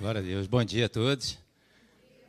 Glória 0.00 0.20
a 0.20 0.22
Deus. 0.22 0.46
Bom 0.46 0.62
dia 0.62 0.86
a 0.86 0.88
todos. 0.88 1.36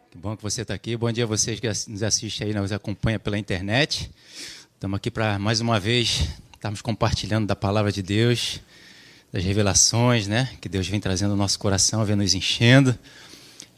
Que 0.09 0.17
bom 0.17 0.35
que 0.35 0.41
você 0.41 0.63
está 0.63 0.73
aqui. 0.73 0.97
Bom 0.97 1.11
dia 1.11 1.25
a 1.25 1.27
vocês 1.27 1.59
que 1.59 1.67
nos 1.67 2.01
assistem 2.01 2.47
aí, 2.47 2.53
nos 2.55 2.71
acompanham 2.71 3.19
pela 3.19 3.37
internet. 3.37 4.09
Estamos 4.73 4.97
aqui 4.97 5.11
para, 5.11 5.37
mais 5.37 5.61
uma 5.61 5.79
vez, 5.79 6.29
estarmos 6.55 6.81
compartilhando 6.81 7.45
da 7.45 7.55
palavra 7.55 7.91
de 7.91 8.01
Deus, 8.01 8.59
das 9.31 9.43
revelações, 9.43 10.25
né? 10.25 10.49
Que 10.59 10.67
Deus 10.67 10.87
vem 10.87 10.99
trazendo 10.99 11.29
no 11.29 11.35
nosso 11.35 11.59
coração, 11.59 12.03
vem 12.03 12.15
nos 12.15 12.33
enchendo. 12.33 12.97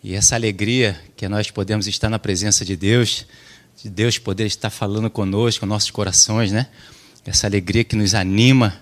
E 0.01 0.15
essa 0.15 0.35
alegria 0.35 0.97
que 1.17 1.27
nós 1.27 1.51
podemos 1.51 1.85
estar 1.85 2.09
na 2.09 2.17
presença 2.17 2.63
de 2.63 2.77
Deus, 2.77 3.25
de 3.83 3.89
Deus 3.89 4.17
poder 4.17 4.45
estar 4.45 4.69
falando 4.69 5.09
conosco, 5.09 5.65
nossos 5.65 5.91
corações, 5.91 6.53
né? 6.53 6.67
Essa 7.25 7.45
alegria 7.45 7.83
que 7.83 7.97
nos 7.97 8.15
anima, 8.15 8.81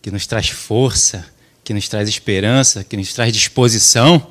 que 0.00 0.12
nos 0.12 0.28
traz 0.28 0.48
força, 0.50 1.28
que 1.64 1.74
nos 1.74 1.88
traz 1.88 2.08
esperança, 2.08 2.84
que 2.84 2.96
nos 2.96 3.12
traz 3.12 3.32
disposição 3.32 4.30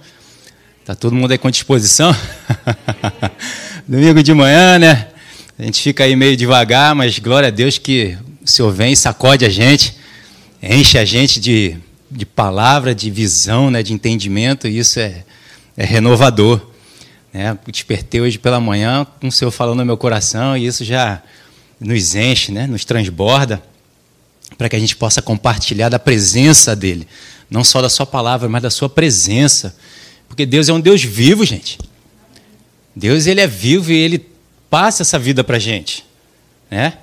Tá 0.85 0.93
todo 0.93 1.15
mundo 1.15 1.31
aí 1.31 1.37
com 1.37 1.49
disposição? 1.49 2.13
Domingo 3.87 4.21
de 4.21 4.33
manhã, 4.33 4.77
né? 4.77 5.07
A 5.57 5.63
gente 5.63 5.81
fica 5.81 6.03
aí 6.03 6.13
meio 6.13 6.35
devagar, 6.35 6.93
mas 6.93 7.19
glória 7.19 7.47
a 7.47 7.51
Deus 7.51 7.77
que 7.77 8.17
o 8.43 8.47
Senhor 8.49 8.69
vem 8.69 8.91
e 8.91 8.97
sacode 8.97 9.45
a 9.45 9.49
gente, 9.49 9.95
enche 10.61 10.97
a 10.97 11.05
gente 11.05 11.39
de, 11.39 11.77
de 12.11 12.25
palavra, 12.25 12.93
de 12.93 13.09
visão, 13.09 13.71
né, 13.71 13.81
de 13.81 13.93
entendimento, 13.93 14.67
e 14.67 14.77
isso 14.77 14.99
é, 14.99 15.23
é 15.77 15.85
renovador. 15.85 16.59
Né? 17.31 17.57
Despertei 17.65 18.19
hoje 18.19 18.37
pela 18.37 18.59
manhã 18.59 19.07
com 19.21 19.29
o 19.29 19.31
Senhor 19.31 19.51
falando 19.51 19.77
no 19.77 19.85
meu 19.85 19.95
coração, 19.95 20.57
e 20.57 20.67
isso 20.67 20.83
já 20.83 21.21
nos 21.79 22.13
enche, 22.13 22.51
né, 22.51 22.67
nos 22.67 22.83
transborda, 22.83 23.63
para 24.57 24.67
que 24.67 24.75
a 24.75 24.79
gente 24.79 24.97
possa 24.97 25.21
compartilhar 25.21 25.87
da 25.87 25.97
presença 25.97 26.75
dEle, 26.75 27.07
não 27.49 27.63
só 27.63 27.81
da 27.81 27.89
Sua 27.89 28.05
palavra, 28.05 28.49
mas 28.49 28.61
da 28.61 28.69
Sua 28.69 28.89
presença 28.89 29.73
porque 30.33 30.47
Deus 30.47 30.67
é 30.67 30.73
um 30.73 30.81
Deus 30.81 31.03
vivo, 31.03 31.45
gente. 31.45 31.77
Deus 32.95 33.27
ele 33.27 33.39
é 33.39 33.45
vivo 33.45 33.91
e 33.91 33.95
ele 33.95 34.25
passa 34.67 35.03
essa 35.03 35.19
vida 35.19 35.43
para 35.43 35.57
a 35.57 35.59
gente. 35.59 36.03
Né? 36.71 36.93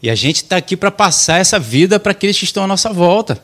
E 0.00 0.08
a 0.08 0.14
gente 0.14 0.36
está 0.36 0.56
aqui 0.56 0.76
para 0.76 0.92
passar 0.92 1.40
essa 1.40 1.58
vida 1.58 1.98
para 1.98 2.12
aqueles 2.12 2.38
que 2.38 2.44
estão 2.44 2.62
à 2.62 2.66
nossa 2.68 2.92
volta. 2.92 3.42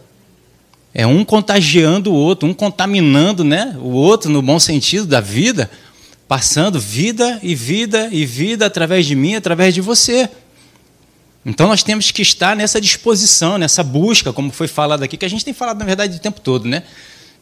É 0.95 1.05
um 1.05 1.25
contagiando 1.25 2.13
o 2.13 2.15
outro, 2.15 2.49
um 2.49 2.55
contaminando 2.55 3.43
né, 3.43 3.77
o 3.81 3.89
outro 3.89 4.31
no 4.31 4.41
bom 4.41 4.61
sentido 4.61 5.07
da 5.07 5.21
vida, 5.21 5.69
passando 6.29 6.79
vida 6.79 7.41
e 7.43 7.53
vida 7.53 8.11
e 8.13 8.25
vida 8.25 8.65
através 8.65 9.07
de 9.07 9.17
mim, 9.17 9.35
através 9.35 9.75
de 9.75 9.81
você. 9.81 10.31
Então 11.45 11.67
nós 11.67 11.83
temos 11.83 12.13
que 12.13 12.23
estar 12.23 12.55
nessa 12.55 12.81
disposição, 12.81 13.59
nessa 13.59 13.83
busca, 13.83 14.33
como 14.33 14.53
foi 14.53 14.69
falado 14.69 15.03
aqui, 15.03 15.17
que 15.17 15.27
a 15.27 15.31
gente 15.31 15.45
tem 15.45 15.53
falado 15.53 15.81
na 15.81 15.85
verdade 15.85 16.17
o 16.17 16.21
tempo 16.21 16.41
todo, 16.41 16.69
né? 16.69 16.85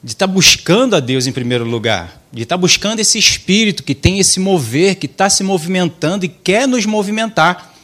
De 0.02 0.12
estar 0.12 0.26
tá 0.26 0.32
buscando 0.32 0.96
a 0.96 1.00
Deus 1.00 1.26
em 1.26 1.32
primeiro 1.32 1.64
lugar, 1.64 2.22
de 2.32 2.42
estar 2.42 2.56
tá 2.56 2.60
buscando 2.60 3.00
esse 3.00 3.18
espírito 3.18 3.82
que 3.82 3.94
tem 3.94 4.18
esse 4.18 4.40
mover, 4.40 4.96
que 4.96 5.06
está 5.06 5.28
se 5.28 5.44
movimentando 5.44 6.24
e 6.24 6.28
quer 6.28 6.66
nos 6.66 6.86
movimentar. 6.86 7.74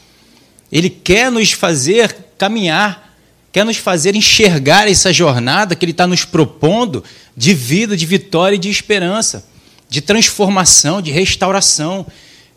Ele 0.71 0.89
quer 0.89 1.31
nos 1.31 1.51
fazer 1.51 2.15
caminhar, 2.37 3.15
quer 3.51 3.63
nos 3.63 3.77
fazer 3.77 4.15
enxergar 4.15 4.89
essa 4.89 5.13
jornada 5.13 5.75
que 5.75 5.85
ele 5.85 5.91
está 5.91 6.07
nos 6.07 6.25
propondo 6.25 7.03
de 7.35 7.53
vida, 7.53 7.95
de 7.95 8.05
vitória 8.05 8.55
e 8.55 8.59
de 8.59 8.69
esperança, 8.69 9.45
de 9.87 10.01
transformação, 10.01 11.01
de 11.01 11.11
restauração. 11.11 12.05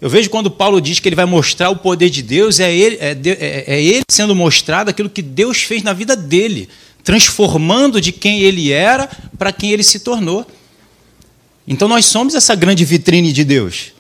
Eu 0.01 0.09
vejo 0.09 0.31
quando 0.31 0.51
Paulo 0.51 0.81
diz 0.81 0.99
que 0.99 1.09
ele 1.09 1.17
vai 1.17 1.27
mostrar 1.27 1.69
o 1.69 1.77
poder 1.77 2.09
de 2.09 2.23
Deus, 2.23 2.59
é 2.59 2.75
ele, 2.75 2.97
é, 2.97 3.11
é, 3.13 3.65
é 3.75 3.83
ele 3.83 4.05
sendo 4.11 4.35
mostrado 4.35 4.89
aquilo 4.89 5.11
que 5.11 5.21
Deus 5.21 5.63
fez 5.63 5.83
na 5.83 5.93
vida 5.93 6.17
dele 6.17 6.69
transformando 7.03 8.01
de 8.01 8.13
quem 8.13 8.41
ele 8.41 8.73
era 8.73 9.09
para 9.39 9.53
quem 9.53 9.71
ele 9.71 9.83
se 9.83 10.01
tornou. 10.01 10.47
Então 11.67 11.87
nós 11.89 12.07
somos 12.07 12.35
essa 12.35 12.55
grande 12.55 12.85
vitrine 12.85 13.33
de 13.33 13.45
Deus. 13.45 13.93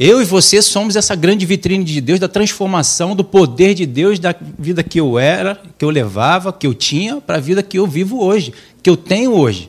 Eu 0.00 0.22
e 0.22 0.24
você 0.24 0.62
somos 0.62 0.94
essa 0.94 1.16
grande 1.16 1.44
vitrine 1.44 1.84
de 1.84 2.00
Deus, 2.00 2.20
da 2.20 2.28
transformação 2.28 3.16
do 3.16 3.24
poder 3.24 3.74
de 3.74 3.84
Deus 3.84 4.20
da 4.20 4.32
vida 4.56 4.82
que 4.84 5.00
eu 5.00 5.18
era, 5.18 5.60
que 5.76 5.84
eu 5.84 5.90
levava, 5.90 6.52
que 6.52 6.68
eu 6.68 6.72
tinha, 6.72 7.20
para 7.20 7.38
a 7.38 7.40
vida 7.40 7.64
que 7.64 7.78
eu 7.78 7.84
vivo 7.84 8.22
hoje, 8.22 8.54
que 8.80 8.88
eu 8.88 8.96
tenho 8.96 9.32
hoje. 9.32 9.68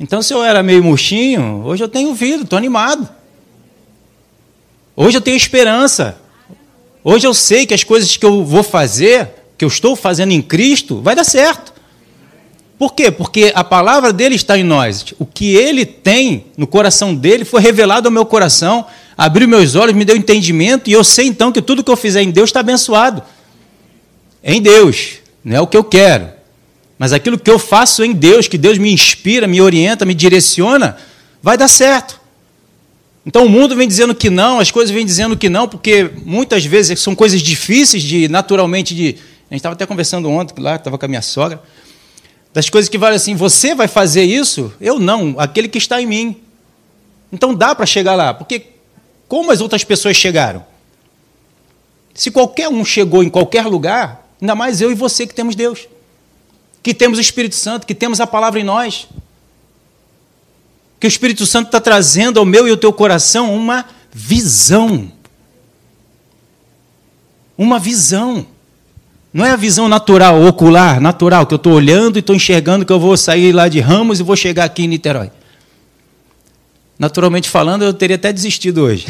Então, 0.00 0.22
se 0.22 0.32
eu 0.32 0.42
era 0.42 0.62
meio 0.62 0.82
murchinho, 0.82 1.62
hoje 1.66 1.84
eu 1.84 1.88
tenho 1.88 2.14
vida, 2.14 2.44
estou 2.44 2.56
animado. 2.56 3.06
Hoje 4.96 5.18
eu 5.18 5.20
tenho 5.20 5.36
esperança. 5.36 6.18
Hoje 7.04 7.26
eu 7.26 7.34
sei 7.34 7.66
que 7.66 7.74
as 7.74 7.84
coisas 7.84 8.16
que 8.16 8.24
eu 8.24 8.42
vou 8.42 8.62
fazer, 8.62 9.28
que 9.58 9.64
eu 9.64 9.68
estou 9.68 9.94
fazendo 9.94 10.32
em 10.32 10.40
Cristo, 10.40 11.02
vai 11.02 11.14
dar 11.14 11.24
certo. 11.24 11.69
Por 12.80 12.94
quê? 12.94 13.10
Porque 13.10 13.52
a 13.54 13.62
palavra 13.62 14.10
dele 14.10 14.36
está 14.36 14.56
em 14.56 14.64
nós. 14.64 15.12
O 15.18 15.26
que 15.26 15.54
ele 15.54 15.84
tem 15.84 16.46
no 16.56 16.66
coração 16.66 17.14
dele 17.14 17.44
foi 17.44 17.60
revelado 17.60 18.08
ao 18.08 18.10
meu 18.10 18.24
coração, 18.24 18.86
abriu 19.18 19.46
meus 19.46 19.74
olhos, 19.74 19.94
me 19.94 20.02
deu 20.02 20.16
entendimento, 20.16 20.88
e 20.88 20.94
eu 20.94 21.04
sei 21.04 21.26
então 21.26 21.52
que 21.52 21.60
tudo 21.60 21.84
que 21.84 21.90
eu 21.90 21.96
fizer 21.96 22.22
em 22.22 22.30
Deus 22.30 22.48
está 22.48 22.60
abençoado. 22.60 23.22
Em 24.42 24.62
Deus, 24.62 25.18
não 25.44 25.56
é 25.56 25.60
o 25.60 25.66
que 25.66 25.76
eu 25.76 25.84
quero. 25.84 26.30
Mas 26.98 27.12
aquilo 27.12 27.38
que 27.38 27.50
eu 27.50 27.58
faço 27.58 28.02
em 28.02 28.14
Deus, 28.14 28.48
que 28.48 28.56
Deus 28.56 28.78
me 28.78 28.90
inspira, 28.90 29.46
me 29.46 29.60
orienta, 29.60 30.06
me 30.06 30.14
direciona, 30.14 30.96
vai 31.42 31.58
dar 31.58 31.68
certo. 31.68 32.18
Então 33.26 33.44
o 33.44 33.48
mundo 33.50 33.76
vem 33.76 33.86
dizendo 33.86 34.14
que 34.14 34.30
não, 34.30 34.58
as 34.58 34.70
coisas 34.70 34.90
vêm 34.90 35.04
dizendo 35.04 35.36
que 35.36 35.50
não, 35.50 35.68
porque 35.68 36.12
muitas 36.24 36.64
vezes 36.64 36.98
são 36.98 37.14
coisas 37.14 37.42
difíceis 37.42 38.02
de, 38.02 38.26
naturalmente, 38.26 38.94
de. 38.94 39.16
A 39.50 39.52
gente 39.52 39.58
estava 39.58 39.74
até 39.74 39.84
conversando 39.84 40.30
ontem 40.30 40.58
lá, 40.62 40.76
estava 40.76 40.96
com 40.96 41.04
a 41.04 41.08
minha 41.08 41.20
sogra 41.20 41.60
das 42.52 42.68
coisas 42.68 42.88
que 42.88 42.98
valem 42.98 43.16
assim, 43.16 43.34
você 43.34 43.74
vai 43.74 43.86
fazer 43.86 44.24
isso? 44.24 44.72
Eu 44.80 44.98
não, 44.98 45.36
aquele 45.38 45.68
que 45.68 45.78
está 45.78 46.00
em 46.00 46.06
mim. 46.06 46.36
Então 47.32 47.54
dá 47.54 47.74
para 47.74 47.86
chegar 47.86 48.14
lá, 48.14 48.34
porque 48.34 48.66
como 49.28 49.52
as 49.52 49.60
outras 49.60 49.84
pessoas 49.84 50.16
chegaram? 50.16 50.66
Se 52.14 52.30
qualquer 52.30 52.68
um 52.68 52.84
chegou 52.84 53.22
em 53.22 53.30
qualquer 53.30 53.66
lugar, 53.66 54.28
ainda 54.40 54.54
mais 54.54 54.80
eu 54.80 54.90
e 54.90 54.94
você 54.94 55.26
que 55.26 55.34
temos 55.34 55.54
Deus, 55.54 55.86
que 56.82 56.92
temos 56.92 57.18
o 57.18 57.20
Espírito 57.20 57.54
Santo, 57.54 57.86
que 57.86 57.94
temos 57.94 58.20
a 58.20 58.26
palavra 58.26 58.58
em 58.58 58.64
nós, 58.64 59.06
que 60.98 61.06
o 61.06 61.08
Espírito 61.08 61.46
Santo 61.46 61.66
está 61.66 61.80
trazendo 61.80 62.38
ao 62.38 62.44
meu 62.44 62.66
e 62.66 62.70
ao 62.70 62.76
teu 62.76 62.92
coração 62.92 63.54
uma 63.54 63.86
visão. 64.12 65.10
Uma 67.56 67.78
visão. 67.78 68.46
Não 69.32 69.44
é 69.44 69.50
a 69.50 69.56
visão 69.56 69.88
natural, 69.88 70.42
ocular, 70.42 71.00
natural, 71.00 71.46
que 71.46 71.54
eu 71.54 71.56
estou 71.56 71.74
olhando 71.74 72.16
e 72.16 72.20
estou 72.20 72.34
enxergando 72.34 72.84
que 72.84 72.92
eu 72.92 72.98
vou 72.98 73.16
sair 73.16 73.52
lá 73.52 73.68
de 73.68 73.78
Ramos 73.78 74.18
e 74.18 74.24
vou 74.24 74.34
chegar 74.34 74.64
aqui 74.64 74.82
em 74.82 74.88
Niterói. 74.88 75.30
Naturalmente 76.98 77.48
falando, 77.48 77.84
eu 77.84 77.94
teria 77.94 78.16
até 78.16 78.32
desistido 78.32 78.82
hoje. 78.82 79.06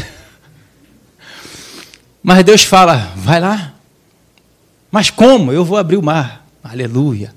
Mas 2.22 2.44
Deus 2.44 2.62
fala: 2.62 3.12
vai 3.16 3.40
lá. 3.40 3.74
Mas 4.90 5.08
como? 5.08 5.52
Eu 5.52 5.64
vou 5.64 5.78
abrir 5.78 5.96
o 5.96 6.02
mar. 6.02 6.46
Aleluia. 6.62 7.32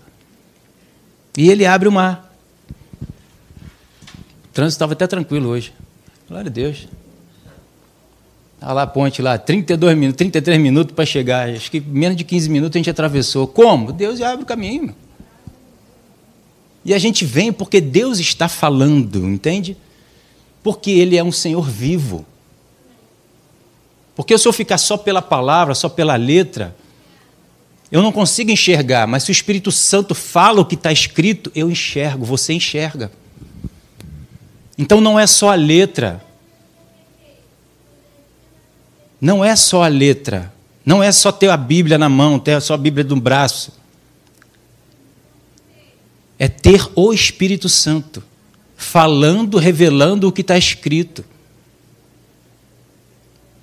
E 1.37 1.49
ele 1.49 1.65
abre 1.65 1.87
o 1.87 1.91
mar. 1.91 2.33
O 3.01 4.53
trânsito 4.53 4.75
estava 4.75 4.93
até 4.93 5.07
tranquilo 5.07 5.49
hoje. 5.49 5.73
Glória 6.27 6.49
a 6.49 6.51
Deus. 6.51 6.87
Olha 8.63 8.67
tá 8.69 8.73
lá 8.75 8.81
a 8.83 8.87
ponte 8.87 9.21
lá, 9.21 9.37
32 9.37 9.97
minutos, 9.97 10.17
33 10.17 10.57
minutos 10.57 10.95
para 10.95 11.05
chegar. 11.05 11.49
Acho 11.49 11.69
que 11.69 11.81
menos 11.81 12.15
de 12.15 12.23
15 12.23 12.49
minutos 12.49 12.77
a 12.77 12.79
gente 12.79 12.89
atravessou. 12.89 13.45
Como? 13.45 13.91
Deus 13.91 14.21
abre 14.21 14.43
o 14.43 14.45
caminho. 14.45 14.95
E 16.85 16.93
a 16.93 16.97
gente 16.97 17.25
vem 17.25 17.51
porque 17.51 17.81
Deus 17.81 18.19
está 18.19 18.47
falando, 18.47 19.27
entende? 19.27 19.75
Porque 20.63 20.91
Ele 20.91 21.17
é 21.17 21.23
um 21.23 21.31
Senhor 21.31 21.67
vivo. 21.69 22.25
Porque 24.15 24.37
se 24.37 24.47
eu 24.47 24.53
ficar 24.53 24.77
só 24.77 24.95
pela 24.95 25.21
palavra, 25.21 25.75
só 25.75 25.89
pela 25.89 26.15
letra, 26.15 26.73
eu 27.91 28.01
não 28.01 28.13
consigo 28.13 28.49
enxergar, 28.49 29.05
mas 29.05 29.23
se 29.23 29.31
o 29.31 29.33
Espírito 29.33 29.73
Santo 29.73 30.15
fala 30.15 30.61
o 30.61 30.65
que 30.65 30.75
está 30.75 30.91
escrito, 30.91 31.51
eu 31.53 31.69
enxergo, 31.69 32.23
você 32.23 32.53
enxerga. 32.53 33.11
Então 34.77 35.01
não 35.01 35.19
é 35.19 35.27
só 35.27 35.51
a 35.51 35.55
letra, 35.55 36.23
não 39.23 39.43
é 39.43 39.55
só 39.55 39.83
a 39.83 39.87
letra, 39.87 40.53
não 40.85 41.01
é 41.01 41.09
só 41.09 41.31
ter 41.31 41.49
a 41.49 41.55
Bíblia 41.55 41.97
na 41.97 42.09
mão, 42.09 42.37
ter 42.37 42.61
só 42.61 42.73
a 42.73 42.77
Bíblia 42.77 43.05
no 43.05 43.15
braço. 43.15 43.71
É 46.37 46.49
ter 46.49 46.85
o 46.93 47.13
Espírito 47.13 47.69
Santo 47.69 48.21
falando, 48.75 49.57
revelando 49.57 50.27
o 50.27 50.31
que 50.31 50.41
está 50.41 50.57
escrito. 50.57 51.23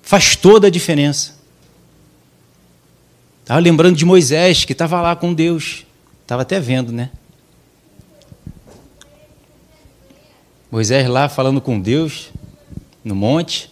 Faz 0.01 0.35
toda 0.35 0.65
a 0.65 0.71
diferença. 0.71 1.37
Estava 3.41 3.59
lembrando 3.59 3.95
de 3.95 4.03
Moisés, 4.03 4.65
que 4.65 4.71
estava 4.71 4.99
lá 4.99 5.15
com 5.15 5.31
Deus. 5.31 5.85
Estava 6.23 6.41
até 6.41 6.59
vendo, 6.59 6.91
né? 6.91 7.11
Moisés 10.71 11.07
lá 11.07 11.29
falando 11.29 11.61
com 11.61 11.79
Deus, 11.79 12.31
no 13.03 13.13
monte. 13.13 13.69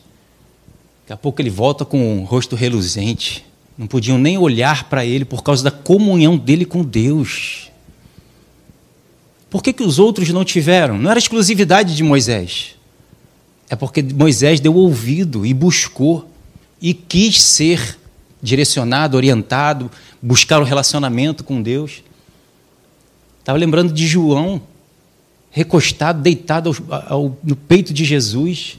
Daqui 1.10 1.14
a 1.14 1.24
pouco 1.24 1.42
ele 1.42 1.50
volta 1.50 1.84
com 1.84 2.22
o 2.22 2.24
rosto 2.24 2.56
reluzente. 2.56 3.44
Não 3.76 3.88
podiam 3.88 4.20
nem 4.20 4.38
olhar 4.38 4.84
para 4.84 5.04
ele 5.04 5.26
por 5.26 5.42
causa 5.42 5.64
da 5.64 5.72
comunhão 5.72 6.38
dele 6.38 6.66
com 6.66 6.84
Deus. 6.84 7.72
Por 9.50 9.64
que, 9.64 9.74
que 9.74 9.82
os 9.82 9.98
outros 9.98 10.30
não 10.30 10.46
tiveram? 10.46 11.00
Não 11.00 11.10
era 11.10 11.18
exclusividade 11.18 11.96
de 11.96 12.04
Moisés. 12.04 12.76
É 13.68 13.76
porque 13.76 14.04
Moisés 14.04 14.60
deu 14.60 14.76
ouvido 14.76 15.48
e 15.48 15.52
buscou 15.52 16.30
e 16.80 16.94
quis 16.94 17.42
ser 17.42 17.98
direcionado, 18.40 19.18
orientado, 19.18 19.90
buscar 20.22 20.60
o 20.60 20.62
um 20.62 20.66
relacionamento 20.66 21.44
com 21.44 21.60
Deus. 21.60 22.04
Estava 23.40 23.58
lembrando 23.58 23.92
de 23.92 24.06
João, 24.06 24.62
recostado, 25.50 26.22
deitado 26.22 26.70
ao, 26.70 27.02
ao, 27.12 27.38
no 27.44 27.56
peito 27.56 27.96
de 27.96 28.06
Jesus. 28.06 28.78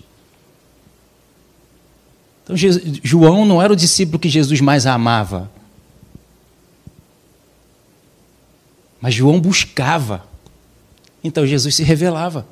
Então, 2.50 3.00
João 3.02 3.44
não 3.44 3.62
era 3.62 3.72
o 3.72 3.76
discípulo 3.76 4.18
que 4.18 4.28
Jesus 4.28 4.60
mais 4.60 4.86
amava. 4.86 5.50
Mas 9.00 9.14
João 9.14 9.40
buscava. 9.40 10.24
Então 11.22 11.46
Jesus 11.46 11.74
se 11.74 11.82
revelava. 11.82 12.46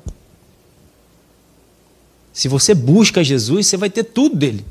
Se 2.31 2.47
você 2.47 2.73
busca 2.73 3.23
Jesus, 3.23 3.67
você 3.67 3.77
vai 3.77 3.89
ter 3.89 4.03
tudo 4.03 4.35
dele. 4.35 4.65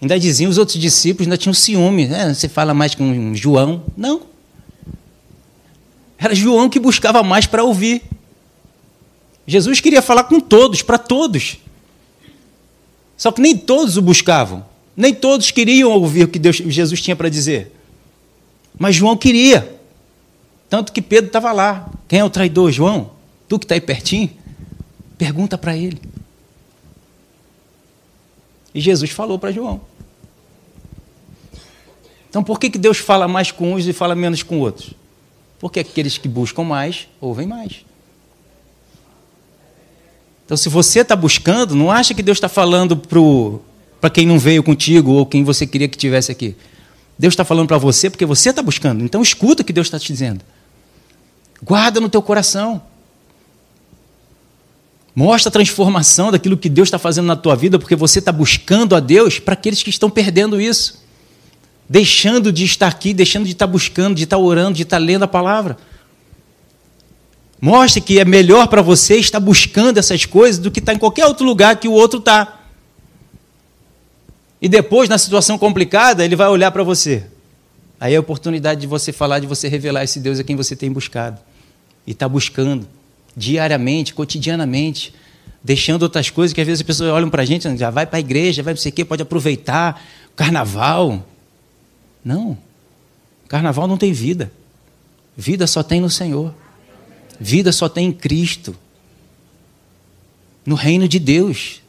Ainda 0.00 0.18
diziam 0.18 0.50
os 0.50 0.58
outros 0.58 0.78
discípulos, 0.78 1.26
ainda 1.26 1.38
tinham 1.38 1.54
ciúme. 1.54 2.06
Né? 2.06 2.34
Você 2.34 2.48
fala 2.48 2.74
mais 2.74 2.94
com 2.94 3.34
João. 3.34 3.84
Não. 3.96 4.22
Era 6.18 6.34
João 6.34 6.68
que 6.68 6.78
buscava 6.78 7.22
mais 7.22 7.46
para 7.46 7.64
ouvir. 7.64 8.02
Jesus 9.46 9.80
queria 9.80 10.02
falar 10.02 10.24
com 10.24 10.38
todos, 10.38 10.82
para 10.82 10.98
todos. 10.98 11.58
Só 13.22 13.30
que 13.30 13.40
nem 13.40 13.56
todos 13.56 13.96
o 13.96 14.02
buscavam. 14.02 14.66
Nem 14.96 15.14
todos 15.14 15.52
queriam 15.52 15.92
ouvir 15.92 16.24
o 16.24 16.28
que 16.28 16.40
Deus, 16.40 16.56
Jesus 16.56 17.00
tinha 17.00 17.14
para 17.14 17.28
dizer. 17.28 17.72
Mas 18.76 18.96
João 18.96 19.16
queria. 19.16 19.78
Tanto 20.68 20.92
que 20.92 21.00
Pedro 21.00 21.28
estava 21.28 21.52
lá. 21.52 21.88
Quem 22.08 22.18
é 22.18 22.24
o 22.24 22.28
traidor, 22.28 22.72
João? 22.72 23.12
Tu 23.48 23.60
que 23.60 23.64
está 23.64 23.76
aí 23.76 23.80
pertinho? 23.80 24.28
Pergunta 25.16 25.56
para 25.56 25.76
ele. 25.76 26.02
E 28.74 28.80
Jesus 28.80 29.12
falou 29.12 29.38
para 29.38 29.52
João. 29.52 29.80
Então, 32.28 32.42
por 32.42 32.58
que, 32.58 32.70
que 32.70 32.78
Deus 32.78 32.98
fala 32.98 33.28
mais 33.28 33.52
com 33.52 33.72
uns 33.72 33.86
e 33.86 33.92
fala 33.92 34.16
menos 34.16 34.42
com 34.42 34.58
outros? 34.58 34.94
Porque 35.60 35.78
aqueles 35.78 36.18
que 36.18 36.26
buscam 36.26 36.64
mais, 36.64 37.06
ouvem 37.20 37.46
mais. 37.46 37.84
Então, 40.52 40.58
se 40.58 40.68
você 40.68 41.00
está 41.00 41.16
buscando, 41.16 41.74
não 41.74 41.90
acha 41.90 42.12
que 42.12 42.22
Deus 42.22 42.36
está 42.36 42.46
falando 42.46 42.94
para 43.98 44.10
quem 44.10 44.26
não 44.26 44.38
veio 44.38 44.62
contigo 44.62 45.12
ou 45.12 45.24
quem 45.24 45.42
você 45.42 45.66
queria 45.66 45.88
que 45.88 45.96
tivesse 45.96 46.30
aqui. 46.30 46.54
Deus 47.18 47.32
está 47.32 47.42
falando 47.42 47.68
para 47.68 47.78
você 47.78 48.10
porque 48.10 48.26
você 48.26 48.50
está 48.50 48.60
buscando. 48.60 49.02
Então, 49.02 49.22
escuta 49.22 49.62
o 49.62 49.64
que 49.64 49.72
Deus 49.72 49.86
está 49.86 49.98
te 49.98 50.12
dizendo. 50.12 50.44
Guarda 51.62 52.02
no 52.02 52.08
teu 52.10 52.20
coração. 52.20 52.82
Mostra 55.14 55.48
a 55.48 55.50
transformação 55.50 56.30
daquilo 56.30 56.58
que 56.58 56.68
Deus 56.68 56.88
está 56.88 56.98
fazendo 56.98 57.28
na 57.28 57.36
tua 57.36 57.56
vida, 57.56 57.78
porque 57.78 57.96
você 57.96 58.18
está 58.18 58.30
buscando 58.30 58.94
a 58.94 59.00
Deus 59.00 59.38
para 59.38 59.54
aqueles 59.54 59.82
que 59.82 59.88
estão 59.88 60.10
perdendo 60.10 60.60
isso 60.60 61.00
deixando 61.88 62.52
de 62.52 62.64
estar 62.66 62.88
aqui, 62.88 63.14
deixando 63.14 63.46
de 63.46 63.52
estar 63.52 63.66
buscando, 63.66 64.16
de 64.16 64.24
estar 64.24 64.36
orando, 64.36 64.74
de 64.74 64.82
estar 64.82 64.98
lendo 64.98 65.22
a 65.22 65.28
palavra. 65.28 65.78
Mostre 67.64 68.00
que 68.00 68.18
é 68.18 68.24
melhor 68.24 68.66
para 68.66 68.82
você 68.82 69.18
estar 69.18 69.38
buscando 69.38 69.96
essas 69.96 70.24
coisas 70.24 70.58
do 70.58 70.68
que 70.68 70.80
estar 70.80 70.94
em 70.94 70.98
qualquer 70.98 71.26
outro 71.26 71.46
lugar 71.46 71.76
que 71.76 71.86
o 71.86 71.92
outro 71.92 72.18
está. 72.18 72.60
E 74.60 74.68
depois, 74.68 75.08
na 75.08 75.16
situação 75.16 75.56
complicada, 75.56 76.24
ele 76.24 76.34
vai 76.34 76.48
olhar 76.48 76.72
para 76.72 76.82
você. 76.82 77.24
Aí 78.00 78.14
é 78.14 78.16
a 78.16 78.20
oportunidade 78.20 78.80
de 78.80 78.88
você 78.88 79.12
falar, 79.12 79.38
de 79.38 79.46
você 79.46 79.68
revelar 79.68 80.02
esse 80.02 80.18
Deus 80.18 80.40
a 80.40 80.44
quem 80.44 80.56
você 80.56 80.74
tem 80.74 80.90
buscado. 80.90 81.40
E 82.04 82.10
está 82.10 82.28
buscando, 82.28 82.84
diariamente, 83.36 84.12
cotidianamente, 84.12 85.14
deixando 85.62 86.02
outras 86.02 86.30
coisas 86.30 86.52
que 86.52 86.60
às 86.60 86.66
vezes 86.66 86.80
as 86.80 86.86
pessoas 86.86 87.12
olham 87.12 87.30
para 87.30 87.42
a 87.42 87.46
gente, 87.46 87.76
já 87.76 87.90
vai 87.90 88.06
para 88.06 88.16
a 88.16 88.20
igreja, 88.20 88.60
vai 88.60 88.74
não 88.74 88.80
sei 88.80 88.90
o 88.90 88.92
quê, 88.92 89.04
pode 89.04 89.22
aproveitar, 89.22 90.02
carnaval. 90.34 91.24
Não. 92.24 92.58
Carnaval 93.46 93.86
não 93.86 93.96
tem 93.96 94.12
vida. 94.12 94.50
Vida 95.36 95.64
só 95.68 95.84
tem 95.84 96.00
no 96.00 96.10
Senhor. 96.10 96.52
Vida 97.42 97.72
só 97.72 97.88
tem 97.88 98.06
em 98.06 98.12
Cristo. 98.12 98.74
No 100.64 100.76
reino 100.76 101.08
de 101.08 101.18
Deus. 101.18 101.82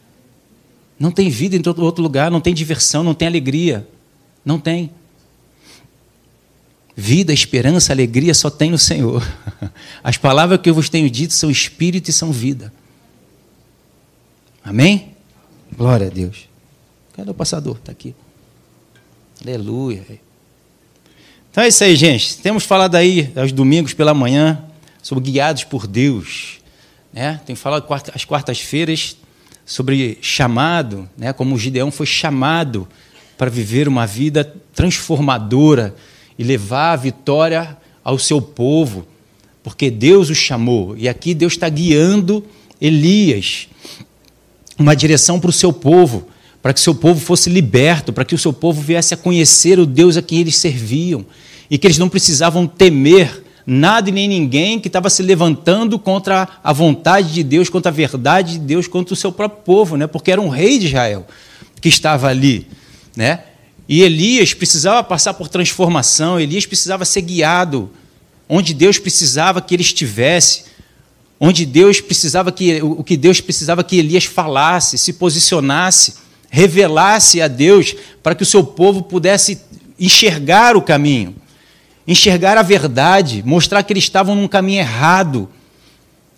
Não 0.98 1.12
tem 1.12 1.30
vida 1.30 1.56
em 1.56 1.62
outro 1.80 2.02
lugar, 2.02 2.32
não 2.32 2.42
tem 2.42 2.54
diversão, 2.56 3.04
não 3.04 3.14
tem 3.14 3.28
alegria. 3.28 3.88
Não 4.44 4.60
tem. 4.60 4.90
Vida, 6.96 7.32
esperança, 7.32 7.94
alegria 7.94 8.34
só 8.34 8.50
tem 8.50 8.72
no 8.72 8.80
Senhor. 8.80 9.24
As 10.04 10.18
palavras 10.18 10.60
que 10.60 10.70
eu 10.70 10.74
vos 10.74 10.90
tenho 10.90 11.10
dito 11.10 11.34
são 11.34 11.52
espírito 11.52 12.10
e 12.10 12.14
são 12.14 12.32
vida. 12.32 12.74
Amém? 14.64 15.10
Glória 15.78 16.08
a 16.08 16.10
Deus. 16.10 16.48
Cadê 17.14 17.30
o 17.30 17.34
passador? 17.34 17.78
Está 17.78 17.92
aqui. 17.92 18.16
Aleluia. 19.42 20.04
Então 21.52 21.64
é 21.64 21.68
isso 21.68 21.84
aí, 21.84 21.96
gente. 21.96 22.38
Temos 22.38 22.64
falado 22.64 22.96
aí 22.96 23.32
aos 23.36 23.52
domingos 23.52 23.94
pela 23.94 24.14
manhã 24.14 24.64
sobre 25.04 25.26
guiados 25.26 25.64
por 25.66 25.86
Deus. 25.86 26.58
Né? 27.14 27.40
Tem 27.46 27.56
falado 27.56 27.86
às 28.16 28.26
quartas-feiras 28.26 29.16
sobre 29.64 30.18
chamado, 30.22 31.08
né? 31.16 31.32
como 31.32 31.58
Gideão 31.60 31.92
foi 31.92 32.08
chamado 32.08 32.88
para 33.38 33.52
viver 33.52 33.88
uma 33.88 34.08
vida 34.08 34.52
transformadora 34.74 35.96
e 36.40 36.44
levar 36.44 36.94
a 36.94 36.96
vitória 36.96 37.78
ao 38.04 38.18
seu 38.18 38.42
povo, 38.42 39.06
porque 39.62 39.92
Deus 39.92 40.32
o 40.32 40.36
chamou. 40.36 40.98
E 40.98 41.08
aqui 41.08 41.36
Deus 41.36 41.54
está 41.54 41.70
guiando 41.70 42.44
Elias, 42.82 43.68
uma 44.80 44.96
direção 44.96 45.40
para 45.40 45.52
o 45.52 45.54
seu 45.54 45.72
povo 45.72 46.28
para 46.64 46.74
que 46.74 46.80
o 46.80 46.84
seu 46.84 46.96
povo 46.96 47.20
fosse 47.20 47.50
liberto, 47.50 48.14
para 48.14 48.24
que 48.24 48.34
o 48.34 48.38
seu 48.38 48.54
povo 48.54 48.82
viesse 48.82 49.14
a 49.14 49.18
conhecer 49.18 49.78
o 49.78 49.86
Deus 49.86 50.16
a 50.16 50.22
quem 50.22 50.40
eles 50.40 50.56
serviam, 50.56 51.26
e 51.70 51.78
que 51.78 51.86
eles 51.86 51.98
não 51.98 52.08
precisavam 52.08 52.66
temer 52.66 53.43
nada 53.66 54.10
e 54.10 54.12
nem 54.12 54.28
ninguém 54.28 54.80
que 54.80 54.88
estava 54.88 55.10
se 55.10 55.24
levantando 55.24 55.98
contra 55.98 56.48
a 56.64 56.74
vontade 56.74 57.34
de 57.34 57.44
Deus, 57.44 57.70
contra 57.70 57.92
a 57.92 57.94
verdade 57.94 58.54
de 58.54 58.60
Deus, 58.60 58.88
contra 58.88 59.14
o 59.14 59.18
seu 59.18 59.32
próprio 59.32 59.62
povo, 59.64 59.98
né? 59.98 60.08
porque 60.08 60.32
era 60.32 60.42
um 60.42 60.50
rei 60.50 60.80
de 60.80 60.88
Israel 60.88 61.26
que 61.80 61.90
estava 61.90 62.28
ali. 62.28 62.68
Né? 63.16 63.44
E 63.88 64.02
Elias 64.02 64.54
precisava 64.54 65.04
passar 65.04 65.34
por 65.34 65.48
transformação, 65.48 66.40
Elias 66.40 66.66
precisava 66.66 67.06
ser 67.06 67.22
guiado 67.22 67.90
onde 68.48 68.74
Deus 68.74 69.00
precisava 69.00 69.62
que 69.62 69.74
ele 69.74 69.84
estivesse, 69.84 70.66
onde 71.40 71.66
Deus 71.66 72.02
precisava 72.02 72.52
que 72.52 72.82
o 72.82 73.04
que 73.04 73.18
Deus 73.18 73.42
precisava 73.42 73.84
que 73.84 73.98
Elias 73.98 74.26
falasse, 74.26 74.98
se 74.98 75.14
posicionasse 75.14 76.24
revelasse 76.54 77.42
a 77.42 77.48
Deus 77.48 77.96
para 78.22 78.36
que 78.36 78.44
o 78.44 78.46
seu 78.46 78.64
povo 78.64 79.02
pudesse 79.02 79.60
enxergar 80.00 80.78
o 80.78 80.84
caminho, 80.84 81.34
enxergar 82.08 82.58
a 82.58 82.62
verdade, 82.62 83.44
mostrar 83.46 83.84
que 83.84 83.94
eles 83.94 84.04
estavam 84.04 84.36
num 84.36 84.48
caminho 84.48 84.80
errado, 84.80 85.50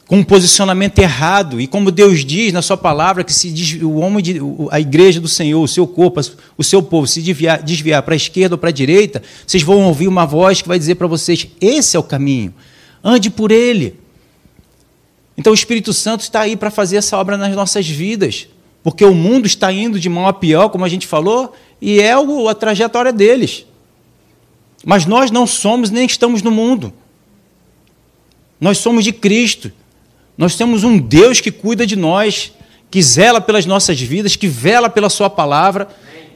com 0.07 0.17
um 0.17 0.24
posicionamento 0.24 1.00
errado. 1.00 1.60
E 1.60 1.67
como 1.67 1.91
Deus 1.91 2.24
diz 2.24 2.53
na 2.53 2.62
sua 2.62 2.77
palavra 2.77 3.24
que 3.24 3.34
se 3.34 3.79
o 3.84 3.98
homem 3.98 4.24
de, 4.24 4.39
a 4.69 4.79
igreja 4.79 5.19
do 5.19 5.27
Senhor, 5.27 5.62
o 5.62 5.67
seu 5.67 5.88
corpo, 5.88 6.22
o 6.57 6.63
seu 6.63 6.84
povo 6.84 7.07
se 7.07 7.22
desviar, 7.22 7.62
desviar 7.63 8.03
para 8.03 8.13
a 8.13 8.17
esquerda 8.17 8.55
ou 8.55 8.60
para 8.60 8.69
a 8.69 8.74
direita, 8.74 9.22
vocês 9.45 9.63
vão 9.63 9.84
ouvir 9.84 10.07
uma 10.07 10.25
voz 10.25 10.62
que 10.62 10.67
vai 10.67 10.77
dizer 10.77 10.95
para 10.95 11.07
vocês: 11.07 11.48
esse 11.60 11.95
é 11.95 12.00
o 12.00 12.03
caminho. 12.03 12.53
Ande 13.03 13.29
por 13.29 13.51
ele. 13.51 14.00
Então 15.38 15.51
o 15.51 15.55
Espírito 15.55 15.91
Santo 15.91 16.22
está 16.22 16.41
aí 16.41 16.55
para 16.55 16.72
fazer 16.72 16.98
essa 16.98 17.17
obra 17.17 17.36
nas 17.38 17.53
nossas 17.55 17.88
vidas 17.88 18.48
porque 18.86 19.03
o 19.03 19.15
mundo 19.15 19.48
está 19.48 19.74
indo 19.74 20.00
de 20.00 20.07
mal 20.07 20.27
a 20.27 20.34
pior, 20.34 20.69
como 20.69 20.86
a 20.86 20.88
gente 20.88 21.07
falou, 21.07 21.55
e 21.81 22.00
é 22.00 22.12
a 22.12 22.53
trajetória 22.53 23.12
deles. 23.12 23.65
Mas 24.86 25.08
nós 25.08 25.32
não 25.32 25.48
somos 25.48 25.89
nem 25.89 26.06
estamos 26.06 26.44
no 26.44 26.51
mundo. 26.51 26.94
Nós 28.62 28.77
somos 28.77 29.04
de 29.04 29.12
Cristo. 29.12 29.72
Nós 30.38 30.56
temos 30.56 30.84
um 30.84 30.98
Deus 30.98 31.42
que 31.42 31.51
cuida 31.51 31.88
de 31.88 31.96
nós, 31.96 32.54
que 32.92 33.01
zela 33.01 33.42
pelas 33.42 33.65
nossas 33.65 34.00
vidas, 34.00 34.36
que 34.36 34.48
vela 34.48 34.88
pela 34.88 35.10
Sua 35.10 35.30
palavra 35.30 35.88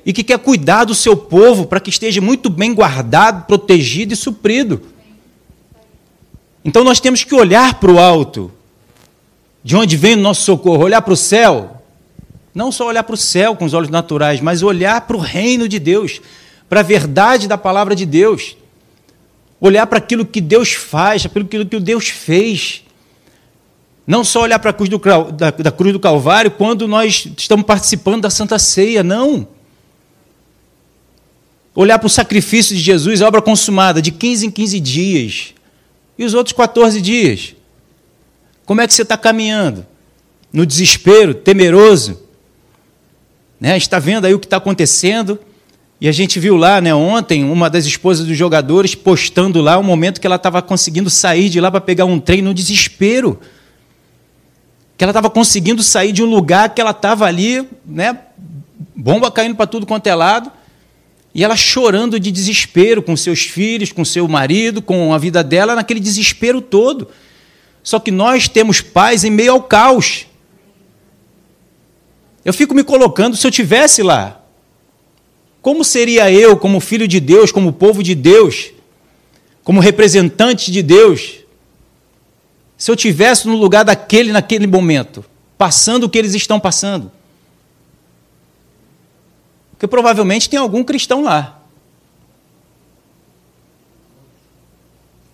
e 0.03 0.11
que 0.11 0.23
quer 0.23 0.39
cuidar 0.39 0.85
do 0.85 0.95
seu 0.95 1.15
povo 1.15 1.67
para 1.67 1.79
que 1.79 1.91
esteja 1.91 2.19
muito 2.19 2.49
bem 2.49 2.73
guardado, 2.73 3.45
protegido 3.45 4.13
e 4.13 4.17
suprido. 4.17 4.81
Então 6.65 6.83
nós 6.83 6.99
temos 6.99 7.23
que 7.23 7.35
olhar 7.35 7.75
para 7.75 7.91
o 7.91 7.99
alto, 7.99 8.51
de 9.63 9.75
onde 9.75 9.95
vem 9.95 10.15
o 10.15 10.19
nosso 10.19 10.41
socorro, 10.43 10.83
olhar 10.83 11.01
para 11.01 11.13
o 11.13 11.17
céu, 11.17 11.83
não 12.55 12.71
só 12.71 12.87
olhar 12.87 13.03
para 13.03 13.13
o 13.13 13.17
céu 13.17 13.55
com 13.55 13.65
os 13.65 13.73
olhos 13.73 13.89
naturais, 13.89 14.41
mas 14.41 14.63
olhar 14.63 15.01
para 15.01 15.17
o 15.17 15.19
reino 15.19 15.67
de 15.67 15.77
Deus, 15.77 16.21
para 16.69 16.81
a 16.81 16.83
verdade 16.83 17.47
da 17.47 17.57
palavra 17.57 17.95
de 17.95 18.05
Deus. 18.05 18.55
Olhar 19.59 19.87
para 19.87 19.97
aquilo 19.97 20.25
que 20.25 20.39
Deus 20.39 20.71
faz, 20.71 21.25
para 21.25 21.41
aquilo 21.41 21.65
que 21.65 21.79
Deus 21.79 22.07
fez. 22.07 22.83
Não 24.05 24.23
só 24.23 24.43
olhar 24.43 24.59
para 24.59 24.69
a 24.69 24.73
cruz 24.73 24.89
do, 24.89 24.97
da, 25.31 25.51
da 25.51 25.71
cruz 25.71 25.91
do 25.91 25.99
Calvário 25.99 26.51
quando 26.51 26.87
nós 26.87 27.27
estamos 27.37 27.65
participando 27.65 28.21
da 28.21 28.29
Santa 28.29 28.57
Ceia, 28.57 29.03
não. 29.03 29.47
Olhar 31.75 31.99
para 31.99 32.07
o 32.07 32.09
sacrifício 32.09 32.75
de 32.75 32.81
Jesus, 32.81 33.21
a 33.21 33.27
obra 33.27 33.41
consumada, 33.41 34.01
de 34.01 34.11
15 34.11 34.47
em 34.47 34.51
15 34.51 34.79
dias, 34.79 35.53
E 36.17 36.25
os 36.25 36.33
outros 36.33 36.55
14 36.55 37.01
dias? 37.01 37.55
Como 38.65 38.81
é 38.81 38.87
que 38.87 38.93
você 38.93 39.01
está 39.01 39.17
caminhando? 39.17 39.85
No 40.51 40.65
desespero, 40.65 41.33
temeroso? 41.33 42.21
Né? 43.59 43.77
Está 43.77 43.99
vendo 43.99 44.25
aí 44.25 44.33
o 44.33 44.39
que 44.39 44.45
está 44.45 44.57
acontecendo. 44.57 45.39
E 46.01 46.07
a 46.07 46.11
gente 46.13 46.39
viu 46.39 46.55
lá, 46.55 46.79
né, 46.79 46.93
ontem, 46.95 47.43
uma 47.43 47.69
das 47.69 47.85
esposas 47.85 48.25
dos 48.25 48.37
jogadores 48.37 48.95
postando 48.95 49.61
lá 49.61 49.77
o 49.77 49.83
momento 49.83 50.21
que 50.21 50.25
ela 50.25 50.37
estava 50.37 50.61
conseguindo 50.61 51.09
sair 51.09 51.49
de 51.49 51.59
lá 51.59 51.69
para 51.69 51.81
pegar 51.81 52.05
um 52.05 52.19
trem 52.19 52.41
no 52.41 52.53
desespero. 52.53 53.37
Que 54.97 55.03
ela 55.03 55.11
estava 55.11 55.29
conseguindo 55.29 55.83
sair 55.83 56.13
de 56.13 56.23
um 56.23 56.25
lugar 56.25 56.73
que 56.73 56.79
ela 56.79 56.91
estava 56.91 57.25
ali, 57.25 57.67
né, 57.85 58.17
bomba 58.95 59.29
caindo 59.29 59.55
para 59.55 59.67
tudo 59.67 59.85
quanto 59.85 60.07
é 60.07 60.15
lado, 60.15 60.49
e 61.35 61.43
ela 61.43 61.57
chorando 61.57 62.17
de 62.17 62.31
desespero 62.31 63.03
com 63.03 63.15
seus 63.17 63.41
filhos, 63.41 63.91
com 63.91 64.05
seu 64.05 64.25
marido, 64.27 64.81
com 64.81 65.13
a 65.13 65.17
vida 65.17 65.43
dela, 65.43 65.75
naquele 65.75 65.99
desespero 65.99 66.61
todo. 66.61 67.09
Só 67.83 67.99
que 67.99 68.09
nós 68.09 68.47
temos 68.47 68.79
paz 68.79 69.25
em 69.25 69.29
meio 69.29 69.51
ao 69.51 69.63
caos. 69.63 70.27
Eu 72.43 72.53
fico 72.53 72.73
me 72.73 72.83
colocando, 72.83 73.35
se 73.35 73.45
eu 73.45 73.51
tivesse 73.51 74.01
lá, 74.01 74.38
como 75.61 75.83
seria 75.83 76.31
eu, 76.31 76.57
como 76.57 76.79
filho 76.79 77.07
de 77.07 77.19
Deus, 77.19 77.51
como 77.51 77.73
povo 77.73 78.01
de 78.01 78.15
Deus, 78.15 78.71
como 79.63 79.79
representante 79.79 80.71
de 80.71 80.81
Deus, 80.81 81.39
se 82.77 82.89
eu 82.89 82.95
tivesse 82.95 83.47
no 83.47 83.55
lugar 83.55 83.83
daquele 83.83 84.31
naquele 84.31 84.65
momento, 84.65 85.23
passando 85.57 86.05
o 86.05 86.09
que 86.09 86.17
eles 86.17 86.33
estão 86.33 86.59
passando? 86.59 87.11
Porque 89.71 89.87
provavelmente 89.87 90.49
tem 90.49 90.59
algum 90.59 90.83
cristão 90.83 91.23
lá. 91.23 91.61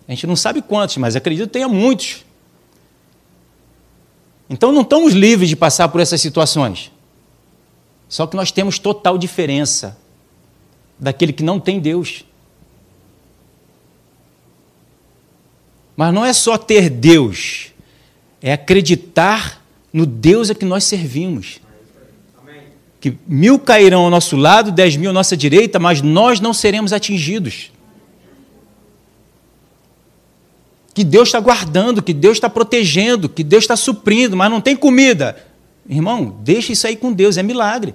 A 0.08 0.12
gente 0.12 0.26
não 0.26 0.36
sabe 0.36 0.62
quantos, 0.62 0.96
mas 0.98 1.16
acredito 1.16 1.46
que 1.46 1.52
tenha 1.52 1.68
muitos. 1.68 2.24
Então 4.48 4.70
não 4.70 4.82
estamos 4.82 5.12
livres 5.12 5.48
de 5.48 5.56
passar 5.56 5.88
por 5.88 6.00
essas 6.00 6.20
situações. 6.20 6.92
Só 8.08 8.26
que 8.26 8.36
nós 8.36 8.52
temos 8.52 8.78
total 8.78 9.18
diferença 9.18 9.98
daquele 10.98 11.32
que 11.32 11.42
não 11.42 11.60
tem 11.60 11.80
Deus. 11.80 12.24
Mas 15.96 16.12
não 16.12 16.24
é 16.24 16.32
só 16.32 16.58
ter 16.58 16.90
Deus, 16.90 17.72
é 18.42 18.52
acreditar 18.52 19.64
no 19.92 20.04
Deus 20.04 20.50
a 20.50 20.54
que 20.54 20.64
nós 20.64 20.84
servimos. 20.84 21.58
Que 23.00 23.16
mil 23.26 23.58
cairão 23.58 24.02
ao 24.02 24.10
nosso 24.10 24.36
lado, 24.36 24.70
dez 24.70 24.96
mil 24.96 25.10
à 25.10 25.12
nossa 25.12 25.36
direita, 25.36 25.78
mas 25.78 26.02
nós 26.02 26.40
não 26.40 26.52
seremos 26.52 26.92
atingidos. 26.92 27.70
Que 30.92 31.04
Deus 31.04 31.28
está 31.28 31.40
guardando, 31.40 32.02
que 32.02 32.12
Deus 32.12 32.36
está 32.36 32.48
protegendo, 32.48 33.28
que 33.28 33.44
Deus 33.44 33.64
está 33.64 33.76
suprindo, 33.76 34.36
mas 34.36 34.50
não 34.50 34.60
tem 34.60 34.74
comida. 34.74 35.36
Irmão, 35.88 36.40
deixa 36.42 36.72
isso 36.72 36.86
aí 36.86 36.96
com 36.96 37.12
Deus, 37.12 37.36
é 37.36 37.42
milagre. 37.42 37.94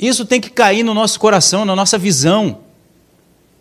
Isso 0.00 0.24
tem 0.24 0.40
que 0.40 0.48
cair 0.48 0.82
no 0.82 0.94
nosso 0.94 1.20
coração, 1.20 1.66
na 1.66 1.76
nossa 1.76 1.98
visão. 1.98 2.60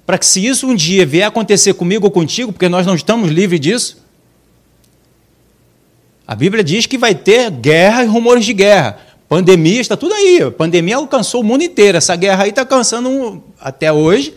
Para 0.06 0.18
que, 0.18 0.26
se 0.26 0.44
isso 0.44 0.66
um 0.66 0.74
dia 0.74 1.06
vier 1.06 1.28
acontecer 1.28 1.74
comigo 1.74 2.06
ou 2.06 2.12
contigo, 2.12 2.54
porque 2.54 2.70
nós 2.70 2.88
não 2.88 2.96
estamos 2.96 3.30
livres 3.30 3.60
disso, 3.60 3.98
a 6.26 6.34
Bíblia 6.36 6.64
diz 6.64 6.86
que 6.86 6.98
vai 6.98 7.14
ter 7.14 7.52
guerra 7.52 8.06
e 8.06 8.08
rumores 8.08 8.46
de 8.46 8.54
guerra. 8.54 9.00
Pandemia, 9.28 9.82
está 9.82 9.98
tudo 9.98 10.14
aí. 10.14 10.42
A 10.42 10.50
pandemia 10.50 10.96
alcançou 10.96 11.42
o 11.42 11.44
mundo 11.44 11.62
inteiro. 11.62 11.98
Essa 11.98 12.16
guerra 12.16 12.44
aí 12.44 12.52
está 12.52 12.62
alcançando, 12.62 13.44
até 13.60 13.92
hoje, 13.92 14.34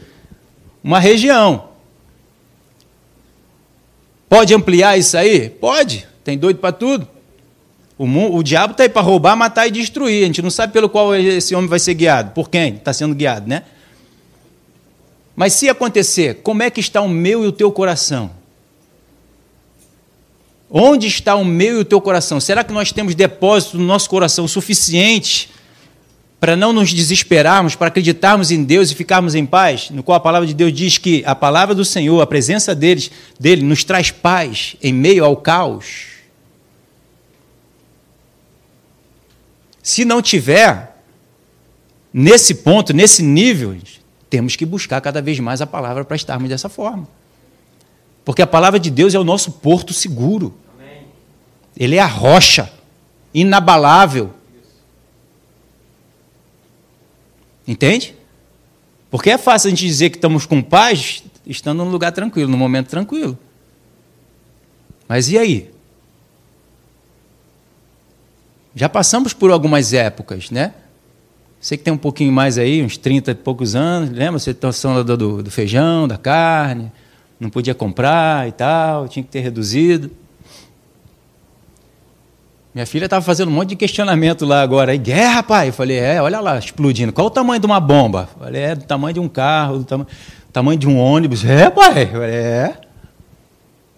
uma 0.83 0.99
região. 0.99 1.69
Pode 4.29 4.53
ampliar 4.53 4.99
isso 4.99 5.17
aí? 5.17 5.49
Pode. 5.49 6.09
Tem 6.25 6.37
doido 6.37 6.59
para 6.59 6.73
tudo. 6.73 7.07
O, 8.03 8.07
mundo, 8.09 8.35
o 8.35 8.43
diabo 8.43 8.73
está 8.73 8.83
aí 8.83 8.89
para 8.89 9.01
roubar, 9.01 9.37
matar 9.37 9.69
e 9.69 9.71
destruir. 9.71 10.25
A 10.25 10.27
gente 10.27 10.43
não 10.43 10.51
sabe 10.51 10.73
pelo 10.73 10.89
qual 10.89 11.15
esse 11.15 11.55
homem 11.55 11.69
vai 11.69 11.79
ser 11.79 11.95
guiado. 11.95 12.33
Por 12.33 12.51
quem 12.51 12.75
está 12.75 12.93
sendo 12.93 13.15
guiado, 13.15 13.49
né? 13.49 13.63
Mas 15.37 15.53
se 15.53 15.69
acontecer, 15.69 16.41
como 16.43 16.65
é 16.65 16.69
que 16.69 16.81
está 16.81 17.01
o 17.01 17.09
meu 17.09 17.45
e 17.45 17.47
o 17.47 17.53
teu 17.53 17.71
coração? 17.71 18.33
Onde 20.69 21.07
está 21.07 21.37
o 21.37 21.45
meu 21.45 21.77
e 21.77 21.81
o 21.83 21.85
teu 21.85 22.01
coração? 22.01 22.41
Será 22.41 22.65
que 22.65 22.73
nós 22.73 22.91
temos 22.91 23.15
depósito 23.15 23.79
no 23.79 23.85
nosso 23.85 24.11
coração 24.11 24.49
suficiente 24.49 25.49
para 26.41 26.57
não 26.57 26.73
nos 26.73 26.93
desesperarmos, 26.93 27.77
para 27.77 27.87
acreditarmos 27.87 28.51
em 28.51 28.65
Deus 28.65 28.91
e 28.91 28.97
ficarmos 28.97 29.37
em 29.37 29.47
paz? 29.47 29.91
No 29.91 30.03
qual 30.03 30.17
a 30.17 30.21
palavra 30.21 30.49
de 30.49 30.55
Deus 30.55 30.73
diz 30.73 30.99
que 30.99 31.23
a 31.25 31.37
palavra 31.37 31.73
do 31.73 31.85
Senhor, 31.85 32.21
a 32.21 32.27
presença 32.27 32.75
deles, 32.75 33.13
dele, 33.39 33.63
nos 33.63 33.85
traz 33.85 34.11
paz 34.11 34.75
em 34.83 34.93
meio 34.93 35.25
ao 35.25 35.37
caos. 35.37 36.12
Se 39.83 40.05
não 40.05 40.23
tiver, 40.23 40.97
nesse 42.13 42.55
ponto, 42.55 42.93
nesse 42.93 43.23
nível, 43.23 43.77
temos 44.31 44.55
que 44.55 44.65
buscar 44.65 45.01
cada 45.01 45.21
vez 45.21 45.41
mais 45.41 45.61
a 45.61 45.67
palavra 45.67 46.05
para 46.05 46.17
estarmos 46.17 46.49
dessa 46.49 46.69
forma. 46.69 47.09
Porque 48.25 48.41
a 48.41 48.47
palavra 48.47 48.79
de 48.79 48.91
Deus 48.91 49.15
é 49.15 49.19
o 49.19 49.25
nosso 49.25 49.51
porto 49.53 49.93
seguro. 49.93 50.55
Ele 51.77 51.97
é 51.97 52.01
a 52.01 52.07
rocha, 52.07 52.73
inabalável. 53.35 54.33
Entende? 57.67 58.15
Porque 59.11 59.31
é 59.31 59.39
fácil 59.39 59.69
a 59.69 59.71
gente 59.71 59.85
dizer 59.85 60.11
que 60.11 60.17
estamos 60.17 60.47
com 60.47 60.63
paz 60.63 61.25
estando 61.45 61.85
num 61.85 61.91
lugar 61.91 62.13
tranquilo, 62.13 62.51
num 62.51 62.57
momento 62.57 62.89
tranquilo. 62.89 63.37
Mas 65.09 65.29
e 65.29 65.37
aí? 65.37 65.72
Já 68.75 68.89
passamos 68.89 69.33
por 69.33 69.51
algumas 69.51 69.93
épocas, 69.93 70.51
né? 70.51 70.73
Sei 71.61 71.79
que 71.79 71.85
tem 71.85 71.93
um 71.93 71.99
pouquinho 71.99 72.33
mais 72.33 72.59
aí, 72.59 72.83
uns 72.83 72.97
30 72.97 73.31
e 73.31 73.35
poucos 73.35 73.77
anos, 73.77 74.11
lembra? 74.11 74.37
A 74.37 74.41
situação 74.41 75.05
do, 75.05 75.17
do, 75.17 75.43
do 75.43 75.51
feijão, 75.51 76.09
da 76.09 76.19
carne, 76.19 76.91
não 77.39 77.51
podia 77.51 77.75
comprar 77.75 78.49
e 78.49 78.53
tal, 78.53 79.07
tinha 79.07 79.23
que 79.23 79.29
ter 79.29 79.41
reduzido. 79.41 80.11
Minha 82.75 82.87
filha 82.87 83.05
estava 83.05 83.23
fazendo 83.23 83.49
um 83.49 83.53
monte 83.53 83.71
de 83.71 83.77
questionamento 83.77 84.47
lá 84.47 84.63
agora. 84.63 84.95
E 84.95 84.99
guerra, 84.99 85.43
pai? 85.43 85.69
Eu 85.69 85.73
falei, 85.75 85.99
é, 85.99 86.23
olha 86.23 86.41
lá, 86.41 86.59
explodindo. 86.59 87.13
Qual 87.13 87.27
o 87.27 87.31
tamanho 87.31 87.61
de 87.61 87.67
uma 87.67 87.79
bomba? 87.79 88.31
Eu 88.35 88.45
falei, 88.45 88.63
é 88.63 88.75
do 88.75 88.85
tamanho 88.85 89.15
de 89.15 89.21
um 89.21 89.29
carro, 89.29 89.79
do 89.79 89.85
tamanho, 89.85 90.09
tamanho 90.51 90.79
de 90.79 90.89
um 90.89 90.99
ônibus. 90.99 91.45
É, 91.45 91.69
pai? 91.69 92.05
Eu 92.05 92.13
falei, 92.13 92.35
é. 92.35 92.81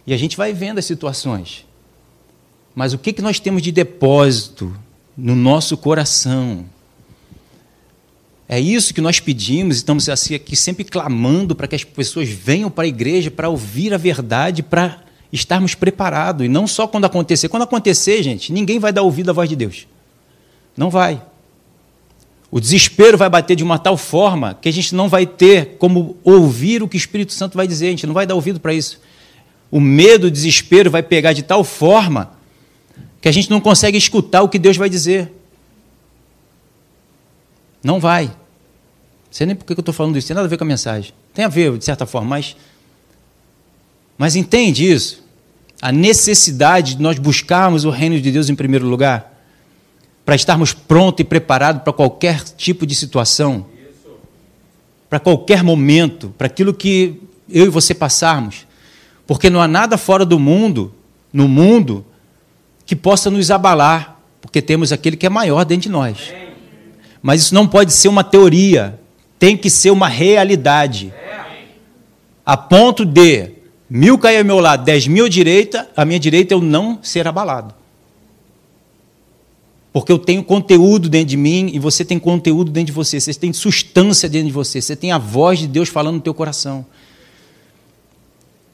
E 0.06 0.12
a 0.12 0.16
gente 0.16 0.36
vai 0.36 0.52
vendo 0.52 0.78
as 0.78 0.84
situações. 0.84 1.64
Mas 2.74 2.92
o 2.92 2.98
que, 2.98 3.12
que 3.12 3.22
nós 3.22 3.38
temos 3.38 3.62
de 3.62 3.70
depósito 3.70 4.74
no 5.16 5.34
nosso 5.36 5.76
coração? 5.76 6.64
É 8.48 8.60
isso 8.60 8.92
que 8.92 9.00
nós 9.00 9.20
pedimos, 9.20 9.76
estamos 9.76 10.08
assim 10.08 10.34
aqui 10.34 10.54
sempre 10.54 10.84
clamando 10.84 11.54
para 11.54 11.66
que 11.66 11.74
as 11.74 11.84
pessoas 11.84 12.28
venham 12.28 12.70
para 12.70 12.84
a 12.84 12.88
igreja 12.88 13.30
para 13.30 13.48
ouvir 13.48 13.94
a 13.94 13.96
verdade, 13.96 14.62
para 14.62 15.02
estarmos 15.32 15.74
preparados. 15.74 16.44
E 16.44 16.48
não 16.48 16.66
só 16.66 16.86
quando 16.86 17.04
acontecer. 17.04 17.48
Quando 17.48 17.62
acontecer, 17.62 18.22
gente, 18.22 18.52
ninguém 18.52 18.78
vai 18.78 18.92
dar 18.92 19.02
ouvido 19.02 19.30
à 19.30 19.32
voz 19.32 19.48
de 19.48 19.56
Deus. 19.56 19.86
Não 20.76 20.90
vai. 20.90 21.22
O 22.50 22.60
desespero 22.60 23.16
vai 23.16 23.28
bater 23.28 23.56
de 23.56 23.64
uma 23.64 23.78
tal 23.78 23.96
forma 23.96 24.56
que 24.60 24.68
a 24.68 24.72
gente 24.72 24.94
não 24.94 25.08
vai 25.08 25.26
ter 25.26 25.76
como 25.78 26.16
ouvir 26.22 26.82
o 26.82 26.88
que 26.88 26.96
o 26.96 26.98
Espírito 26.98 27.32
Santo 27.32 27.56
vai 27.56 27.66
dizer, 27.66 27.88
a 27.88 27.90
gente 27.90 28.06
não 28.06 28.14
vai 28.14 28.26
dar 28.26 28.34
ouvido 28.34 28.60
para 28.60 28.74
isso. 28.74 29.00
O 29.70 29.80
medo, 29.80 30.28
o 30.28 30.30
desespero 30.30 30.90
vai 30.90 31.02
pegar 31.02 31.32
de 31.32 31.42
tal 31.42 31.64
forma 31.64 32.30
que 33.24 33.28
a 33.30 33.32
gente 33.32 33.48
não 33.48 33.58
consegue 33.58 33.96
escutar 33.96 34.42
o 34.42 34.50
que 34.50 34.58
Deus 34.58 34.76
vai 34.76 34.90
dizer. 34.90 35.32
Não 37.82 37.98
vai. 37.98 38.26
Não 38.26 38.34
sei 39.30 39.46
nem 39.46 39.56
por 39.56 39.64
que 39.64 39.72
eu 39.72 39.80
estou 39.80 39.94
falando 39.94 40.18
isso, 40.18 40.28
tem 40.28 40.34
nada 40.34 40.46
a 40.46 40.50
ver 40.50 40.58
com 40.58 40.64
a 40.64 40.66
mensagem. 40.66 41.14
Tem 41.32 41.42
a 41.42 41.48
ver, 41.48 41.78
de 41.78 41.86
certa 41.86 42.04
forma, 42.04 42.28
mas. 42.28 42.54
Mas 44.18 44.36
entende 44.36 44.92
isso? 44.92 45.24
A 45.80 45.90
necessidade 45.90 46.96
de 46.96 47.02
nós 47.02 47.18
buscarmos 47.18 47.86
o 47.86 47.90
reino 47.90 48.20
de 48.20 48.30
Deus 48.30 48.50
em 48.50 48.54
primeiro 48.54 48.86
lugar, 48.86 49.42
para 50.22 50.34
estarmos 50.34 50.74
prontos 50.74 51.22
e 51.22 51.24
preparados 51.24 51.82
para 51.82 51.94
qualquer 51.94 52.42
tipo 52.42 52.86
de 52.86 52.94
situação, 52.94 53.64
para 55.08 55.18
qualquer 55.18 55.62
momento, 55.62 56.28
para 56.36 56.46
aquilo 56.46 56.74
que 56.74 57.22
eu 57.48 57.64
e 57.64 57.70
você 57.70 57.94
passarmos. 57.94 58.66
Porque 59.26 59.48
não 59.48 59.62
há 59.62 59.66
nada 59.66 59.96
fora 59.96 60.26
do 60.26 60.38
mundo, 60.38 60.92
no 61.32 61.48
mundo, 61.48 62.04
que 62.86 62.94
possa 62.94 63.30
nos 63.30 63.50
abalar, 63.50 64.20
porque 64.40 64.60
temos 64.60 64.92
aquele 64.92 65.16
que 65.16 65.26
é 65.26 65.30
maior 65.30 65.64
dentro 65.64 65.84
de 65.84 65.88
nós. 65.88 66.32
Mas 67.22 67.42
isso 67.42 67.54
não 67.54 67.66
pode 67.66 67.92
ser 67.92 68.08
uma 68.08 68.22
teoria, 68.22 69.00
tem 69.38 69.56
que 69.56 69.70
ser 69.70 69.90
uma 69.90 70.08
realidade. 70.08 71.12
A 72.44 72.56
ponto 72.56 73.04
de 73.04 73.52
mil 73.88 74.18
cair 74.18 74.38
ao 74.38 74.44
meu 74.44 74.60
lado, 74.60 74.84
dez 74.84 75.06
mil 75.06 75.24
à 75.24 75.28
direita, 75.28 75.88
à 75.96 76.04
minha 76.04 76.20
direita 76.20 76.52
eu 76.52 76.60
não 76.60 76.98
ser 77.02 77.26
abalado. 77.26 77.74
Porque 79.92 80.10
eu 80.10 80.18
tenho 80.18 80.42
conteúdo 80.42 81.08
dentro 81.08 81.28
de 81.28 81.36
mim 81.36 81.70
e 81.72 81.78
você 81.78 82.04
tem 82.04 82.18
conteúdo 82.18 82.70
dentro 82.70 82.88
de 82.88 82.92
você, 82.92 83.20
você 83.20 83.32
tem 83.32 83.52
substância 83.52 84.28
dentro 84.28 84.48
de 84.48 84.52
você, 84.52 84.82
você 84.82 84.96
tem 84.96 85.12
a 85.12 85.18
voz 85.18 85.60
de 85.60 85.68
Deus 85.68 85.88
falando 85.88 86.16
no 86.16 86.20
teu 86.20 86.34
coração. 86.34 86.84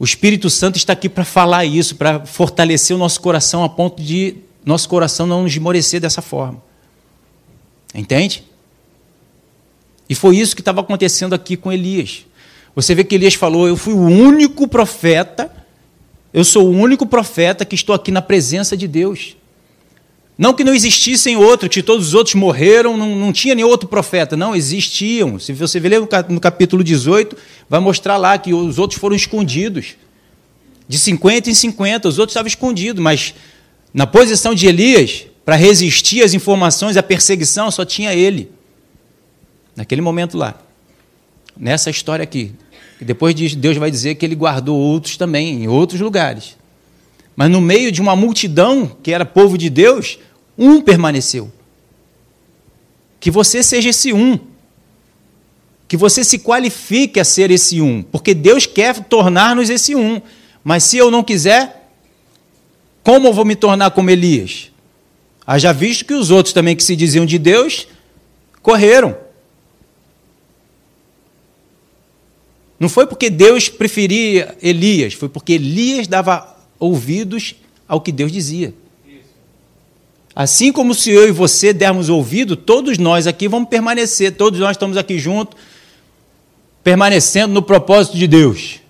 O 0.00 0.04
Espírito 0.04 0.48
Santo 0.48 0.76
está 0.76 0.94
aqui 0.94 1.10
para 1.10 1.26
falar 1.26 1.66
isso, 1.66 1.94
para 1.94 2.24
fortalecer 2.24 2.96
o 2.96 2.98
nosso 2.98 3.20
coração 3.20 3.62
a 3.62 3.68
ponto 3.68 4.02
de 4.02 4.38
nosso 4.64 4.88
coração 4.88 5.26
não 5.26 5.42
nos 5.42 5.52
esmorecer 5.52 6.00
dessa 6.00 6.22
forma. 6.22 6.62
Entende? 7.94 8.42
E 10.08 10.14
foi 10.14 10.38
isso 10.38 10.56
que 10.56 10.62
estava 10.62 10.80
acontecendo 10.80 11.34
aqui 11.34 11.54
com 11.54 11.70
Elias. 11.70 12.24
Você 12.74 12.94
vê 12.94 13.04
que 13.04 13.14
Elias 13.14 13.34
falou: 13.34 13.68
Eu 13.68 13.76
fui 13.76 13.92
o 13.92 14.00
único 14.00 14.66
profeta, 14.66 15.54
eu 16.32 16.44
sou 16.44 16.68
o 16.68 16.70
único 16.70 17.04
profeta 17.04 17.66
que 17.66 17.74
estou 17.74 17.94
aqui 17.94 18.10
na 18.10 18.22
presença 18.22 18.74
de 18.74 18.88
Deus. 18.88 19.36
Não 20.40 20.54
que 20.54 20.64
não 20.64 20.72
existissem 20.72 21.36
outros, 21.36 21.68
que 21.68 21.82
todos 21.82 22.08
os 22.08 22.14
outros 22.14 22.34
morreram, 22.34 22.96
não, 22.96 23.14
não 23.14 23.30
tinha 23.30 23.54
nenhum 23.54 23.68
outro 23.68 23.86
profeta. 23.86 24.38
Não, 24.38 24.56
existiam. 24.56 25.38
Se 25.38 25.52
você 25.52 25.78
ler 25.78 26.00
no 26.30 26.40
capítulo 26.40 26.82
18, 26.82 27.36
vai 27.68 27.78
mostrar 27.78 28.16
lá 28.16 28.38
que 28.38 28.54
os 28.54 28.78
outros 28.78 28.98
foram 28.98 29.14
escondidos. 29.14 29.96
De 30.88 30.98
50 30.98 31.50
em 31.50 31.54
50, 31.54 32.08
os 32.08 32.18
outros 32.18 32.32
estavam 32.32 32.46
escondidos, 32.46 33.02
mas 33.02 33.34
na 33.92 34.06
posição 34.06 34.54
de 34.54 34.66
Elias, 34.66 35.26
para 35.44 35.56
resistir 35.56 36.22
às 36.22 36.32
informações, 36.32 36.96
à 36.96 37.02
perseguição, 37.02 37.70
só 37.70 37.84
tinha 37.84 38.14
ele. 38.14 38.50
Naquele 39.76 40.00
momento 40.00 40.38
lá. 40.38 40.58
Nessa 41.54 41.90
história 41.90 42.22
aqui. 42.22 42.52
E 42.98 43.04
depois 43.04 43.34
Deus 43.34 43.76
vai 43.76 43.90
dizer 43.90 44.14
que 44.14 44.24
ele 44.24 44.36
guardou 44.36 44.78
outros 44.78 45.18
também, 45.18 45.64
em 45.64 45.68
outros 45.68 46.00
lugares. 46.00 46.56
Mas 47.36 47.50
no 47.50 47.60
meio 47.60 47.92
de 47.92 48.00
uma 48.00 48.16
multidão 48.16 48.90
que 49.02 49.12
era 49.12 49.26
povo 49.26 49.58
de 49.58 49.68
Deus, 49.68 50.18
um 50.60 50.82
permaneceu. 50.82 51.50
Que 53.18 53.30
você 53.30 53.62
seja 53.62 53.88
esse 53.88 54.12
um. 54.12 54.38
Que 55.88 55.96
você 55.96 56.22
se 56.22 56.38
qualifique 56.38 57.18
a 57.18 57.24
ser 57.24 57.50
esse 57.50 57.80
um. 57.80 58.02
Porque 58.02 58.34
Deus 58.34 58.66
quer 58.66 59.02
tornar-nos 59.04 59.70
esse 59.70 59.96
um. 59.96 60.20
Mas 60.62 60.84
se 60.84 60.98
eu 60.98 61.10
não 61.10 61.24
quiser, 61.24 61.90
como 63.02 63.28
eu 63.28 63.32
vou 63.32 63.46
me 63.46 63.56
tornar 63.56 63.90
como 63.92 64.10
Elias? 64.10 64.70
Haja 65.46 65.72
visto 65.72 66.04
que 66.04 66.14
os 66.14 66.30
outros 66.30 66.52
também 66.52 66.76
que 66.76 66.84
se 66.84 66.94
diziam 66.94 67.24
de 67.24 67.38
Deus 67.38 67.88
correram. 68.62 69.16
Não 72.78 72.88
foi 72.88 73.06
porque 73.06 73.28
Deus 73.28 73.68
preferia 73.68 74.56
Elias, 74.62 75.14
foi 75.14 75.28
porque 75.28 75.54
Elias 75.54 76.06
dava 76.06 76.56
ouvidos 76.78 77.54
ao 77.88 78.00
que 78.00 78.12
Deus 78.12 78.30
dizia. 78.30 78.72
Assim 80.40 80.72
como 80.72 80.94
se 80.94 81.10
eu 81.10 81.28
e 81.28 81.32
você 81.32 81.70
dermos 81.70 82.08
ouvido, 82.08 82.56
todos 82.56 82.96
nós 82.96 83.26
aqui 83.26 83.46
vamos 83.46 83.68
permanecer, 83.68 84.34
todos 84.34 84.58
nós 84.58 84.70
estamos 84.70 84.96
aqui 84.96 85.18
juntos, 85.18 85.54
permanecendo 86.82 87.52
no 87.52 87.60
propósito 87.60 88.16
de 88.16 88.26
Deus. 88.26 88.80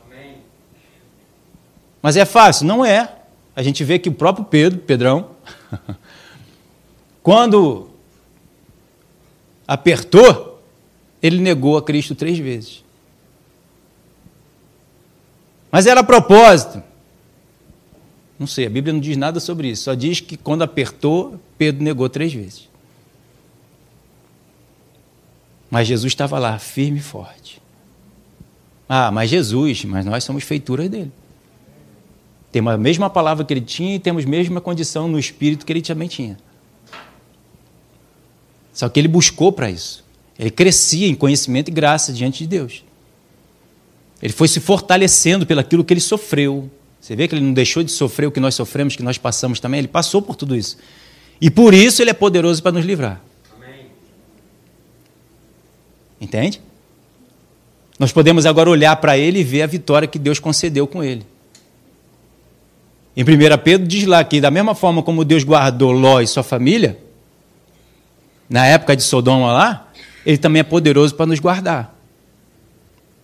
Mas 2.00 2.16
é 2.16 2.24
fácil? 2.24 2.68
Não 2.68 2.84
é. 2.84 3.16
A 3.56 3.64
gente 3.64 3.82
vê 3.82 3.98
que 3.98 4.08
o 4.08 4.12
próprio 4.12 4.44
Pedro, 4.44 4.78
Pedrão, 4.78 5.30
quando 7.20 7.90
apertou, 9.66 10.62
ele 11.20 11.40
negou 11.40 11.76
a 11.76 11.82
Cristo 11.82 12.14
três 12.14 12.38
vezes. 12.38 12.84
Mas 15.68 15.88
era 15.88 16.04
propósito. 16.04 16.80
Não 18.40 18.46
sei, 18.46 18.64
a 18.64 18.70
Bíblia 18.70 18.94
não 18.94 19.00
diz 19.00 19.18
nada 19.18 19.38
sobre 19.38 19.68
isso, 19.68 19.82
só 19.82 19.92
diz 19.92 20.18
que 20.18 20.34
quando 20.34 20.62
apertou, 20.62 21.38
Pedro 21.58 21.84
negou 21.84 22.08
três 22.08 22.32
vezes. 22.32 22.70
Mas 25.70 25.86
Jesus 25.86 26.10
estava 26.10 26.38
lá, 26.38 26.58
firme 26.58 27.00
e 27.00 27.02
forte. 27.02 27.60
Ah, 28.88 29.10
mas 29.10 29.28
Jesus, 29.28 29.84
mas 29.84 30.06
nós 30.06 30.24
somos 30.24 30.42
feituras 30.42 30.88
dele. 30.88 31.12
Temos 32.50 32.72
a 32.72 32.78
mesma 32.78 33.10
palavra 33.10 33.44
que 33.44 33.52
ele 33.52 33.60
tinha 33.60 33.96
e 33.96 33.98
temos 33.98 34.24
a 34.24 34.28
mesma 34.28 34.58
condição 34.58 35.06
no 35.06 35.18
espírito 35.18 35.66
que 35.66 35.72
ele 35.74 35.82
também 35.82 36.08
tinha. 36.08 36.38
Só 38.72 38.88
que 38.88 38.98
ele 38.98 39.06
buscou 39.06 39.52
para 39.52 39.70
isso. 39.70 40.02
Ele 40.38 40.50
crescia 40.50 41.06
em 41.06 41.14
conhecimento 41.14 41.68
e 41.68 41.72
graça 41.72 42.10
diante 42.10 42.38
de 42.38 42.46
Deus. 42.46 42.82
Ele 44.22 44.32
foi 44.32 44.48
se 44.48 44.60
fortalecendo 44.60 45.44
pelo 45.44 45.60
aquilo 45.60 45.84
que 45.84 45.92
ele 45.92 46.00
sofreu, 46.00 46.70
você 47.00 47.16
vê 47.16 47.26
que 47.26 47.34
ele 47.34 47.44
não 47.44 47.52
deixou 47.52 47.82
de 47.82 47.90
sofrer 47.90 48.26
o 48.26 48.30
que 48.30 48.40
nós 48.40 48.54
sofremos, 48.54 48.94
que 48.94 49.02
nós 49.02 49.16
passamos 49.16 49.58
também, 49.58 49.78
ele 49.78 49.88
passou 49.88 50.20
por 50.20 50.36
tudo 50.36 50.54
isso. 50.54 50.76
E 51.40 51.50
por 51.50 51.72
isso 51.72 52.02
ele 52.02 52.10
é 52.10 52.14
poderoso 52.14 52.62
para 52.62 52.72
nos 52.72 52.84
livrar. 52.84 53.20
Amém. 53.56 53.86
Entende? 56.20 56.60
Nós 57.98 58.12
podemos 58.12 58.44
agora 58.44 58.68
olhar 58.68 58.94
para 58.96 59.16
ele 59.16 59.40
e 59.40 59.44
ver 59.44 59.62
a 59.62 59.66
vitória 59.66 60.06
que 60.06 60.18
Deus 60.18 60.38
concedeu 60.38 60.86
com 60.86 61.02
ele. 61.02 61.26
Em 63.16 63.22
1 63.22 63.26
Pedro 63.64 63.86
diz 63.86 64.06
lá 64.06 64.22
que, 64.22 64.40
da 64.40 64.50
mesma 64.50 64.74
forma 64.74 65.02
como 65.02 65.24
Deus 65.24 65.42
guardou 65.42 65.90
Ló 65.92 66.20
e 66.20 66.26
sua 66.26 66.42
família, 66.42 66.98
na 68.48 68.66
época 68.66 68.94
de 68.94 69.02
Sodoma 69.02 69.52
lá, 69.52 69.88
ele 70.24 70.38
também 70.38 70.60
é 70.60 70.62
poderoso 70.62 71.14
para 71.14 71.26
nos 71.26 71.38
guardar. 71.38 71.94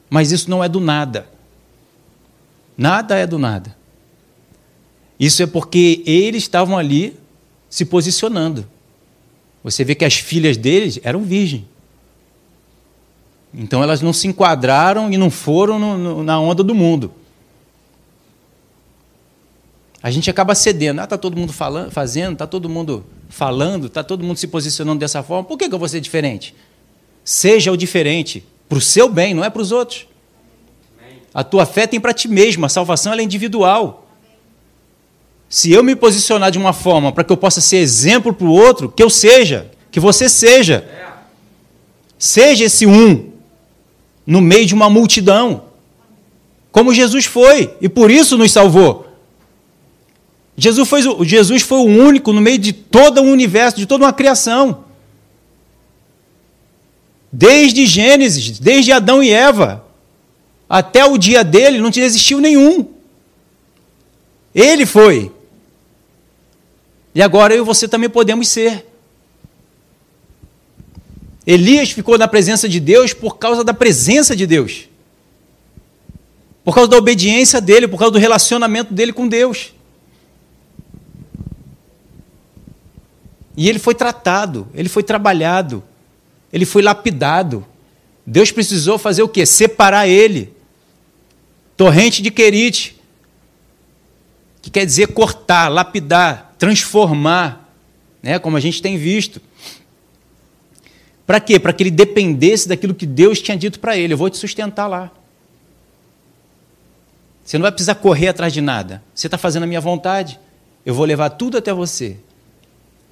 Mas 0.09 0.33
isso 0.33 0.49
não 0.49 0.63
é 0.63 0.69
do 0.69 0.81
nada. 0.81 1.36
Nada 2.77 3.17
é 3.17 3.27
do 3.27 3.39
nada. 3.39 3.77
Isso 5.19 5.43
é 5.43 5.47
porque 5.47 6.03
eles 6.05 6.43
estavam 6.43 6.77
ali 6.77 7.17
se 7.71 7.85
posicionando. 7.85 8.67
Você 9.65 9.83
vê 9.85 9.95
que 9.95 10.05
as 10.05 10.15
filhas 10.15 10.57
deles 10.57 11.01
eram 11.03 11.23
virgens. 11.23 11.65
Então 13.53 13.83
elas 13.83 14.03
não 14.03 14.13
se 14.13 14.29
enquadraram 14.29 15.11
e 15.11 15.17
não 15.17 15.31
foram 15.31 15.79
no, 15.79 15.99
no, 15.99 16.23
na 16.23 16.39
onda 16.39 16.63
do 16.63 16.75
mundo. 16.75 17.13
A 20.03 20.11
gente 20.11 20.31
acaba 20.31 20.55
cedendo. 20.55 21.01
Ah, 21.01 21.05
está 21.05 21.17
todo 21.17 21.37
mundo 21.37 21.53
falando, 21.53 21.91
fazendo, 21.91 22.35
está 22.35 22.47
todo 22.47 22.69
mundo 22.69 23.05
falando, 23.29 23.87
está 23.87 24.05
todo 24.05 24.23
mundo 24.23 24.37
se 24.37 24.47
posicionando 24.47 25.01
dessa 25.01 25.23
forma. 25.23 25.43
Por 25.43 25.59
que, 25.59 25.69
que 25.69 25.75
eu 25.75 25.79
vou 25.79 25.89
ser 25.89 26.01
diferente? 26.01 26.55
Seja 27.25 27.73
o 27.73 27.77
diferente, 27.77 28.45
para 28.69 28.79
o 28.79 28.81
seu 28.81 29.09
bem, 29.09 29.35
não 29.35 29.43
é 29.43 29.51
para 29.51 29.63
os 29.63 29.73
outros. 29.73 30.07
A 31.37 31.45
tua 31.45 31.67
fé 31.67 31.87
tem 31.87 32.01
para 32.01 32.15
ti 32.15 32.29
mesmo, 32.29 32.65
a 32.65 32.69
salvação 32.71 33.13
é 33.13 33.23
individual. 33.23 34.09
Se 35.51 35.71
eu 35.71 35.85
me 35.85 35.95
posicionar 35.95 36.51
de 36.51 36.57
uma 36.57 36.73
forma 36.73 37.13
para 37.13 37.23
que 37.23 37.31
eu 37.31 37.37
possa 37.37 37.61
ser 37.61 37.77
exemplo 37.77 38.33
para 38.33 38.47
o 38.47 38.51
outro, 38.51 38.89
que 38.89 39.03
eu 39.03 39.11
seja, 39.11 39.71
que 39.91 40.01
você 40.01 40.31
seja. 40.31 40.89
Seja 42.19 42.65
esse 42.65 42.87
um 42.87 43.33
no 44.27 44.41
meio 44.41 44.65
de 44.65 44.73
uma 44.73 44.89
multidão, 44.89 45.65
como 46.73 46.95
Jesus 46.95 47.27
foi, 47.27 47.77
e 47.83 47.89
por 47.89 48.11
isso 48.11 48.39
nos 48.39 48.51
salvou. 48.51 49.07
Jesus 50.57 50.89
foi, 50.89 51.03
Jesus 51.27 51.61
foi 51.61 51.81
o 51.81 51.85
único 51.85 52.33
no 52.33 52.41
meio 52.41 52.57
de 52.57 52.73
todo 52.73 53.21
o 53.21 53.31
universo, 53.31 53.77
de 53.77 53.85
toda 53.85 54.07
uma 54.07 54.13
criação. 54.15 54.85
Desde 57.31 57.85
Gênesis, 57.85 58.59
desde 58.59 58.91
Adão 58.91 59.23
e 59.23 59.31
Eva, 59.31 59.86
até 60.69 61.05
o 61.05 61.17
dia 61.17 61.45
dele 61.45 61.79
não 61.79 61.91
existiu 61.95 62.41
nenhum. 62.41 62.89
Ele 64.55 64.85
foi. 64.85 65.31
E 67.15 67.23
agora 67.23 67.55
eu 67.55 67.63
e 67.63 67.67
você 67.67 67.87
também 67.87 68.11
podemos 68.11 68.49
ser. 68.49 68.87
Elias 71.47 71.93
ficou 71.93 72.19
na 72.19 72.27
presença 72.27 72.69
de 72.69 72.81
Deus 72.81 73.13
por 73.13 73.39
causa 73.39 73.63
da 73.63 73.73
presença 73.73 74.35
de 74.35 74.47
Deus. 74.47 74.89
Por 76.65 76.75
causa 76.75 76.91
da 76.91 76.97
obediência 76.97 77.61
dele, 77.61 77.87
por 77.87 77.99
causa 77.99 78.13
do 78.13 78.19
relacionamento 78.19 78.93
dele 78.93 79.13
com 79.13 79.29
Deus. 79.29 79.73
E 83.57 83.69
ele 83.69 83.79
foi 83.79 83.95
tratado, 83.95 84.69
ele 84.75 84.89
foi 84.89 85.05
trabalhado, 85.05 85.83
ele 86.53 86.67
foi 86.67 86.83
lapidado. 86.83 87.65
Deus 88.27 88.51
precisou 88.51 88.99
fazer 88.99 89.23
o 89.23 89.29
quê? 89.29 89.47
Separar 89.47 90.09
ele 90.09 90.56
Torrente 91.77 92.23
de 92.23 92.31
Querite, 92.31 92.97
que 94.63 94.71
quer 94.71 94.87
dizer 94.87 95.09
cortar, 95.09 95.69
lapidar, 95.69 96.55
transformar, 96.59 97.71
né, 98.23 98.39
como 98.39 98.57
a 98.57 98.61
gente 98.61 98.81
tem 98.81 98.97
visto. 98.97 99.41
Para 101.27 101.41
quê? 101.41 101.59
Para 101.59 101.73
que 101.73 101.83
ele 101.83 101.91
dependesse 101.91 102.69
daquilo 102.69 102.95
que 102.95 103.05
Deus 103.05 103.43
tinha 103.43 103.57
dito 103.57 103.81
para 103.81 103.97
ele. 103.97 104.15
Eu 104.15 104.19
vou 104.19 104.31
te 104.31 104.39
sustentar 104.39 104.87
lá. 104.87 105.11
Você 107.45 107.59
não 107.59 107.63
vai 107.63 107.73
precisar 107.73 107.97
correr 107.97 108.29
atrás 108.29 108.53
de 108.53 108.61
nada. 108.61 109.03
Você 109.15 109.27
está 109.27 109.37
fazendo 109.37 109.65
a 109.65 109.67
minha 109.67 109.81
vontade. 109.81 110.39
Eu 110.85 110.95
vou 110.95 111.05
levar 111.05 111.31
tudo 111.31 111.59
até 111.59 111.73
você. 111.73 112.17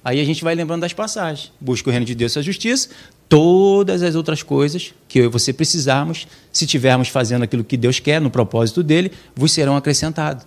Aí 0.03 0.19
a 0.19 0.23
gente 0.23 0.43
vai 0.43 0.55
lembrando 0.55 0.81
das 0.81 0.93
passagens. 0.93 1.51
Busca 1.59 1.89
o 1.89 1.91
reino 1.91 2.05
de 2.05 2.13
Deus 2.13 2.35
e 2.35 2.39
a 2.39 2.41
justiça, 2.41 2.89
todas 3.27 4.03
as 4.03 4.15
outras 4.15 4.43
coisas 4.43 4.93
que 5.07 5.19
eu 5.19 5.25
e 5.25 5.27
você 5.27 5.51
precisarmos, 5.51 6.27
se 6.51 6.65
tivermos 6.65 7.07
fazendo 7.07 7.43
aquilo 7.43 7.63
que 7.63 7.77
Deus 7.77 7.99
quer, 7.99 8.21
no 8.21 8.29
propósito 8.29 8.83
dele, 8.83 9.11
vos 9.35 9.51
serão 9.51 9.75
acrescentados. 9.75 10.45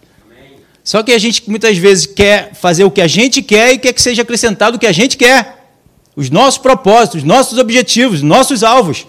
Só 0.85 1.03
que 1.03 1.13
a 1.13 1.19
gente 1.19 1.49
muitas 1.51 1.77
vezes 1.77 2.07
quer 2.07 2.55
fazer 2.55 2.85
o 2.85 2.91
que 2.91 3.03
a 3.03 3.07
gente 3.07 3.43
quer 3.43 3.73
e 3.73 3.79
quer 3.79 3.93
que 3.93 4.01
seja 4.01 4.23
acrescentado 4.23 4.77
o 4.77 4.81
que 4.81 4.87
a 4.87 4.93
gente 4.93 5.19
quer. 5.19 5.71
Os 6.17 6.31
nossos 6.31 6.59
propósitos, 6.59 7.19
os 7.19 7.25
nossos 7.25 7.59
objetivos, 7.59 8.17
os 8.17 8.23
nossos 8.23 8.65
alvos. 8.65 9.07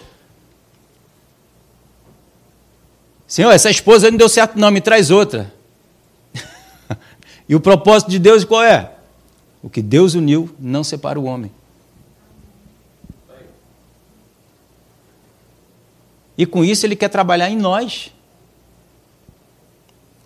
Senhor, 3.26 3.50
essa 3.50 3.70
esposa 3.70 4.10
não 4.10 4.18
deu 4.18 4.28
certo, 4.28 4.58
não, 4.58 4.70
me 4.70 4.80
traz 4.80 5.10
outra. 5.10 5.52
e 7.48 7.54
o 7.54 7.60
propósito 7.60 8.10
de 8.10 8.18
Deus 8.18 8.44
qual 8.44 8.62
é? 8.62 8.92
O 9.62 9.70
que 9.70 9.80
Deus 9.80 10.14
uniu 10.14 10.54
não 10.58 10.84
separa 10.84 11.18
o 11.18 11.24
homem. 11.24 11.50
E 16.40 16.46
com 16.46 16.64
isso 16.64 16.86
ele 16.86 16.96
quer 16.96 17.10
trabalhar 17.10 17.50
em 17.50 17.56
nós. 17.58 18.10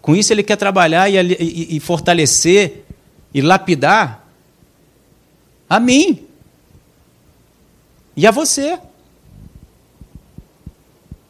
Com 0.00 0.14
isso 0.14 0.33
ele 0.33 0.44
quer 0.44 0.55
trabalhar 0.55 1.11
e, 1.11 1.16
e, 1.16 1.77
e 1.77 1.81
fortalecer 1.81 2.85
e 3.35 3.42
lapidar 3.42 4.24
a 5.68 5.81
mim 5.81 6.24
e 8.16 8.24
a 8.29 8.31
você. 8.31 8.79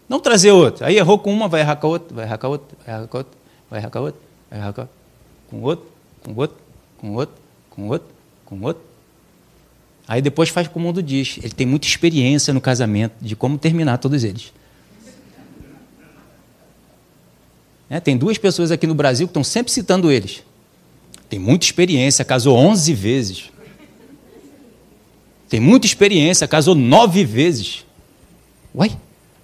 Não 0.06 0.20
trazer 0.20 0.52
outro. 0.52 0.84
Aí 0.84 0.98
errou 0.98 1.18
com 1.18 1.32
uma, 1.32 1.48
vai 1.48 1.62
errar 1.62 1.76
com 1.76 1.86
a 1.86 1.90
outra, 1.90 2.14
vai 2.14 2.26
errar 2.26 2.36
com 2.36 2.46
a 2.46 2.50
outra, 2.50 2.76
vai 2.78 2.94
errar 2.94 3.06
com 3.08 3.16
a 3.16 3.20
outra, 3.20 3.38
vai 3.70 3.80
errar 3.80 3.90
com 3.90 3.98
a 3.98 4.02
outra, 4.02 4.20
vai 4.50 4.58
errar 4.58 4.72
com, 4.74 4.80
a... 4.82 4.88
com 5.48 5.62
outro, 5.62 5.86
com 6.22 6.34
outro, 6.34 6.56
com 6.98 7.10
outro, 7.14 7.36
com 7.70 7.88
outro, 7.88 8.08
com 8.44 8.60
outro. 8.60 8.82
Aí 10.06 10.20
depois 10.20 10.50
faz 10.50 10.68
como 10.68 10.84
o 10.84 10.88
mundo 10.88 11.02
diz. 11.02 11.38
Ele 11.38 11.54
tem 11.54 11.66
muita 11.66 11.86
experiência 11.86 12.52
no 12.52 12.60
casamento 12.60 13.14
de 13.22 13.34
como 13.34 13.56
terminar 13.56 13.96
todos 13.96 14.22
eles. 14.24 14.52
É, 17.88 18.00
tem 18.00 18.16
duas 18.16 18.38
pessoas 18.38 18.70
aqui 18.70 18.86
no 18.86 18.94
Brasil 18.94 19.26
que 19.26 19.30
estão 19.30 19.44
sempre 19.44 19.72
citando 19.72 20.10
eles. 20.10 20.42
Tem 21.28 21.38
muita 21.38 21.64
experiência, 21.64 22.24
casou 22.24 22.56
11 22.56 22.94
vezes. 22.94 23.50
Tem 25.48 25.60
muita 25.60 25.86
experiência, 25.86 26.48
casou 26.48 26.74
nove 26.74 27.24
vezes. 27.24 27.84
Uai, 28.74 28.96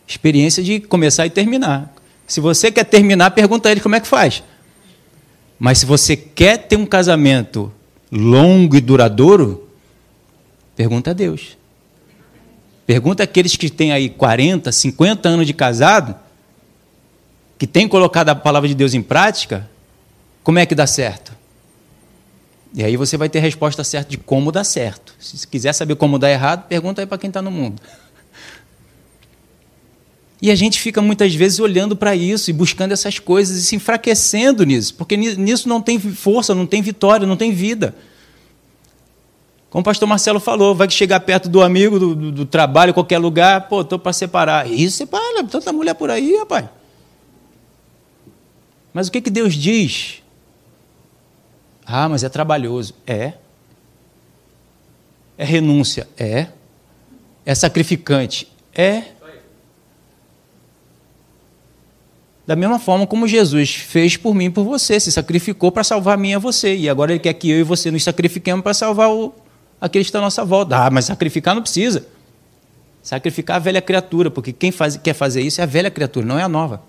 experiência 0.07 0.63
de 0.63 0.81
começar 0.81 1.27
e 1.27 1.31
terminar. 1.31 1.95
Se 2.27 2.41
você 2.41 2.71
quer 2.71 2.85
terminar, 2.85 3.31
pergunta 3.33 3.69
a 3.69 3.73
ele 3.73 3.81
como 3.81 3.95
é 3.95 4.01
que 4.01 4.07
faz. 4.07 4.43
Mas 5.59 5.79
se 5.79 5.87
você 5.87 6.17
quer 6.17 6.57
ter 6.59 6.77
um 6.77 6.87
casamento 6.87 7.73
longo 8.11 8.77
e 8.77 8.81
duradouro, 8.81 9.69
pergunta 10.75 11.11
a 11.11 11.13
Deus. 11.13 11.57
Pergunta 12.87 13.23
aqueles 13.23 13.55
que 13.57 13.71
têm 13.71 13.93
aí 13.93 14.09
40, 14.09 14.73
50 14.73 15.29
anos 15.29 15.47
de 15.47 15.53
casado, 15.53 16.17
que 17.61 17.67
têm 17.67 17.87
colocado 17.87 18.31
a 18.31 18.35
palavra 18.35 18.67
de 18.67 18.75
Deus 18.75 18.95
em 18.95 19.03
prática, 19.03 19.69
como 20.43 20.59
é 20.59 20.65
que 20.65 20.75
dá 20.75 20.87
certo? 20.87 21.31
E 22.73 22.83
aí 22.83 22.97
você 22.97 23.19
vai 23.19 23.29
ter 23.29 23.39
a 23.39 23.43
resposta 23.43 23.85
certa 23.85 24.13
de 24.13 24.17
como 24.17 24.51
dá 24.51 24.65
certo. 24.65 25.15
Se 25.21 25.47
quiser 25.47 25.75
saber 25.75 25.97
como 25.97 26.19
dá 26.19 26.31
errado, 26.31 26.67
pergunta 26.69 27.03
aí 27.03 27.07
para 27.07 27.19
quem 27.19 27.29
está 27.29 27.43
no 27.43 27.51
mundo. 27.51 27.83
E 30.41 30.51
a 30.51 30.55
gente 30.55 30.81
fica 30.81 31.03
muitas 31.03 31.35
vezes 31.35 31.61
olhando 31.61 31.95
para 31.95 32.17
isso 32.17 32.49
e 32.49 32.55
buscando 32.55 32.93
essas 32.93 33.19
coisas 33.19 33.59
e 33.59 33.63
se 33.63 33.77
enfraquecendo 33.77 34.65
nisso, 34.65 34.95
porque 34.95 35.15
nisso 35.15 35.69
não 35.69 35.83
tem 35.83 35.99
força, 35.99 36.55
não 36.55 36.65
tem 36.65 36.81
vitória, 36.81 37.27
não 37.27 37.37
tem 37.37 37.53
vida. 37.53 37.95
Como 39.69 39.83
o 39.83 39.85
pastor 39.85 40.09
Marcelo 40.09 40.41
falou, 40.41 40.75
vai 40.75 40.89
chegar 40.89 41.21
perto 41.21 41.47
do 41.47 41.61
amigo, 41.61 41.99
do, 41.99 42.33
do, 42.33 42.47
trabalho, 42.47 42.95
qualquer 42.95 43.19
lugar, 43.19 43.69
pô, 43.69 43.83
estou 43.83 43.99
para 43.99 44.15
separar. 44.15 44.67
Isso 44.67 44.97
separa, 44.97 45.45
tanta 45.45 45.71
mulher 45.75 45.93
por 45.93 46.09
aí, 46.11 46.35
rapaz. 46.39 46.80
Mas 48.93 49.09
o 49.09 49.13
que, 49.13 49.21
que 49.21 49.31
Deus 49.31 49.55
diz? 49.55 50.23
Ah, 51.85 52.09
mas 52.09 52.23
é 52.23 52.29
trabalhoso. 52.29 52.95
É. 53.07 53.35
É 55.37 55.45
renúncia. 55.45 56.09
É. 56.19 56.49
É 57.45 57.55
sacrificante. 57.55 58.51
É. 58.75 59.05
Da 62.47 62.57
mesma 62.57 62.79
forma 62.81 63.07
como 63.07 63.29
Jesus 63.29 63.75
fez 63.75 64.17
por 64.17 64.35
mim 64.35 64.47
e 64.47 64.51
por 64.51 64.65
você, 64.65 64.99
se 64.99 65.13
sacrificou 65.13 65.71
para 65.71 65.85
salvar 65.85 66.19
mim 66.19 66.33
e 66.33 66.39
você. 66.39 66.75
E 66.75 66.89
agora 66.89 67.13
ele 67.13 67.21
quer 67.21 67.33
que 67.35 67.49
eu 67.49 67.61
e 67.61 67.63
você 67.63 67.91
nos 67.91 68.03
sacrifiquemos 68.03 68.63
para 68.63 68.75
salvar 68.75 69.09
o, 69.09 69.33
aqueles 69.81 70.07
que 70.07 70.09
estão 70.09 70.21
à 70.21 70.25
nossa 70.25 70.45
volta. 70.45 70.77
Ah, 70.77 70.91
mas 70.91 71.05
sacrificar 71.05 71.55
não 71.55 71.63
precisa. 71.63 72.07
Sacrificar 73.03 73.57
a 73.57 73.61
velha 73.61 73.81
criatura, 73.81 74.31
porque 74.31 74.53
quem 74.53 74.73
faz, 74.73 74.97
quer 74.97 75.15
fazer 75.15 75.43
isso 75.43 75.61
é 75.61 75.65
a 75.65 75.67
velha 75.67 75.91
criatura, 75.91 76.27
não 76.27 76.39
é 76.39 76.43
a 76.43 76.49
nova. 76.49 76.83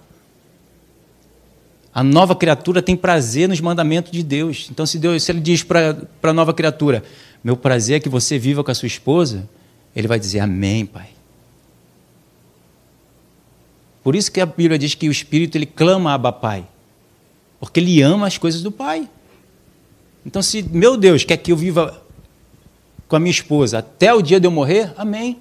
A 1.93 2.03
nova 2.03 2.35
criatura 2.35 2.81
tem 2.81 2.95
prazer 2.95 3.49
nos 3.49 3.59
mandamentos 3.59 4.11
de 4.11 4.23
Deus. 4.23 4.67
Então, 4.71 4.85
se, 4.85 4.97
Deus, 4.97 5.23
se 5.23 5.31
ele 5.31 5.41
diz 5.41 5.61
para 5.63 5.97
a 6.23 6.33
nova 6.33 6.53
criatura: 6.53 7.03
Meu 7.43 7.57
prazer 7.57 7.97
é 7.97 7.99
que 7.99 8.07
você 8.07 8.39
viva 8.39 8.63
com 8.63 8.71
a 8.71 8.75
sua 8.75 8.87
esposa, 8.87 9.47
ele 9.95 10.07
vai 10.07 10.19
dizer: 10.19 10.39
Amém, 10.39 10.85
Pai. 10.85 11.09
Por 14.03 14.15
isso 14.15 14.31
que 14.31 14.39
a 14.39 14.45
Bíblia 14.45 14.79
diz 14.79 14.95
que 14.95 15.07
o 15.07 15.11
Espírito 15.11 15.57
ele 15.57 15.65
clama 15.65 16.13
Abba 16.13 16.31
Pai, 16.31 16.65
porque 17.59 17.79
ele 17.79 18.01
ama 18.01 18.25
as 18.25 18.37
coisas 18.37 18.61
do 18.63 18.71
Pai. 18.71 19.07
Então, 20.25 20.41
se 20.41 20.63
meu 20.63 20.95
Deus 20.95 21.23
quer 21.23 21.37
que 21.37 21.51
eu 21.51 21.57
viva 21.57 22.01
com 23.07 23.15
a 23.15 23.19
minha 23.19 23.31
esposa 23.31 23.79
até 23.79 24.13
o 24.13 24.21
dia 24.21 24.39
de 24.39 24.47
eu 24.47 24.51
morrer, 24.51 24.93
amém. 24.97 25.39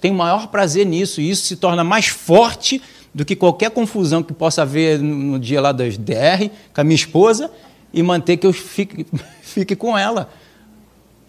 Tenho 0.00 0.14
maior 0.14 0.48
prazer 0.48 0.86
nisso, 0.86 1.20
e 1.20 1.30
isso 1.30 1.46
se 1.46 1.56
torna 1.56 1.84
mais 1.84 2.06
forte 2.06 2.80
do 3.16 3.24
que 3.24 3.34
qualquer 3.34 3.70
confusão 3.70 4.22
que 4.22 4.34
possa 4.34 4.60
haver 4.60 4.98
no 4.98 5.38
dia 5.38 5.58
lá 5.58 5.72
das 5.72 5.96
DR 5.96 6.50
com 6.74 6.82
a 6.82 6.84
minha 6.84 6.94
esposa 6.94 7.50
e 7.90 8.02
manter 8.02 8.36
que 8.36 8.46
eu 8.46 8.52
fique, 8.52 9.06
fique 9.40 9.74
com 9.74 9.96
ela. 9.96 10.30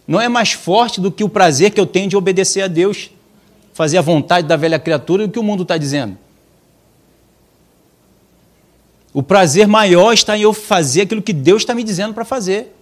Não 0.05 0.19
é 0.19 0.27
mais 0.27 0.51
forte 0.51 0.99
do 0.99 1.09
que 1.09 1.23
o 1.23 1.29
prazer 1.29 1.71
que 1.71 1.79
eu 1.79 1.85
tenho 1.85 2.09
de 2.09 2.17
obedecer 2.17 2.61
a 2.61 2.67
Deus, 2.67 3.09
fazer 3.73 3.97
a 3.97 4.01
vontade 4.01 4.45
da 4.45 4.57
velha 4.57 4.77
criatura 4.77 5.27
do 5.27 5.31
que 5.31 5.39
o 5.39 5.43
mundo 5.43 5.63
está 5.63 5.77
dizendo. 5.77 6.17
O 9.13 9.23
prazer 9.23 9.65
maior 9.65 10.11
está 10.11 10.37
em 10.37 10.41
eu 10.41 10.51
fazer 10.51 11.03
aquilo 11.03 11.21
que 11.21 11.31
Deus 11.31 11.61
está 11.61 11.73
me 11.73 11.85
dizendo 11.85 12.13
para 12.13 12.25
fazer. 12.25 12.75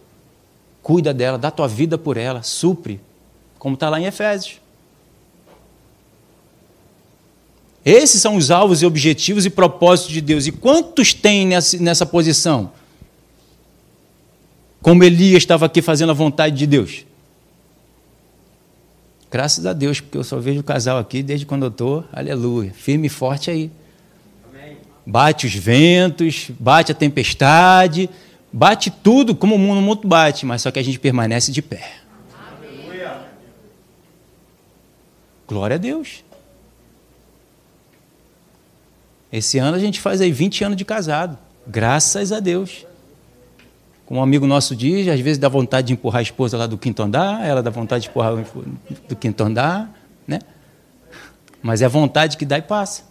Cuida 0.82 1.14
dela, 1.14 1.38
dá 1.38 1.52
tua 1.52 1.68
vida 1.68 1.96
por 1.96 2.18
ela, 2.18 2.42
supre, 2.42 3.00
como 3.60 3.76
está 3.76 3.88
lá 3.88 4.00
em 4.00 4.06
Efésios. 4.06 4.60
Esses 7.86 8.20
são 8.20 8.36
os 8.36 8.50
alvos 8.50 8.82
e 8.82 8.86
objetivos 8.86 9.46
e 9.46 9.50
propósitos 9.52 10.12
de 10.12 10.20
Deus. 10.20 10.48
E 10.48 10.52
quantos 10.52 11.14
tem 11.14 11.46
nessa, 11.46 11.78
nessa 11.78 12.04
posição? 12.04 12.72
Como 14.82 15.04
Elias 15.04 15.44
estava 15.44 15.68
aqui 15.68 15.84
fazendo 15.84 16.10
a 16.10 16.14
vontade 16.14 16.58
de 16.58 16.66
Deus. 16.66 17.06
Graças 19.30 19.68
a 19.68 19.74
Deus, 19.74 20.00
porque 20.00 20.18
eu 20.18 20.24
só 20.24 20.40
vejo 20.40 20.62
o 20.62 20.64
casal 20.64 20.98
aqui 20.98 21.22
desde 21.22 21.46
quando 21.46 21.64
eu 21.64 21.70
estou, 21.70 22.06
aleluia, 22.12 22.72
firme 22.74 23.08
e 23.08 23.10
forte 23.10 23.52
aí. 23.52 23.70
Amém. 24.50 24.78
Bate 25.06 25.46
os 25.46 25.54
ventos, 25.54 26.50
bate 26.58 26.92
a 26.92 26.96
tempestade, 26.96 28.10
bate 28.52 28.90
tudo 28.90 29.36
como 29.36 29.56
o 29.56 29.60
mundo 29.60 29.82
muito 29.82 30.08
bate, 30.08 30.46
mas 30.46 30.62
só 30.62 30.72
que 30.72 30.80
a 30.80 30.84
gente 30.84 31.00
permanece 31.00 31.52
de 31.52 31.62
pé. 31.62 31.92
Aleluia. 32.34 33.18
Glória 35.48 35.76
a 35.76 35.80
Deus. 35.80 36.24
Esse 39.32 39.58
ano 39.58 39.76
a 39.76 39.80
gente 39.80 40.00
faz 40.00 40.22
aí 40.22 40.32
20 40.32 40.64
anos 40.64 40.78
de 40.78 40.86
casado. 40.86 41.38
Graças 41.68 42.32
a 42.32 42.40
Deus. 42.40 42.86
Como 44.06 44.20
um 44.20 44.24
amigo 44.24 44.46
nosso 44.46 44.76
diz, 44.76 45.08
às 45.08 45.20
vezes 45.20 45.40
dá 45.40 45.50
vontade 45.50 45.88
de 45.88 45.94
empurrar 45.94 46.20
a 46.20 46.22
esposa 46.22 46.58
lá 46.58 46.68
do 46.68 46.78
quinto 46.78 47.02
andar, 47.02 47.44
ela 47.46 47.64
dá 47.64 47.72
vontade 47.72 48.04
de 48.04 48.10
empurrar 48.10 48.36
do 49.10 49.16
quinto 49.16 49.44
andar, 49.44 49.92
né? 50.28 50.40
Mas 51.62 51.82
é 51.82 51.86
a 51.86 51.90
vontade 51.90 52.38
que 52.38 52.46
dá 52.46 52.60
e 52.60 52.62
passa. 52.62 53.04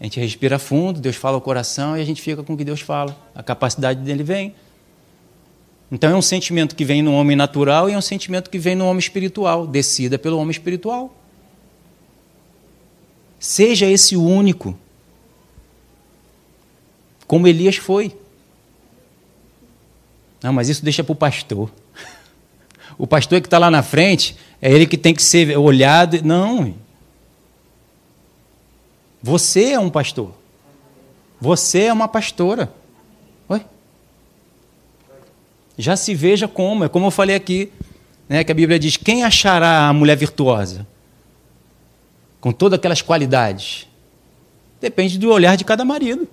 A 0.00 0.04
gente 0.04 0.18
respira 0.18 0.58
fundo, 0.58 0.98
Deus 0.98 1.14
fala 1.14 1.36
o 1.36 1.40
coração 1.40 1.96
e 1.96 2.00
a 2.00 2.04
gente 2.04 2.20
fica 2.20 2.42
com 2.42 2.54
o 2.54 2.56
que 2.56 2.64
Deus 2.64 2.80
fala. 2.80 3.16
A 3.34 3.42
capacidade 3.42 4.00
dele 4.00 4.24
vem. 4.24 4.54
Então 5.92 6.10
é 6.10 6.14
um 6.14 6.22
sentimento 6.22 6.74
que 6.74 6.84
vem 6.84 7.02
no 7.02 7.12
homem 7.12 7.36
natural 7.36 7.88
e 7.88 7.92
é 7.92 7.98
um 7.98 8.02
sentimento 8.02 8.50
que 8.50 8.58
vem 8.58 8.74
no 8.74 8.86
homem 8.86 8.98
espiritual, 8.98 9.66
descida 9.66 10.18
pelo 10.18 10.38
homem 10.38 10.50
espiritual. 10.50 11.14
Seja 13.38 13.86
esse 13.86 14.16
o 14.16 14.24
único 14.24 14.76
como 17.30 17.46
Elias 17.46 17.76
foi. 17.76 18.18
Não, 20.42 20.52
mas 20.52 20.68
isso 20.68 20.84
deixa 20.84 21.04
para 21.04 21.12
o 21.12 21.14
pastor. 21.14 21.70
O 22.98 23.06
pastor 23.06 23.40
que 23.40 23.46
está 23.46 23.56
lá 23.56 23.70
na 23.70 23.84
frente, 23.84 24.36
é 24.60 24.68
ele 24.68 24.84
que 24.84 24.98
tem 24.98 25.14
que 25.14 25.22
ser 25.22 25.56
olhado. 25.56 26.20
Não. 26.24 26.74
Você 29.22 29.74
é 29.74 29.78
um 29.78 29.88
pastor. 29.88 30.32
Você 31.40 31.82
é 31.82 31.92
uma 31.92 32.08
pastora. 32.08 32.74
Oi? 33.48 33.64
Já 35.78 35.94
se 35.94 36.16
veja 36.16 36.48
como, 36.48 36.82
é 36.82 36.88
como 36.88 37.06
eu 37.06 37.10
falei 37.12 37.36
aqui, 37.36 37.70
né, 38.28 38.42
que 38.42 38.50
a 38.50 38.56
Bíblia 38.56 38.76
diz: 38.76 38.96
quem 38.96 39.22
achará 39.22 39.86
a 39.86 39.92
mulher 39.92 40.16
virtuosa? 40.16 40.84
Com 42.40 42.50
todas 42.50 42.76
aquelas 42.76 43.02
qualidades? 43.02 43.86
Depende 44.80 45.16
do 45.16 45.30
olhar 45.30 45.56
de 45.56 45.64
cada 45.64 45.84
marido. 45.84 46.28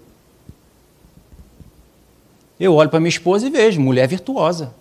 Eu 2.60 2.74
olho 2.74 2.90
para 2.90 3.00
minha 3.00 3.10
esposa 3.10 3.48
e 3.48 3.50
vejo, 3.50 3.80
mulher 3.80 4.08
virtuosa. 4.08 4.74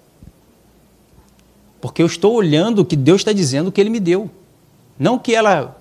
Porque 1.81 2.03
eu 2.03 2.07
estou 2.07 2.35
olhando 2.35 2.81
o 2.81 2.85
que 2.85 2.97
Deus 2.97 3.21
está 3.21 3.33
dizendo 3.33 3.71
que 3.71 3.81
Ele 3.81 3.91
me 3.91 4.01
deu. 4.01 4.31
Não 4.99 5.19
que 5.19 5.35
ela 5.35 5.77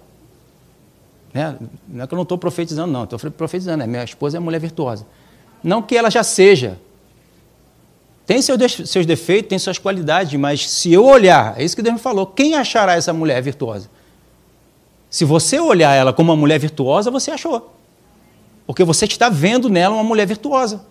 Né? 1.33 1.55
Não 1.87 2.03
é 2.03 2.07
que 2.07 2.13
eu 2.13 2.17
não 2.17 2.23
estou 2.23 2.37
profetizando, 2.37 2.91
não. 2.91 3.05
Estou 3.05 3.31
profetizando. 3.31 3.77
Né? 3.77 3.87
Minha 3.87 4.03
esposa 4.03 4.37
é 4.37 4.39
mulher 4.39 4.59
virtuosa. 4.59 5.05
Não 5.63 5.81
que 5.81 5.97
ela 5.97 6.11
já 6.11 6.23
seja. 6.23 6.77
Tem 8.25 8.41
seus 8.41 9.05
defeitos, 9.05 9.49
tem 9.49 9.59
suas 9.59 9.77
qualidades, 9.77 10.39
mas 10.39 10.67
se 10.69 10.91
eu 10.91 11.05
olhar, 11.05 11.59
é 11.59 11.63
isso 11.63 11.75
que 11.75 11.81
Deus 11.81 11.93
me 11.93 12.01
falou, 12.01 12.25
quem 12.25 12.55
achará 12.55 12.95
essa 12.95 13.13
mulher 13.13 13.39
virtuosa? 13.41 13.87
Se 15.11 15.23
você 15.23 15.59
olhar 15.59 15.93
ela 15.93 16.11
como 16.11 16.31
uma 16.31 16.37
mulher 16.37 16.59
virtuosa, 16.59 17.11
você 17.11 17.29
achou. 17.29 17.73
Porque 18.65 18.83
você 18.83 19.05
está 19.05 19.29
vendo 19.29 19.69
nela 19.69 19.93
uma 19.93 20.03
mulher 20.03 20.25
virtuosa. 20.25 20.83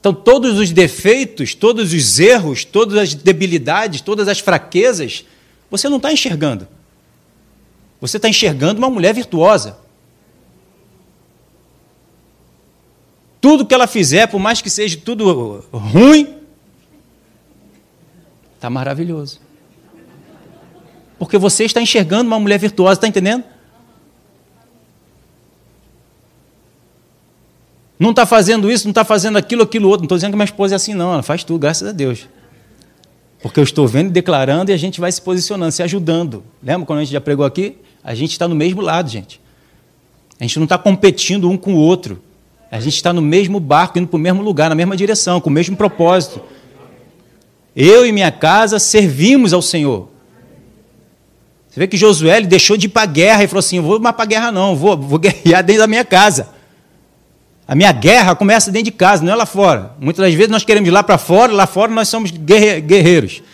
Então, 0.00 0.14
todos 0.14 0.58
os 0.58 0.72
defeitos, 0.72 1.54
todos 1.54 1.92
os 1.92 2.18
erros, 2.18 2.64
todas 2.64 2.96
as 2.96 3.14
debilidades, 3.14 4.00
todas 4.00 4.28
as 4.28 4.40
fraquezas, 4.40 5.26
você 5.70 5.90
não 5.90 5.98
está 5.98 6.10
enxergando. 6.10 6.66
Você 8.00 8.16
está 8.16 8.26
enxergando 8.26 8.78
uma 8.78 8.88
mulher 8.88 9.14
virtuosa. 9.14 9.78
Tudo 13.42 13.66
que 13.66 13.74
ela 13.74 13.86
fizer, 13.86 14.26
por 14.26 14.40
mais 14.40 14.62
que 14.62 14.70
seja 14.70 14.98
tudo 14.98 15.64
ruim, 15.70 16.34
está 18.54 18.70
maravilhoso. 18.70 19.38
Porque 21.18 21.36
você 21.36 21.64
está 21.64 21.82
enxergando 21.82 22.26
uma 22.26 22.40
mulher 22.40 22.58
virtuosa, 22.58 22.94
está 22.94 23.06
entendendo? 23.06 23.44
Não 28.00 28.10
está 28.10 28.24
fazendo 28.24 28.70
isso, 28.70 28.86
não 28.86 28.92
está 28.92 29.04
fazendo 29.04 29.36
aquilo, 29.36 29.62
aquilo 29.62 29.86
outro. 29.86 30.00
Não 30.00 30.06
estou 30.06 30.16
dizendo 30.16 30.30
que 30.30 30.36
minha 30.36 30.46
esposa 30.46 30.74
é 30.74 30.76
assim, 30.76 30.94
não. 30.94 31.12
Ela 31.12 31.22
faz 31.22 31.44
tudo, 31.44 31.58
graças 31.58 31.86
a 31.86 31.92
Deus. 31.92 32.26
Porque 33.42 33.60
eu 33.60 33.64
estou 33.64 33.86
vendo 33.86 34.08
e 34.08 34.10
declarando 34.10 34.70
e 34.70 34.74
a 34.74 34.76
gente 34.78 34.98
vai 34.98 35.12
se 35.12 35.20
posicionando, 35.20 35.70
se 35.70 35.82
ajudando. 35.82 36.42
Lembra 36.62 36.86
quando 36.86 37.00
a 37.00 37.04
gente 37.04 37.12
já 37.12 37.20
pregou 37.20 37.44
aqui? 37.44 37.76
A 38.02 38.14
gente 38.14 38.30
está 38.30 38.48
no 38.48 38.54
mesmo 38.54 38.80
lado, 38.80 39.10
gente. 39.10 39.38
A 40.40 40.44
gente 40.44 40.58
não 40.58 40.64
está 40.64 40.78
competindo 40.78 41.50
um 41.50 41.58
com 41.58 41.74
o 41.74 41.76
outro. 41.76 42.22
A 42.70 42.80
gente 42.80 42.94
está 42.94 43.12
no 43.12 43.20
mesmo 43.20 43.60
barco, 43.60 43.98
indo 43.98 44.08
para 44.08 44.16
o 44.16 44.20
mesmo 44.20 44.40
lugar, 44.40 44.70
na 44.70 44.74
mesma 44.74 44.96
direção, 44.96 45.38
com 45.38 45.50
o 45.50 45.52
mesmo 45.52 45.76
propósito. 45.76 46.40
Eu 47.76 48.06
e 48.06 48.12
minha 48.12 48.32
casa 48.32 48.78
servimos 48.78 49.52
ao 49.52 49.60
Senhor. 49.60 50.08
Você 51.68 51.78
vê 51.78 51.86
que 51.86 51.98
Josué 51.98 52.40
deixou 52.40 52.78
de 52.78 52.86
ir 52.86 52.88
para 52.88 53.02
a 53.02 53.06
guerra 53.06 53.44
e 53.44 53.46
falou 53.46 53.60
assim: 53.60 53.78
vou 53.78 54.00
mais 54.00 54.16
para 54.16 54.22
a 54.22 54.26
guerra, 54.26 54.50
não, 54.50 54.74
vou, 54.74 54.96
vou 54.96 55.18
guerrear 55.20 55.62
dentro 55.62 55.82
da 55.82 55.86
minha 55.86 56.04
casa. 56.04 56.59
A 57.70 57.74
minha 57.76 57.92
guerra 57.92 58.34
começa 58.34 58.68
dentro 58.68 58.86
de 58.86 58.90
casa, 58.90 59.22
não 59.22 59.32
é 59.32 59.36
lá 59.36 59.46
fora. 59.46 59.92
Muitas 60.00 60.26
das 60.26 60.34
vezes 60.34 60.50
nós 60.50 60.64
queremos 60.64 60.88
ir 60.88 60.90
lá 60.90 61.04
para 61.04 61.16
fora, 61.16 61.52
lá 61.52 61.68
fora 61.68 61.92
nós 61.92 62.08
somos 62.08 62.32
guerreiros. 62.32 63.44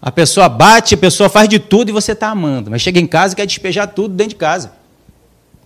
A 0.00 0.10
pessoa 0.10 0.48
bate, 0.48 0.94
a 0.94 0.96
pessoa 0.96 1.28
faz 1.28 1.46
de 1.46 1.58
tudo 1.58 1.90
e 1.90 1.92
você 1.92 2.12
está 2.12 2.28
amando. 2.28 2.70
Mas 2.70 2.80
chega 2.80 2.98
em 2.98 3.06
casa 3.06 3.34
e 3.34 3.36
quer 3.36 3.44
despejar 3.44 3.88
tudo 3.88 4.14
dentro 4.14 4.30
de 4.30 4.36
casa. 4.36 4.72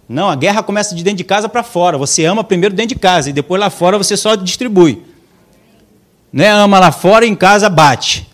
Não, 0.08 0.28
a 0.28 0.34
guerra 0.34 0.60
começa 0.60 0.92
de 0.92 1.04
dentro 1.04 1.18
de 1.18 1.22
casa 1.22 1.48
para 1.48 1.62
fora. 1.62 1.96
Você 1.96 2.24
ama 2.24 2.42
primeiro 2.42 2.74
dentro 2.74 2.96
de 2.96 3.00
casa 3.00 3.30
e 3.30 3.32
depois 3.32 3.60
lá 3.60 3.70
fora 3.70 3.96
você 3.96 4.16
só 4.16 4.34
distribui. 4.34 5.00
Não 6.32 6.44
é 6.44 6.48
ama 6.48 6.80
lá 6.80 6.90
fora 6.90 7.24
e 7.24 7.28
em 7.28 7.36
casa 7.36 7.70
bate. 7.70 8.28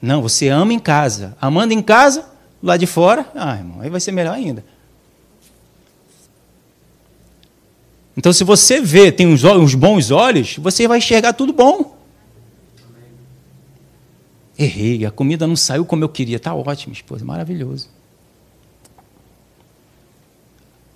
Não, 0.00 0.22
você 0.22 0.46
ama 0.46 0.72
em 0.72 0.78
casa. 0.78 1.36
Amando 1.40 1.74
em 1.74 1.82
casa, 1.82 2.24
lá 2.62 2.76
de 2.76 2.86
fora, 2.86 3.26
ah, 3.34 3.56
irmão, 3.56 3.80
aí 3.80 3.90
vai 3.90 3.98
ser 3.98 4.12
melhor 4.12 4.34
ainda. 4.34 4.75
Então, 8.16 8.32
se 8.32 8.44
você 8.44 8.80
vê, 8.80 9.12
tem 9.12 9.26
uns, 9.26 9.44
uns 9.44 9.74
bons 9.74 10.10
olhos, 10.10 10.56
você 10.56 10.88
vai 10.88 10.98
enxergar 10.98 11.34
tudo 11.34 11.52
bom. 11.52 11.96
Errei, 14.58 15.04
a 15.04 15.10
comida 15.10 15.46
não 15.46 15.54
saiu 15.54 15.84
como 15.84 16.02
eu 16.02 16.08
queria. 16.08 16.36
Está 16.36 16.54
ótimo, 16.54 16.94
esposa, 16.94 17.24
maravilhoso. 17.24 17.88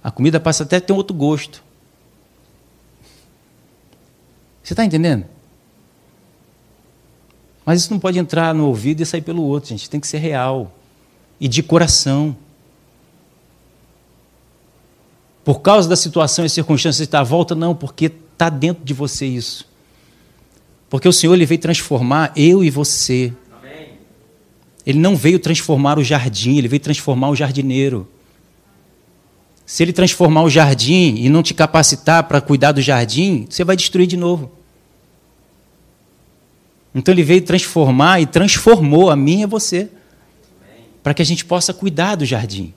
A 0.02 0.10
comida 0.10 0.40
passa 0.40 0.62
até 0.62 0.76
a 0.76 0.80
ter 0.80 0.94
outro 0.94 1.14
gosto. 1.14 1.62
Você 4.62 4.72
está 4.72 4.82
entendendo? 4.82 5.26
Mas 7.66 7.82
isso 7.82 7.92
não 7.92 8.00
pode 8.00 8.18
entrar 8.18 8.54
no 8.54 8.66
ouvido 8.66 9.02
e 9.02 9.06
sair 9.06 9.20
pelo 9.20 9.42
outro, 9.42 9.68
gente. 9.68 9.90
Tem 9.90 10.00
que 10.00 10.06
ser 10.06 10.18
real. 10.18 10.74
E 11.38 11.46
de 11.46 11.62
coração. 11.62 12.34
Por 15.44 15.60
causa 15.60 15.88
da 15.88 15.96
situação 15.96 16.44
e 16.44 16.50
circunstâncias 16.50 17.00
está 17.00 17.20
à 17.20 17.24
volta, 17.24 17.54
não, 17.54 17.74
porque 17.74 18.06
está 18.06 18.48
dentro 18.48 18.84
de 18.84 18.92
você 18.92 19.26
isso. 19.26 19.66
Porque 20.88 21.08
o 21.08 21.12
Senhor 21.12 21.34
ele 21.34 21.46
veio 21.46 21.60
transformar 21.60 22.32
eu 22.36 22.64
e 22.64 22.70
você. 22.70 23.32
Amém. 23.58 23.90
Ele 24.84 24.98
não 24.98 25.16
veio 25.16 25.38
transformar 25.38 25.98
o 25.98 26.04
jardim, 26.04 26.58
ele 26.58 26.68
veio 26.68 26.80
transformar 26.80 27.30
o 27.30 27.36
jardineiro. 27.36 28.08
Se 29.64 29.84
ele 29.84 29.92
transformar 29.92 30.42
o 30.42 30.50
jardim 30.50 31.14
e 31.16 31.28
não 31.28 31.44
te 31.44 31.54
capacitar 31.54 32.24
para 32.24 32.40
cuidar 32.40 32.72
do 32.72 32.82
jardim, 32.82 33.46
você 33.48 33.62
vai 33.62 33.76
destruir 33.76 34.08
de 34.08 34.16
novo. 34.16 34.50
Então 36.92 37.14
ele 37.14 37.22
veio 37.22 37.40
transformar 37.42 38.20
e 38.20 38.26
transformou 38.26 39.10
a 39.10 39.16
mim 39.16 39.42
e 39.42 39.44
a 39.44 39.46
você, 39.46 39.88
para 41.04 41.14
que 41.14 41.22
a 41.22 41.24
gente 41.24 41.44
possa 41.44 41.72
cuidar 41.72 42.16
do 42.16 42.24
jardim. 42.24 42.74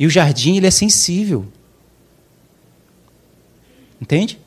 E 0.00 0.06
o 0.06 0.10
jardim 0.10 0.56
ele 0.56 0.66
é 0.66 0.70
sensível. 0.70 1.46
Entende? 4.00 4.38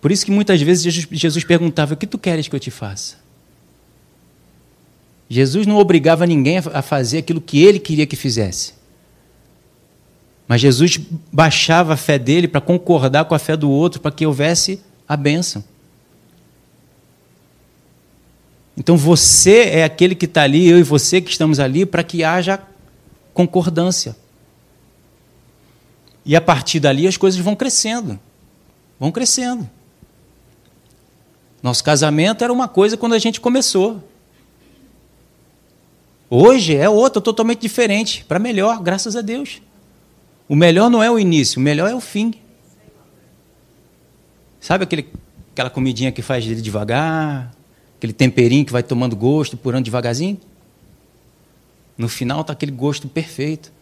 Por 0.00 0.12
isso 0.12 0.24
que 0.24 0.30
muitas 0.30 0.62
vezes 0.62 1.08
Jesus 1.10 1.42
perguntava: 1.42 1.94
"O 1.94 1.96
que 1.96 2.06
tu 2.06 2.16
queres 2.16 2.46
que 2.46 2.54
eu 2.54 2.60
te 2.60 2.70
faça?" 2.70 3.16
Jesus 5.28 5.66
não 5.66 5.76
obrigava 5.76 6.24
ninguém 6.24 6.58
a 6.58 6.80
fazer 6.80 7.18
aquilo 7.18 7.40
que 7.40 7.62
ele 7.64 7.80
queria 7.80 8.06
que 8.06 8.14
fizesse. 8.14 8.74
Mas 10.46 10.60
Jesus 10.60 10.98
baixava 11.32 11.94
a 11.94 11.96
fé 11.96 12.16
dele 12.16 12.46
para 12.46 12.60
concordar 12.60 13.24
com 13.24 13.34
a 13.34 13.38
fé 13.40 13.56
do 13.56 13.68
outro, 13.68 14.00
para 14.00 14.12
que 14.12 14.24
houvesse 14.24 14.80
a 15.06 15.16
bênção. 15.16 15.64
Então 18.76 18.96
você 18.96 19.64
é 19.64 19.84
aquele 19.84 20.14
que 20.14 20.26
está 20.26 20.42
ali, 20.42 20.66
eu 20.68 20.78
e 20.78 20.82
você 20.84 21.20
que 21.20 21.30
estamos 21.30 21.58
ali, 21.58 21.84
para 21.84 22.04
que 22.04 22.22
haja 22.22 22.58
concordância. 23.38 24.16
E 26.24 26.34
a 26.34 26.40
partir 26.40 26.80
dali 26.80 27.06
as 27.06 27.16
coisas 27.16 27.38
vão 27.38 27.54
crescendo. 27.54 28.18
Vão 28.98 29.12
crescendo. 29.12 29.68
Nosso 31.62 31.84
casamento 31.84 32.42
era 32.42 32.52
uma 32.52 32.66
coisa 32.66 32.96
quando 32.96 33.14
a 33.14 33.18
gente 33.18 33.40
começou. 33.40 34.02
Hoje 36.28 36.76
é 36.76 36.88
outra, 36.88 37.22
totalmente 37.22 37.60
diferente, 37.60 38.24
para 38.24 38.38
melhor, 38.38 38.82
graças 38.82 39.16
a 39.16 39.20
Deus. 39.20 39.62
O 40.48 40.56
melhor 40.56 40.90
não 40.90 41.02
é 41.02 41.10
o 41.10 41.18
início, 41.18 41.58
o 41.58 41.62
melhor 41.62 41.88
é 41.90 41.94
o 41.94 42.00
fim. 42.00 42.34
Sabe 44.60 44.84
aquele, 44.84 45.08
aquela 45.52 45.70
comidinha 45.70 46.12
que 46.12 46.20
faz 46.22 46.44
dele 46.44 46.60
devagar, 46.60 47.54
aquele 47.96 48.12
temperinho 48.12 48.64
que 48.64 48.72
vai 48.72 48.82
tomando 48.82 49.16
gosto, 49.16 49.56
purando 49.56 49.84
devagarzinho? 49.84 50.38
No 51.98 52.08
final 52.08 52.42
está 52.42 52.52
aquele 52.52 52.70
gosto 52.70 53.08
perfeito. 53.08 53.72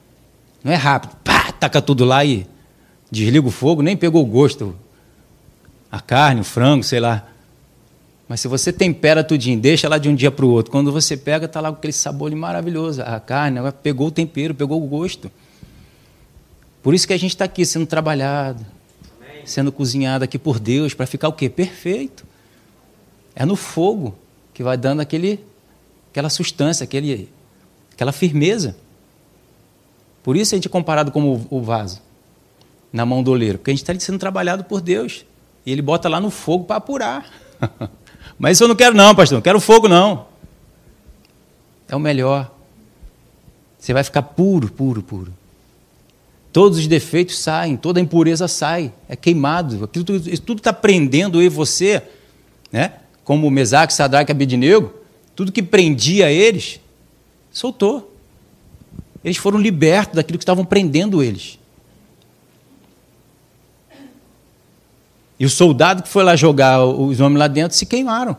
Não 0.65 0.73
é 0.73 0.77
rápido, 0.77 1.15
pá, 1.23 1.53
taca 1.53 1.83
tudo 1.83 2.05
lá 2.05 2.25
e 2.25 2.47
desliga 3.11 3.47
o 3.47 3.51
fogo, 3.51 3.83
nem 3.83 3.97
pegou 3.97 4.23
o 4.23 4.27
gosto. 4.27 4.75
A 5.93 6.01
carne, 6.01 6.41
o 6.41 6.45
frango, 6.45 6.83
sei 6.83 6.99
lá. 6.99 7.29
Mas 8.29 8.41
se 8.41 8.49
você 8.49 8.73
tempera 8.73 9.23
tudinho, 9.23 9.61
deixa 9.61 9.89
lá 9.89 9.99
de 9.99 10.09
um 10.09 10.15
dia 10.15 10.31
para 10.31 10.45
o 10.45 10.49
outro, 10.49 10.73
quando 10.73 10.91
você 10.91 11.17
pega, 11.17 11.47
está 11.47 11.61
lá 11.61 11.71
com 11.71 11.77
aquele 11.77 11.93
sabor 11.93 12.35
maravilhoso. 12.35 13.03
A 13.03 13.21
carne 13.21 13.59
agora 13.59 13.73
pegou 13.73 14.09
o 14.09 14.11
tempero, 14.11 14.55
pegou 14.55 14.83
o 14.83 14.87
gosto. 14.87 15.31
Por 16.83 16.95
isso 16.95 17.07
que 17.07 17.13
a 17.13 17.19
gente 17.19 17.31
está 17.31 17.45
aqui 17.45 17.65
sendo 17.65 17.87
trabalhado, 17.87 18.65
Amém. 19.21 19.43
sendo 19.45 19.71
cozinhado 19.71 20.25
aqui 20.25 20.39
por 20.39 20.59
Deus, 20.59 20.95
para 20.95 21.07
ficar 21.07 21.29
o 21.29 21.33
quê? 21.33 21.49
Perfeito. 21.49 22.25
É 23.35 23.45
no 23.45 23.55
fogo 23.55 24.17
que 24.53 24.63
vai 24.63 24.77
dando 24.77 25.01
aquele, 25.01 25.39
aquela 26.11 26.31
sustância, 26.31 26.83
aquele, 26.83 27.29
aquela 27.97 28.13
firmeza. 28.13 28.77
Por 30.23 30.37
isso 30.37 30.55
a 30.55 30.57
gente 30.57 30.69
é 30.69 30.71
comparado 30.71 31.11
como 31.11 31.45
o 31.51 31.61
vaso 31.61 32.01
na 32.93 33.05
mão 33.05 33.23
do 33.23 33.33
oleiro, 33.33 33.59
porque 33.59 33.71
a 33.71 33.75
gente 33.75 33.83
está 33.83 33.99
sendo 33.99 34.19
trabalhado 34.19 34.63
por 34.63 34.81
Deus. 34.81 35.25
E 35.65 35.73
ele 35.73 35.83
bota 35.83 36.09
lá 36.09 36.21
no 36.21 36.31
fogo 36.31 36.65
para 36.65 36.77
apurar. 36.77 37.29
Mas 38.39 38.57
isso 38.57 38.65
eu 38.65 38.69
não 38.69 38.77
quero, 38.77 38.95
não, 38.95 39.15
pastor. 39.15 39.37
Não 39.37 39.43
quero 39.43 39.59
fogo, 39.59 39.89
não. 39.89 40.27
É 41.89 41.97
o 41.97 42.01
melhor. 42.01 42.53
Você 43.79 43.93
vai 43.93 44.05
ficar 44.05 44.23
puro, 44.23 44.71
puro, 44.71 45.03
puro. 45.03 45.33
Todos 46.53 46.79
os 46.79 46.87
defeitos 46.87 47.39
saem, 47.39 47.77
toda 47.77 48.01
a 48.01 48.03
impureza 48.03 48.49
sai, 48.49 48.93
é 49.09 49.17
queimado. 49.17 49.85
Aquilo 49.85 50.05
tudo, 50.05 50.31
isso 50.31 50.43
tudo 50.43 50.59
está 50.59 50.73
prendendo 50.73 51.41
eu 51.41 51.47
e 51.47 51.49
você, 51.49 52.03
né? 52.73 52.93
como 53.27 53.51
Mesaque, 53.51 53.93
Sadraque 53.93 54.31
Abednego, 54.31 54.95
tudo 55.35 55.51
que 55.51 55.61
prendia 55.61 56.31
eles, 56.31 56.81
soltou. 57.57 58.15
Eles 59.25 59.39
foram 59.39 59.59
libertos 59.59 60.15
daquilo 60.15 60.39
que 60.39 60.43
estavam 60.43 60.65
prendendo 60.65 61.23
eles. 61.23 61.59
E 65.39 65.47
o 65.47 65.51
soldado 65.51 66.03
que 66.03 66.09
foi 66.09 66.23
lá 66.23 66.37
jogar 66.37 66.85
os 66.85 67.19
homens 67.19 67.39
lá 67.39 67.49
dentro 67.49 67.77
se 67.77 67.87
queimaram. 67.87 68.37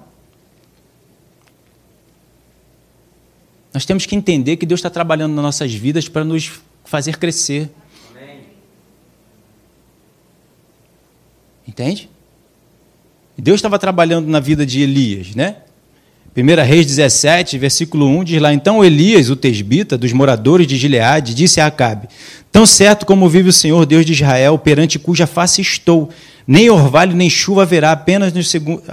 Nós 3.74 3.86
temos 3.86 4.06
que 4.06 4.16
entender 4.16 4.58
que 4.58 4.66
Deus 4.66 4.80
está 4.80 4.90
trabalhando 4.90 5.34
nas 5.34 5.44
nossas 5.44 5.74
vidas 5.74 6.08
para 6.08 6.24
nos 6.24 6.52
fazer 6.86 7.18
crescer. 7.18 7.72
Entende? 11.68 12.10
Deus 13.36 13.58
estava 13.58 13.78
trabalhando 13.78 14.28
na 14.28 14.40
vida 14.40 14.66
de 14.66 14.82
Elias, 14.82 15.36
né? 15.36 15.64
1 16.38 16.64
Reis 16.64 16.86
17, 16.86 17.58
versículo 17.58 18.06
1 18.06 18.24
diz 18.24 18.40
lá: 18.40 18.54
Então 18.54 18.86
Elias, 18.86 19.32
o 19.32 19.36
tesbita, 19.36 19.98
dos 19.98 20.14
moradores 20.14 20.68
de 20.68 20.78
Gileade, 20.78 21.34
disse 21.34 21.60
a 21.60 21.66
Acabe: 21.66 22.08
Tão 22.52 22.64
certo 22.64 23.08
como 23.08 23.28
vive 23.28 23.50
o 23.50 23.54
Senhor 23.54 23.84
Deus 23.88 24.06
de 24.06 24.14
Israel, 24.14 24.56
perante 24.60 25.00
cuja 25.00 25.26
face 25.26 25.62
estou, 25.62 26.10
nem 26.46 26.70
orvalho 26.70 27.16
nem 27.16 27.28
chuva 27.28 27.64
haverá, 27.64 27.92
apenas 27.92 28.32
no 28.34 28.44
segundo 28.44 28.84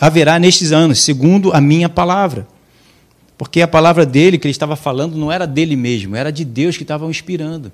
haverá 0.00 0.38
nestes 0.38 0.72
anos, 0.72 1.02
segundo 1.02 1.52
a 1.52 1.60
minha 1.60 1.90
palavra. 1.90 2.46
Porque 3.36 3.60
a 3.60 3.68
palavra 3.68 4.06
dele 4.06 4.38
que 4.38 4.46
ele 4.46 4.52
estava 4.52 4.76
falando 4.76 5.16
não 5.16 5.30
era 5.30 5.46
dele 5.46 5.76
mesmo, 5.76 6.16
era 6.16 6.32
de 6.32 6.44
Deus 6.44 6.76
que 6.78 6.84
estava 6.84 7.04
inspirando. 7.06 7.70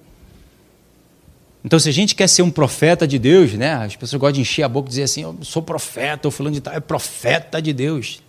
Então, 1.65 1.79
se 1.79 1.89
a 1.89 1.93
gente 1.93 2.17
quer 2.17 2.29
ser 2.29 2.43
um 2.43 2.51
profeta 2.51 3.07
de 3.07 3.19
Deus, 3.19 3.53
né, 3.53 3.75
as 3.75 3.95
pessoas 3.95 4.19
gostam 4.19 4.35
de 4.35 4.41
encher 4.41 4.65
a 4.65 4.69
boca 4.69 4.89
e 4.89 4.91
dizer 4.91 5.05
assim: 5.05 5.23
Eu 5.23 5.39
sou 5.43 5.63
profeta, 5.63 6.27
ou 6.27 6.33
falando 6.33 6.55
de 6.55 6.61
tal, 6.61 6.75
é 6.75 6.81
profeta 6.81 7.63
de 7.63 7.73
Deus. 7.73 8.21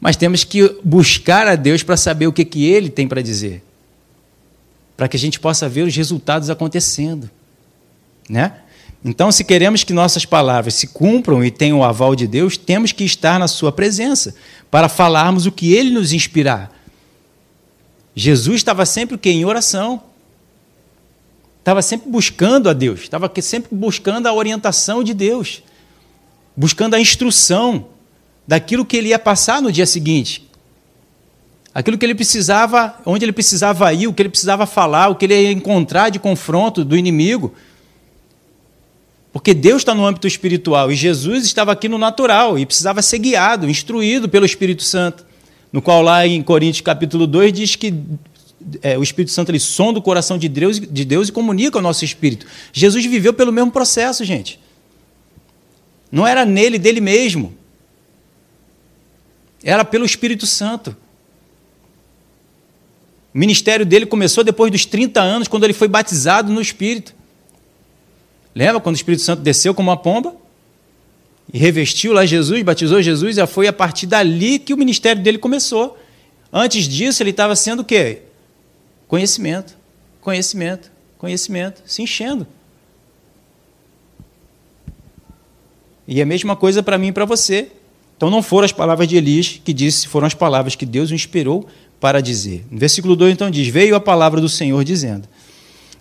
Mas 0.00 0.16
temos 0.16 0.44
que 0.44 0.78
buscar 0.84 1.46
a 1.46 1.56
Deus 1.56 1.82
para 1.82 1.96
saber 1.96 2.26
o 2.26 2.32
que, 2.32 2.44
que 2.44 2.64
Ele 2.66 2.88
tem 2.88 3.08
para 3.08 3.20
dizer, 3.20 3.62
para 4.96 5.08
que 5.08 5.16
a 5.16 5.20
gente 5.20 5.40
possa 5.40 5.68
ver 5.68 5.82
os 5.82 5.94
resultados 5.94 6.50
acontecendo. 6.50 7.30
Né? 8.28 8.52
Então, 9.04 9.30
se 9.30 9.44
queremos 9.44 9.84
que 9.84 9.92
nossas 9.92 10.24
palavras 10.24 10.74
se 10.74 10.88
cumpram 10.88 11.44
e 11.44 11.50
tenham 11.50 11.78
o 11.78 11.84
aval 11.84 12.14
de 12.14 12.26
Deus, 12.26 12.56
temos 12.56 12.92
que 12.92 13.04
estar 13.04 13.38
na 13.38 13.48
Sua 13.48 13.72
presença 13.72 14.34
para 14.70 14.88
falarmos 14.88 15.46
o 15.46 15.52
que 15.52 15.72
Ele 15.72 15.90
nos 15.90 16.12
inspirar. 16.12 16.72
Jesus 18.14 18.56
estava 18.56 18.84
sempre 18.84 19.14
o 19.14 19.18
quê? 19.18 19.30
Em 19.30 19.44
oração. 19.44 20.02
Estava 21.60 21.82
sempre 21.82 22.10
buscando 22.10 22.68
a 22.68 22.72
Deus, 22.72 23.00
estava 23.00 23.30
sempre 23.40 23.74
buscando 23.76 24.26
a 24.26 24.32
orientação 24.32 25.04
de 25.04 25.12
Deus, 25.12 25.62
buscando 26.56 26.94
a 26.94 27.00
instrução 27.00 27.88
daquilo 28.48 28.86
que 28.86 28.96
ele 28.96 29.10
ia 29.10 29.18
passar 29.18 29.60
no 29.60 29.70
dia 29.70 29.84
seguinte. 29.84 30.48
Aquilo 31.74 31.98
que 31.98 32.06
ele 32.06 32.14
precisava, 32.14 32.96
onde 33.04 33.22
ele 33.26 33.32
precisava 33.32 33.92
ir, 33.92 34.06
o 34.06 34.12
que 34.14 34.22
ele 34.22 34.30
precisava 34.30 34.64
falar, 34.64 35.08
o 35.08 35.14
que 35.14 35.26
ele 35.26 35.38
ia 35.38 35.52
encontrar 35.52 36.08
de 36.08 36.18
confronto 36.18 36.82
do 36.82 36.96
inimigo. 36.96 37.54
Porque 39.30 39.52
Deus 39.52 39.82
está 39.82 39.94
no 39.94 40.06
âmbito 40.06 40.26
espiritual 40.26 40.90
e 40.90 40.96
Jesus 40.96 41.44
estava 41.44 41.72
aqui 41.72 41.90
no 41.90 41.98
natural 41.98 42.58
e 42.58 42.64
precisava 42.64 43.02
ser 43.02 43.18
guiado, 43.18 43.68
instruído 43.68 44.30
pelo 44.30 44.46
Espírito 44.46 44.82
Santo. 44.82 45.26
No 45.70 45.82
qual, 45.82 46.00
lá 46.00 46.26
em 46.26 46.42
Coríntios 46.42 46.80
capítulo 46.80 47.26
2, 47.26 47.52
diz 47.52 47.76
que 47.76 47.94
é, 48.82 48.96
o 48.96 49.02
Espírito 49.02 49.30
Santo 49.30 49.50
ele 49.50 49.60
sonda 49.60 49.98
o 49.98 50.02
coração 50.02 50.38
de 50.38 50.48
Deus, 50.48 50.80
de 50.80 51.04
Deus 51.04 51.28
e 51.28 51.32
comunica 51.32 51.76
o 51.76 51.82
nosso 51.82 52.02
espírito. 52.02 52.46
Jesus 52.72 53.04
viveu 53.04 53.34
pelo 53.34 53.52
mesmo 53.52 53.70
processo, 53.70 54.24
gente. 54.24 54.58
Não 56.10 56.26
era 56.26 56.46
nele, 56.46 56.78
dele 56.78 57.02
mesmo. 57.02 57.52
Era 59.62 59.84
pelo 59.84 60.04
Espírito 60.04 60.46
Santo. 60.46 60.96
O 63.34 63.38
ministério 63.38 63.84
dele 63.84 64.06
começou 64.06 64.42
depois 64.42 64.70
dos 64.70 64.84
30 64.86 65.20
anos, 65.20 65.48
quando 65.48 65.64
ele 65.64 65.72
foi 65.72 65.88
batizado 65.88 66.52
no 66.52 66.60
Espírito. 66.60 67.14
Lembra 68.54 68.80
quando 68.80 68.94
o 68.94 68.98
Espírito 68.98 69.22
Santo 69.22 69.42
desceu 69.42 69.74
como 69.74 69.90
uma 69.90 69.96
pomba? 69.96 70.34
E 71.52 71.58
revestiu 71.58 72.12
lá 72.12 72.26
Jesus, 72.26 72.62
batizou 72.62 73.00
Jesus, 73.00 73.38
e 73.38 73.46
foi 73.46 73.68
a 73.68 73.72
partir 73.72 74.06
dali 74.06 74.58
que 74.58 74.74
o 74.74 74.76
ministério 74.76 75.22
dele 75.22 75.38
começou. 75.38 75.98
Antes 76.52 76.88
disso, 76.88 77.22
ele 77.22 77.30
estava 77.30 77.54
sendo 77.54 77.80
o 77.80 77.84
quê? 77.84 78.22
Conhecimento, 79.06 79.76
conhecimento, 80.20 80.90
conhecimento, 81.16 81.82
se 81.86 82.02
enchendo. 82.02 82.46
E 86.06 86.20
é 86.20 86.22
a 86.22 86.26
mesma 86.26 86.56
coisa 86.56 86.82
para 86.82 86.96
mim 86.96 87.08
e 87.08 87.12
para 87.12 87.24
você. 87.24 87.70
Então 88.18 88.28
não 88.28 88.42
foram 88.42 88.64
as 88.64 88.72
palavras 88.72 89.06
de 89.06 89.16
Elias 89.16 89.60
que 89.64 89.72
disse, 89.72 90.08
foram 90.08 90.26
as 90.26 90.34
palavras 90.34 90.74
que 90.74 90.84
Deus 90.84 91.12
o 91.12 91.14
inspirou 91.14 91.68
para 92.00 92.20
dizer. 92.20 92.66
No 92.68 92.76
versículo 92.76 93.14
2 93.14 93.32
então 93.32 93.48
diz: 93.48 93.68
Veio 93.68 93.94
a 93.94 94.00
palavra 94.00 94.40
do 94.40 94.48
Senhor 94.48 94.82
dizendo. 94.82 95.28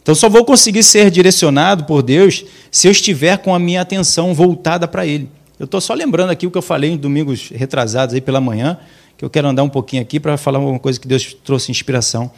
Então 0.02 0.16
só 0.16 0.28
vou 0.28 0.44
conseguir 0.44 0.82
ser 0.82 1.12
direcionado 1.12 1.84
por 1.84 2.02
Deus 2.02 2.44
se 2.72 2.88
eu 2.88 2.92
estiver 2.92 3.38
com 3.38 3.54
a 3.54 3.60
minha 3.60 3.82
atenção 3.82 4.34
voltada 4.34 4.88
para 4.88 5.06
Ele. 5.06 5.30
Eu 5.60 5.66
estou 5.66 5.80
só 5.80 5.94
lembrando 5.94 6.32
aqui 6.32 6.48
o 6.48 6.52
que 6.52 6.58
eu 6.58 6.62
falei 6.64 6.90
em 6.90 6.98
domingos 6.98 7.50
retrasados 7.54 8.16
aí 8.16 8.22
pela 8.22 8.42
manhã, 8.42 8.80
que 9.16 9.24
eu 9.24 9.30
quero 9.30 9.48
andar 9.48 9.62
um 9.62 9.70
pouquinho 9.70 10.02
aqui 10.02 10.20
para 10.20 10.38
falar 10.38 10.58
uma 10.58 10.80
coisa 10.80 11.00
que 11.00 11.08
Deus 11.08 11.38
trouxe 11.44 11.70
inspiração 11.70 12.32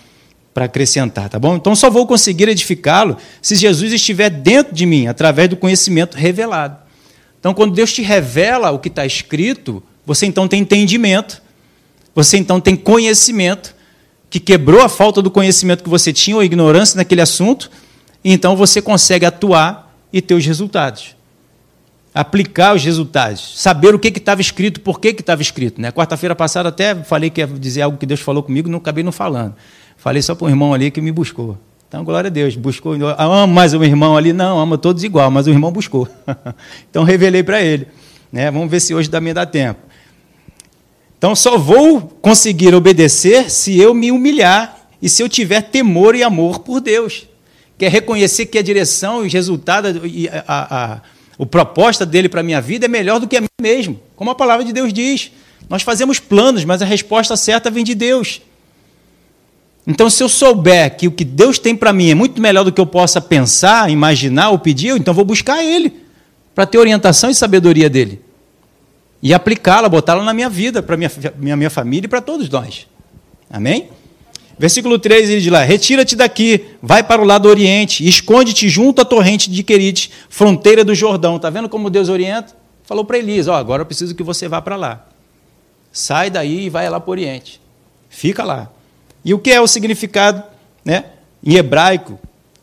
para 0.53 0.65
acrescentar, 0.65 1.29
tá 1.29 1.39
bom? 1.39 1.55
Então 1.55 1.73
só 1.73 1.89
vou 1.89 2.05
conseguir 2.05 2.49
edificá-lo 2.49 3.15
se 3.41 3.55
Jesus 3.55 3.93
estiver 3.93 4.29
dentro 4.29 4.75
de 4.75 4.85
mim, 4.85 5.07
através 5.07 5.47
do 5.47 5.55
conhecimento 5.55 6.17
revelado. 6.17 6.88
Então, 7.39 7.54
quando 7.54 7.73
Deus 7.73 7.93
te 7.93 8.02
revela 8.02 8.71
o 8.71 8.80
que 8.80 8.89
está 8.89 9.06
escrito, 9.06 9.82
você 10.06 10.25
então 10.25 10.47
tem 10.47 10.62
entendimento, 10.62 11.41
você 12.13 12.38
então 12.38 12.60
tem 12.60 12.75
conhecimento, 12.75 13.75
que 14.30 14.39
quebrou 14.39 14.82
a 14.82 14.89
falta 14.89 15.21
do 15.21 15.32
conhecimento 15.32 15.84
que 15.84 15.89
você 15.89 16.13
tinha 16.13 16.36
ou 16.36 16.43
ignorância 16.43 16.97
naquele 16.97 17.21
assunto, 17.21 17.71
e 18.23 18.32
então 18.32 18.56
você 18.56 18.82
consegue 18.82 19.25
atuar 19.25 19.95
e 20.12 20.21
ter 20.21 20.36
os 20.36 20.45
resultados. 20.45 21.15
Aplicar 22.13 22.75
os 22.75 22.84
resultados, 22.84 23.60
saber 23.60 23.95
o 23.95 23.99
que 23.99 24.10
estava 24.10 24.41
escrito, 24.41 24.82
por 24.82 24.99
que 24.99 25.10
estava 25.10 25.41
escrito. 25.41 25.80
Né? 25.82 25.91
Quarta-feira 25.91 26.36
passada 26.36 26.69
até 26.69 26.95
falei 26.95 27.30
que 27.30 27.41
ia 27.41 27.47
dizer 27.47 27.84
algo 27.84 27.97
que 27.97 28.06
Deus 28.06 28.19
falou 28.19 28.43
comigo, 28.43 28.69
não 28.69 28.80
acabei 28.80 29.04
não 29.04 29.12
falando. 29.12 29.56
Falei 29.95 30.21
só 30.21 30.36
para 30.36 30.47
um 30.47 30.49
irmão 30.49 30.73
ali 30.73 30.91
que 30.91 31.02
me 31.02 31.12
buscou. 31.12 31.58
Então, 31.89 32.04
glória 32.04 32.28
a 32.28 32.32
Deus, 32.32 32.56
buscou. 32.56 32.93
Amo 33.17 33.52
mais 33.52 33.73
um 33.73 33.84
irmão 33.84 34.15
ali? 34.15 34.32
Não, 34.32 34.60
ama 34.60 34.78
todos 34.78 35.04
igual, 35.04 35.32
mas 35.32 35.47
o 35.47 35.49
irmão 35.49 35.71
buscou. 35.71 36.08
então, 36.88 37.04
revelei 37.04 37.41
para 37.41 37.63
ele. 37.63 37.88
Né? 38.32 38.52
Vamos 38.52 38.69
ver 38.69 38.80
se 38.80 38.93
hoje 38.93 39.10
também 39.10 39.34
dá 39.34 39.43
tempo. 39.43 39.80
Então, 41.17 41.36
só 41.36 41.58
vou 41.58 42.02
conseguir 42.21 42.75
obedecer 42.75 43.49
se 43.49 43.80
eu 43.80 43.95
me 43.95 44.12
humilhar 44.12 44.88
e 45.02 45.10
se 45.10 45.23
eu 45.23 45.28
tiver 45.28 45.63
temor 45.63 46.13
e 46.13 46.21
amor 46.21 46.60
por 46.60 46.80
Deus. 46.80 47.28
Quer 47.75 47.89
reconhecer 47.89 48.45
que 48.45 48.60
a 48.60 48.62
direção 48.62 49.23
e 49.23 49.28
o 49.28 49.32
resultado 49.32 50.06
e 50.06 50.30
a, 50.30 50.43
a, 50.47 50.93
a, 50.93 51.02
a 51.39 51.45
proposta 51.47 52.06
dele 52.06 52.30
para 52.30 52.41
a 52.41 52.43
minha 52.43 52.62
vida 52.62 52.86
é 52.86 52.88
melhor 52.88 53.19
do 53.19 53.28
que 53.28 53.36
a 53.36 53.41
mim 53.41 53.47
mesmo. 53.60 53.99
Como 54.15 54.30
a 54.30 54.36
palavra 54.36 54.63
de 54.63 54.71
Deus 54.71 54.93
diz. 54.93 55.32
Nós 55.67 55.82
fazemos 55.82 56.19
planos, 56.19 56.63
mas 56.65 56.84
a 56.84 56.86
resposta 56.86 57.36
certa 57.36 57.71
vem 57.71 57.84
de 57.84 57.95
Deus. 57.95 58.41
Então, 59.87 60.09
se 60.09 60.23
eu 60.23 60.29
souber 60.29 60.95
que 60.95 61.07
o 61.07 61.11
que 61.11 61.25
Deus 61.25 61.57
tem 61.57 61.75
para 61.75 61.91
mim 61.91 62.09
é 62.09 62.15
muito 62.15 62.39
melhor 62.41 62.63
do 62.63 62.71
que 62.71 62.79
eu 62.79 62.85
possa 62.85 63.19
pensar, 63.19 63.89
imaginar 63.89 64.49
ou 64.49 64.59
pedir, 64.59 64.95
então 64.95 65.13
vou 65.13 65.25
buscar 65.25 65.63
Ele 65.63 65.93
para 66.53 66.65
ter 66.65 66.77
orientação 66.77 67.29
e 67.29 67.35
sabedoria 67.35 67.89
dele 67.89 68.21
e 69.21 69.33
aplicá-la, 69.33 69.89
botá-la 69.89 70.23
na 70.23 70.33
minha 70.33 70.49
vida, 70.49 70.81
para 70.81 70.95
minha, 70.95 71.11
minha 71.37 71.57
minha 71.57 71.69
família 71.69 72.05
e 72.05 72.09
para 72.09 72.21
todos 72.21 72.49
nós. 72.49 72.87
Amém? 73.49 73.89
Versículo 74.57 74.97
3 74.97 75.29
ele 75.29 75.41
diz 75.41 75.51
lá: 75.51 75.63
Retira-te 75.63 76.15
daqui, 76.15 76.65
vai 76.81 77.03
para 77.03 77.21
o 77.21 77.25
lado 77.25 77.47
oriente, 77.47 78.07
esconde-te 78.07 78.69
junto 78.69 79.01
à 79.01 79.05
torrente 79.05 79.49
de 79.49 79.63
Querite, 79.63 80.11
fronteira 80.29 80.83
do 80.83 80.95
Jordão. 80.95 81.35
Está 81.35 81.49
vendo 81.49 81.69
como 81.69 81.89
Deus 81.89 82.09
orienta? 82.09 82.55
Falou 82.83 83.03
para 83.05 83.17
Elias: 83.17 83.47
Ó, 83.47 83.53
oh, 83.53 83.55
agora 83.55 83.81
eu 83.81 83.85
preciso 83.85 84.15
que 84.15 84.23
você 84.23 84.47
vá 84.47 84.61
para 84.61 84.75
lá. 84.75 85.05
Sai 85.91 86.29
daí 86.29 86.65
e 86.65 86.69
vai 86.69 86.89
lá 86.89 86.99
para 86.99 87.09
o 87.09 87.11
oriente. 87.11 87.59
Fica 88.09 88.43
lá. 88.43 88.69
E 89.23 89.34
o 89.34 89.39
que 89.39 89.51
é 89.51 89.60
o 89.60 89.67
significado, 89.67 90.43
né, 90.84 91.05
em 91.43 91.55
hebraico, 91.55 92.19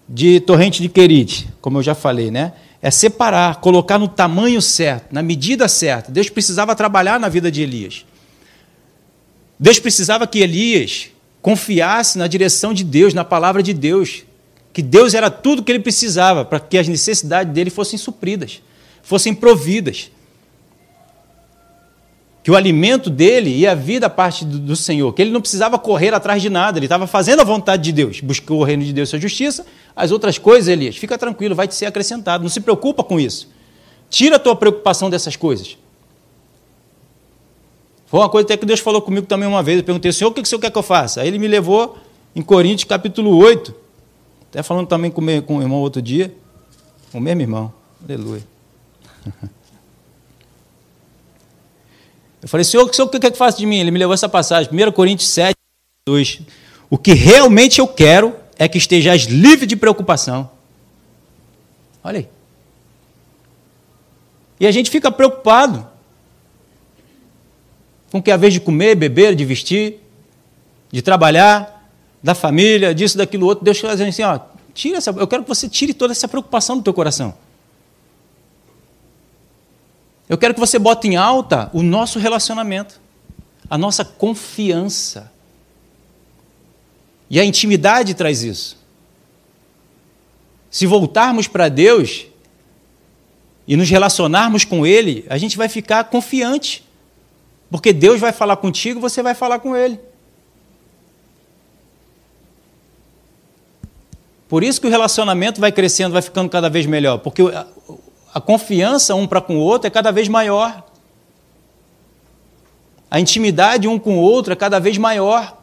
de 0.08 0.40
torrente 0.40 0.80
de 0.82 0.88
Querite? 0.88 1.48
Como 1.60 1.78
eu 1.78 1.82
já 1.82 1.94
falei, 1.94 2.30
né? 2.30 2.52
É 2.80 2.90
separar, 2.90 3.56
colocar 3.56 3.98
no 3.98 4.06
tamanho 4.06 4.62
certo, 4.62 5.12
na 5.12 5.22
medida 5.22 5.66
certa. 5.66 6.12
Deus 6.12 6.28
precisava 6.28 6.76
trabalhar 6.76 7.18
na 7.18 7.28
vida 7.28 7.50
de 7.50 7.62
Elias. 7.62 8.04
Deus 9.58 9.78
precisava 9.78 10.26
que 10.26 10.38
Elias 10.38 11.08
confiasse 11.40 12.18
na 12.18 12.26
direção 12.26 12.74
de 12.74 12.84
Deus, 12.84 13.14
na 13.14 13.24
palavra 13.24 13.62
de 13.62 13.72
Deus, 13.72 14.24
que 14.72 14.82
Deus 14.82 15.14
era 15.14 15.30
tudo 15.30 15.62
que 15.62 15.72
ele 15.72 15.78
precisava 15.78 16.44
para 16.44 16.60
que 16.60 16.76
as 16.76 16.86
necessidades 16.86 17.52
dele 17.52 17.70
fossem 17.70 17.98
supridas, 17.98 18.62
fossem 19.02 19.34
providas 19.34 20.10
que 22.46 22.50
o 22.52 22.54
alimento 22.54 23.10
dele 23.10 23.50
ia 23.50 23.74
vir 23.74 23.98
da 23.98 24.08
parte 24.08 24.44
do, 24.44 24.60
do, 24.60 24.76
Senhor, 24.76 25.12
que 25.12 25.20
ele 25.20 25.32
não 25.32 25.40
precisava 25.40 25.76
correr 25.80 26.14
atrás 26.14 26.40
de 26.40 26.48
nada, 26.48 26.78
ele 26.78 26.86
estava 26.86 27.04
fazendo 27.04 27.40
a 27.40 27.44
vontade 27.44 27.82
de 27.82 27.90
Deus, 27.90 28.20
buscou 28.20 28.60
o 28.60 28.62
reino 28.62 28.84
de 28.84 28.92
Deus 28.92 29.12
e 29.12 29.16
a 29.16 29.18
justiça, 29.18 29.66
as 29.96 30.12
outras 30.12 30.38
coisas, 30.38 30.68
Elias, 30.68 30.96
fica 30.96 31.18
tranquilo, 31.18 31.56
vai 31.56 31.66
te 31.66 31.74
ser 31.74 31.86
acrescentado, 31.86 32.44
não 32.44 32.48
se 32.48 32.60
preocupa 32.60 33.02
com 33.02 33.18
isso. 33.18 33.48
Tira 34.08 34.36
a 34.36 34.38
tua 34.38 34.54
preocupação 34.54 35.10
dessas 35.10 35.34
coisas. 35.34 35.76
Foi 38.06 38.20
uma 38.20 38.28
coisa 38.28 38.46
até 38.46 38.56
que 38.56 38.64
Deus 38.64 38.78
falou 38.78 39.02
comigo 39.02 39.26
também 39.26 39.48
uma 39.48 39.60
vez, 39.60 39.78
eu 39.78 39.84
perguntei, 39.84 40.12
Senhor, 40.12 40.30
o 40.30 40.32
que 40.32 40.40
o 40.40 40.46
Senhor 40.46 40.60
quer 40.60 40.70
que 40.70 40.78
eu 40.78 40.84
faça? 40.84 41.22
Aí 41.22 41.26
ele 41.26 41.40
me 41.40 41.48
levou 41.48 41.98
em 42.32 42.42
Coríntios 42.42 42.84
capítulo 42.84 43.36
8, 43.38 43.74
até 44.50 44.62
falando 44.62 44.86
também 44.86 45.10
com, 45.10 45.20
meu, 45.20 45.42
o 45.48 45.60
irmão 45.60 45.80
outro 45.80 46.00
dia, 46.00 46.32
o 47.12 47.18
mesmo 47.18 47.40
irmão, 47.40 47.72
aleluia. 48.08 48.44
Eu 52.46 52.48
falei, 52.48 52.62
Senhor, 52.62 52.88
o 52.88 52.94
Senhor 52.94 53.08
quer 53.08 53.32
que 53.32 53.36
faça 53.36 53.58
de 53.58 53.66
mim? 53.66 53.80
Ele 53.80 53.90
me 53.90 53.98
levou 53.98 54.14
essa 54.14 54.28
passagem, 54.28 54.70
1 54.72 54.92
Coríntios 54.92 55.28
7, 55.30 55.56
2. 56.06 56.42
O 56.88 56.96
que 56.96 57.12
realmente 57.12 57.80
eu 57.80 57.88
quero 57.88 58.36
é 58.56 58.68
que 58.68 58.78
estejais 58.78 59.24
livre 59.24 59.66
de 59.66 59.74
preocupação. 59.74 60.48
Olha 62.04 62.20
aí. 62.20 62.28
E 64.60 64.66
a 64.68 64.70
gente 64.70 64.90
fica 64.90 65.10
preocupado 65.10 65.88
com 68.12 68.22
que 68.22 68.30
a 68.30 68.36
vez 68.36 68.54
de 68.54 68.60
comer, 68.60 68.94
beber, 68.94 69.34
de 69.34 69.44
vestir, 69.44 69.98
de 70.92 71.02
trabalhar, 71.02 71.90
da 72.22 72.32
família, 72.32 72.94
disso, 72.94 73.18
daquilo 73.18 73.44
outro, 73.44 73.64
Deus 73.64 73.76
dizendo 73.76 74.08
assim, 74.08 74.22
ó, 74.22 74.38
tira 74.72 74.98
essa, 74.98 75.10
eu 75.10 75.26
quero 75.26 75.42
que 75.42 75.48
você 75.48 75.68
tire 75.68 75.92
toda 75.92 76.12
essa 76.12 76.28
preocupação 76.28 76.76
do 76.76 76.84
teu 76.84 76.94
coração. 76.94 77.34
Eu 80.28 80.36
quero 80.36 80.54
que 80.54 80.60
você 80.60 80.78
bote 80.78 81.06
em 81.06 81.16
alta 81.16 81.70
o 81.72 81.82
nosso 81.82 82.18
relacionamento, 82.18 83.00
a 83.70 83.78
nossa 83.78 84.04
confiança. 84.04 85.32
E 87.30 87.40
a 87.40 87.44
intimidade 87.44 88.14
traz 88.14 88.42
isso. 88.42 88.76
Se 90.70 90.86
voltarmos 90.86 91.46
para 91.48 91.68
Deus 91.68 92.26
e 93.66 93.76
nos 93.76 93.88
relacionarmos 93.88 94.64
com 94.64 94.86
Ele, 94.86 95.24
a 95.28 95.38
gente 95.38 95.56
vai 95.56 95.68
ficar 95.68 96.04
confiante. 96.04 96.84
Porque 97.70 97.92
Deus 97.92 98.20
vai 98.20 98.32
falar 98.32 98.56
contigo, 98.56 99.00
você 99.00 99.22
vai 99.22 99.34
falar 99.34 99.58
com 99.58 99.76
Ele. 99.76 99.98
Por 104.48 104.62
isso 104.62 104.80
que 104.80 104.86
o 104.86 104.90
relacionamento 104.90 105.60
vai 105.60 105.72
crescendo, 105.72 106.12
vai 106.12 106.22
ficando 106.22 106.48
cada 106.48 106.70
vez 106.70 106.86
melhor. 106.86 107.18
Porque 107.18 107.42
a 108.36 108.40
confiança 108.40 109.14
um 109.14 109.26
para 109.26 109.40
com 109.40 109.56
o 109.56 109.60
outro 109.60 109.86
é 109.86 109.90
cada 109.90 110.12
vez 110.12 110.28
maior. 110.28 110.84
A 113.10 113.18
intimidade 113.18 113.88
um 113.88 113.98
com 113.98 114.18
o 114.18 114.20
outro 114.20 114.52
é 114.52 114.56
cada 114.56 114.78
vez 114.78 114.98
maior. 114.98 115.56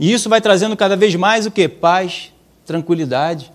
E 0.00 0.12
isso 0.12 0.28
vai 0.28 0.40
trazendo 0.40 0.76
cada 0.76 0.96
vez 0.96 1.14
mais 1.14 1.46
o 1.46 1.50
que? 1.52 1.68
Paz, 1.68 2.32
tranquilidade. 2.66 3.52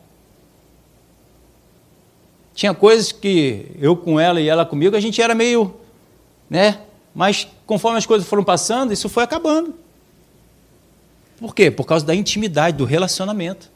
Tinha 2.55 2.73
coisas 2.73 3.11
que 3.11 3.75
eu 3.77 3.97
com 3.97 4.17
ela 4.17 4.39
e 4.39 4.47
ela 4.47 4.65
comigo, 4.65 4.95
a 4.95 5.01
gente 5.01 5.21
era 5.21 5.35
meio, 5.35 5.75
né? 6.49 6.79
Mas 7.13 7.49
conforme 7.67 7.97
as 7.97 8.05
coisas 8.05 8.25
foram 8.25 8.45
passando, 8.45 8.93
isso 8.93 9.09
foi 9.09 9.25
acabando. 9.25 9.75
Por 11.37 11.53
quê? 11.53 11.69
Por 11.69 11.85
causa 11.85 12.05
da 12.05 12.15
intimidade, 12.15 12.77
do 12.77 12.85
relacionamento. 12.85 13.72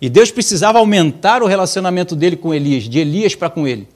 E 0.00 0.08
Deus 0.08 0.30
precisava 0.30 0.78
aumentar 0.78 1.42
o 1.42 1.46
relacionamento 1.46 2.14
dele 2.14 2.36
com 2.36 2.52
Elias, 2.52 2.84
de 2.84 2.98
Elias 2.98 3.34
para 3.34 3.48
com 3.48 3.66
ele. 3.66 3.88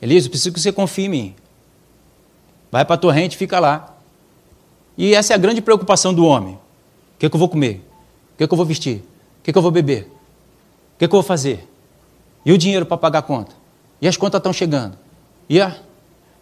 Elias, 0.00 0.24
eu 0.24 0.30
preciso 0.30 0.52
que 0.52 0.60
você 0.60 0.72
confie 0.72 1.04
em 1.04 1.08
mim. 1.08 1.34
Vai 2.70 2.84
para 2.84 2.94
a 2.94 2.98
torrente, 2.98 3.36
fica 3.36 3.58
lá. 3.58 3.96
E 4.96 5.14
essa 5.14 5.32
é 5.32 5.36
a 5.36 5.38
grande 5.38 5.60
preocupação 5.60 6.12
do 6.12 6.24
homem. 6.24 6.54
O 6.54 7.18
que, 7.18 7.26
é 7.26 7.28
que 7.28 7.34
eu 7.34 7.38
vou 7.38 7.48
comer? 7.48 7.84
O 8.34 8.38
que, 8.38 8.44
é 8.44 8.46
que 8.46 8.52
eu 8.52 8.56
vou 8.56 8.66
vestir? 8.66 8.96
O 8.96 9.42
que, 9.42 9.50
é 9.50 9.52
que 9.52 9.58
eu 9.58 9.62
vou 9.62 9.70
beber? 9.70 10.02
O 10.04 10.98
que, 10.98 11.04
é 11.04 11.08
que 11.08 11.14
eu 11.14 11.20
vou 11.20 11.22
fazer? 11.22 11.68
E 12.44 12.52
o 12.52 12.58
dinheiro 12.58 12.86
para 12.86 12.96
pagar 12.96 13.20
a 13.20 13.22
conta? 13.22 13.54
E 14.00 14.08
as 14.08 14.16
contas 14.16 14.38
estão 14.38 14.52
chegando? 14.52 14.96
E 15.48 15.60
a, 15.60 15.76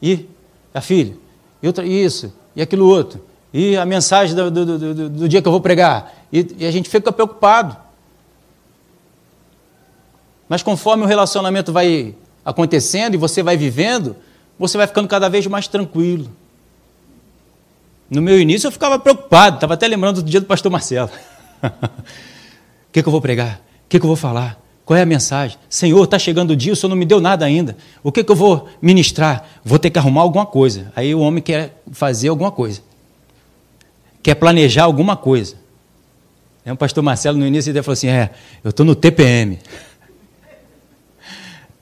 e 0.01 0.27
a 0.75 0.81
filha? 0.81 1.17
E 1.63 1.67
outra, 1.67 1.87
isso? 1.87 2.33
E 2.55 2.63
aquilo 2.63 2.87
outro? 2.89 3.25
E 3.53 3.77
a 3.77 3.87
mensagem 3.87 4.35
do, 4.35 4.51
do, 4.51 4.79
do, 4.79 5.09
do 5.09 5.29
dia 5.29 5.41
que 5.41 5.49
eu 5.49 5.53
vou 5.53 5.61
pregar? 5.61 6.15
E, 6.33 6.47
e 6.59 6.67
a 6.67 6.71
gente 6.71 6.89
fica 6.89 7.11
preocupado. 7.11 7.77
Mas 10.49 10.63
conforme 10.63 11.03
o 11.03 11.07
relacionamento 11.07 11.73
vai 11.73 12.15
acontecendo 12.45 13.15
e 13.15 13.17
você 13.17 13.43
vai 13.43 13.57
vivendo, 13.57 14.17
você 14.59 14.79
vai 14.79 14.87
ficando 14.87 15.09
cada 15.09 15.29
vez 15.29 15.47
mais 15.47 15.67
tranquilo. 15.67 16.31
No 18.09 18.23
meu 18.23 18.41
início 18.41 18.69
eu 18.69 18.73
ficava 18.73 18.99
preocupado, 18.99 19.57
estava 19.57 19.75
até 19.75 19.89
lembrando 19.89 20.23
do 20.23 20.31
dia 20.31 20.41
do 20.41 20.47
pastor 20.47 20.71
Marcelo. 20.71 21.11
O 21.63 21.71
que, 22.93 23.03
que, 23.03 23.09
eu 23.09 23.11
vou 23.11 23.21
pregar? 23.21 23.57
O 23.57 23.89
que, 23.89 23.99
que, 23.99 24.05
eu 24.05 24.09
vou 24.09 24.17
falar? 24.17 24.61
Qual 24.85 24.97
é 24.97 25.03
a 25.03 25.07
mensagem? 25.07 25.59
Senhor, 25.69 26.05
está 26.05 26.19
chegando 26.19 26.53
o 26.53 26.57
dia, 26.57 26.73
o 26.73 26.77
Senhor 26.77 26.89
não 26.89 26.97
me 26.97 27.05
deu 27.05 27.21
nada 27.21 27.45
ainda. 27.45 27.77
O 28.05 28.13
que, 28.13 28.23
que 28.23 28.31
eu 28.31 28.37
vou 28.37 28.69
ministrar? 28.81 29.45
Vou 29.65 29.79
ter 29.79 29.91
que 29.91 29.99
arrumar 29.99 30.23
alguma 30.23 30.47
coisa. 30.47 30.93
Aí 30.95 31.13
o 31.13 31.21
homem 31.21 31.43
quer 31.43 31.83
fazer 31.91 32.29
alguma 32.29 32.53
coisa. 32.53 32.81
Quer 34.23 34.37
planejar 34.37 34.85
alguma 34.85 35.17
coisa. 35.17 35.57
O 36.65 36.77
pastor 36.77 37.03
Marcelo 37.03 37.39
no 37.39 37.47
início 37.47 37.71
ele 37.71 37.83
falou 37.83 37.95
assim: 37.95 38.09
É, 38.09 38.31
eu 38.63 38.71
estou 38.71 38.87
no 38.87 38.95
TPM. 38.95 39.59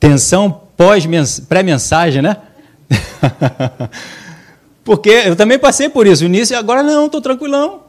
Tensão 0.05 0.69
pós-pré-mensagem, 0.77 2.21
né? 2.21 2.37
Porque 4.85 5.09
eu 5.09 5.35
também 5.35 5.59
passei 5.59 5.89
por 5.89 6.07
isso. 6.07 6.25
O 6.25 6.27
início, 6.27 6.59
agora 6.59 6.83
não, 6.83 7.07
estou 7.07 7.23
tranquilão. 7.23 7.85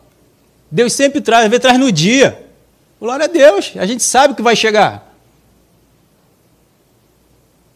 Deus 0.71 0.93
sempre 0.93 1.19
traz, 1.19 1.49
vezes 1.49 1.61
traz 1.61 1.77
no 1.77 1.91
dia. 1.91 2.41
Glória 3.01 3.25
a 3.25 3.27
Deus, 3.27 3.73
a 3.75 3.85
gente 3.85 4.01
sabe 4.01 4.33
que 4.33 4.41
vai 4.41 4.55
chegar. 4.55 5.13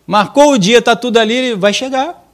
Marcou 0.08 0.54
o 0.54 0.58
dia, 0.58 0.78
está 0.78 0.96
tudo 0.96 1.18
ali, 1.18 1.54
vai 1.54 1.74
chegar. 1.74 2.26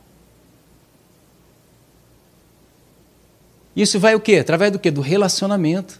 Isso 3.75 3.99
vai 3.99 4.13
o 4.13 4.19
quê? 4.19 4.35
Através 4.35 4.71
do 4.71 4.77
quê? 4.77 4.91
Do 4.91 5.01
relacionamento, 5.01 5.99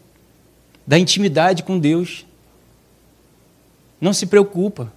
da 0.85 0.99
intimidade 0.99 1.63
com 1.63 1.79
Deus. 1.79 2.27
Não 3.99 4.13
se 4.13 4.27
preocupa. 4.27 4.93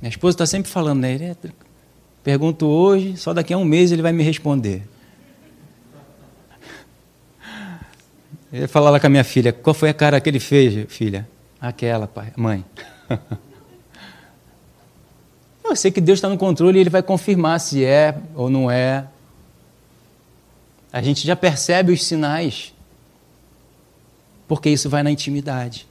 Minha 0.00 0.10
esposa 0.10 0.34
está 0.34 0.46
sempre 0.46 0.70
falando, 0.70 1.00
né? 1.00 1.36
Pergunto 2.22 2.66
hoje, 2.66 3.16
só 3.16 3.32
daqui 3.32 3.54
a 3.54 3.58
um 3.58 3.64
mês 3.64 3.92
ele 3.92 4.02
vai 4.02 4.12
me 4.12 4.22
responder. 4.22 4.82
Eu 8.52 8.68
falar 8.68 8.90
lá 8.90 9.00
com 9.00 9.06
a 9.06 9.10
minha 9.10 9.24
filha, 9.24 9.52
qual 9.52 9.74
foi 9.74 9.90
a 9.90 9.94
cara 9.94 10.20
que 10.20 10.28
ele 10.28 10.40
fez, 10.40 10.86
filha? 10.92 11.28
Aquela, 11.60 12.06
pai, 12.06 12.32
mãe. 12.36 12.64
Eu 15.68 15.74
sei 15.74 15.90
que 15.90 16.00
Deus 16.00 16.18
está 16.18 16.28
no 16.28 16.38
controle 16.38 16.78
e 16.78 16.80
Ele 16.80 16.90
vai 16.90 17.02
confirmar 17.02 17.58
se 17.58 17.84
é 17.84 18.16
ou 18.36 18.48
não 18.48 18.70
é. 18.70 19.04
A 20.92 21.02
gente 21.02 21.26
já 21.26 21.34
percebe 21.34 21.92
os 21.92 22.04
sinais, 22.04 22.72
porque 24.46 24.70
isso 24.70 24.88
vai 24.88 25.02
na 25.02 25.10
intimidade. 25.10 25.86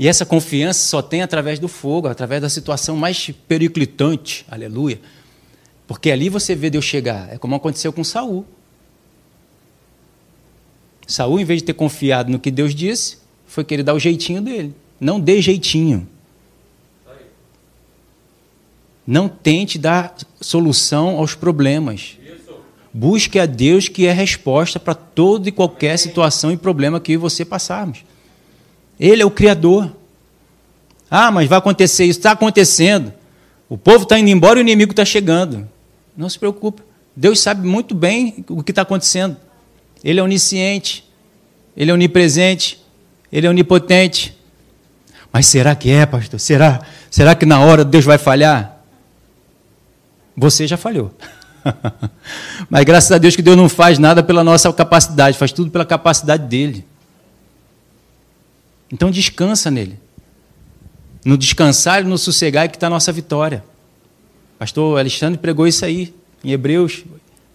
E 0.00 0.08
essa 0.08 0.24
confiança 0.24 0.88
só 0.88 1.02
tem 1.02 1.20
através 1.20 1.58
do 1.58 1.68
fogo, 1.68 2.08
através 2.08 2.40
da 2.40 2.48
situação 2.48 2.96
mais 2.96 3.30
periclitante, 3.46 4.46
aleluia. 4.50 4.98
Porque 5.86 6.10
ali 6.10 6.30
você 6.30 6.54
vê 6.54 6.70
Deus 6.70 6.86
chegar. 6.86 7.30
É 7.30 7.36
como 7.36 7.54
aconteceu 7.54 7.92
com 7.92 8.02
Saul. 8.02 8.46
Saul, 11.06 11.38
em 11.38 11.44
vez 11.44 11.60
de 11.60 11.66
ter 11.66 11.74
confiado 11.74 12.32
no 12.32 12.38
que 12.38 12.50
Deus 12.50 12.74
disse, 12.74 13.18
foi 13.46 13.62
querer 13.62 13.82
dar 13.82 13.92
o 13.92 13.98
jeitinho 13.98 14.40
dele. 14.40 14.74
Não 14.98 15.20
dê 15.20 15.42
jeitinho. 15.42 16.08
Não 19.06 19.28
tente 19.28 19.78
dar 19.78 20.16
solução 20.40 21.18
aos 21.18 21.34
problemas. 21.34 22.16
Busque 22.90 23.38
a 23.38 23.44
Deus 23.44 23.86
que 23.86 24.06
é 24.06 24.12
resposta 24.12 24.80
para 24.80 24.94
toda 24.94 25.50
e 25.50 25.52
qualquer 25.52 25.98
situação 25.98 26.50
e 26.50 26.56
problema 26.56 26.98
que 26.98 27.18
você 27.18 27.44
passarmos. 27.44 28.02
Ele 29.00 29.22
é 29.22 29.24
o 29.24 29.30
Criador. 29.30 29.96
Ah, 31.10 31.30
mas 31.30 31.48
vai 31.48 31.58
acontecer 31.58 32.04
isso. 32.04 32.18
Está 32.18 32.32
acontecendo. 32.32 33.14
O 33.66 33.78
povo 33.78 34.02
está 34.02 34.18
indo 34.18 34.28
embora 34.28 34.58
e 34.58 34.62
o 34.62 34.66
inimigo 34.66 34.92
está 34.92 35.06
chegando. 35.06 35.66
Não 36.14 36.28
se 36.28 36.38
preocupe. 36.38 36.82
Deus 37.16 37.40
sabe 37.40 37.66
muito 37.66 37.94
bem 37.94 38.44
o 38.50 38.62
que 38.62 38.72
está 38.72 38.82
acontecendo. 38.82 39.38
Ele 40.04 40.20
é 40.20 40.22
onisciente. 40.22 41.08
Ele 41.74 41.90
é 41.90 41.94
onipresente. 41.94 42.78
Ele 43.32 43.46
é 43.46 43.50
onipotente. 43.50 44.36
Mas 45.32 45.46
será 45.46 45.74
que 45.74 45.90
é, 45.90 46.04
pastor? 46.04 46.38
Será? 46.38 46.82
Será 47.10 47.34
que 47.34 47.46
na 47.46 47.60
hora 47.60 47.84
Deus 47.84 48.04
vai 48.04 48.18
falhar? 48.18 48.82
Você 50.36 50.66
já 50.66 50.76
falhou. 50.76 51.14
Mas 52.68 52.84
graças 52.84 53.10
a 53.12 53.18
Deus 53.18 53.34
que 53.34 53.42
Deus 53.42 53.56
não 53.56 53.68
faz 53.68 53.98
nada 53.98 54.22
pela 54.22 54.44
nossa 54.44 54.70
capacidade, 54.72 55.38
faz 55.38 55.52
tudo 55.52 55.70
pela 55.70 55.86
capacidade 55.86 56.46
dele. 56.46 56.84
Então 58.92 59.10
descansa 59.10 59.70
nele. 59.70 59.98
No 61.24 61.36
descansar 61.36 62.02
e 62.02 62.04
no 62.04 62.18
sossegar 62.18 62.64
é 62.64 62.68
que 62.68 62.76
está 62.76 62.86
a 62.86 62.90
nossa 62.90 63.12
vitória. 63.12 63.62
Pastor 64.58 64.98
Alexandre 64.98 65.38
pregou 65.38 65.66
isso 65.66 65.84
aí 65.84 66.14
em 66.42 66.50
Hebreus. 66.50 67.04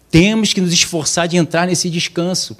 Temos 0.09 0.53
que 0.53 0.61
nos 0.61 0.71
esforçar 0.71 1.27
de 1.27 1.37
entrar 1.37 1.67
nesse 1.67 1.89
descanso. 1.89 2.57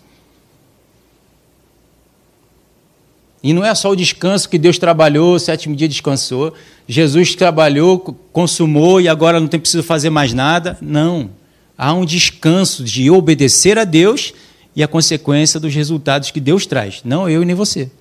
E 3.41 3.53
não 3.53 3.63
é 3.63 3.73
só 3.75 3.91
o 3.91 3.95
descanso 3.95 4.49
que 4.49 4.57
Deus 4.57 4.79
trabalhou, 4.79 5.35
o 5.35 5.39
sétimo 5.39 5.75
dia 5.75 5.87
descansou. 5.87 6.53
Jesus 6.87 7.35
trabalhou, 7.35 7.99
consumou 8.33 8.99
e 8.99 9.07
agora 9.07 9.39
não 9.39 9.47
tem 9.47 9.59
preciso 9.59 9.83
fazer 9.83 10.09
mais 10.09 10.33
nada. 10.33 10.77
Não. 10.81 11.29
Há 11.77 11.93
um 11.93 12.05
descanso 12.05 12.83
de 12.83 13.09
obedecer 13.11 13.77
a 13.77 13.83
Deus 13.83 14.33
e 14.75 14.81
a 14.81 14.87
consequência 14.87 15.59
dos 15.59 15.75
resultados 15.75 16.31
que 16.31 16.39
Deus 16.39 16.65
traz. 16.65 17.01
Não 17.05 17.29
eu 17.29 17.43
e 17.43 17.45
nem 17.45 17.55
você. 17.55 17.91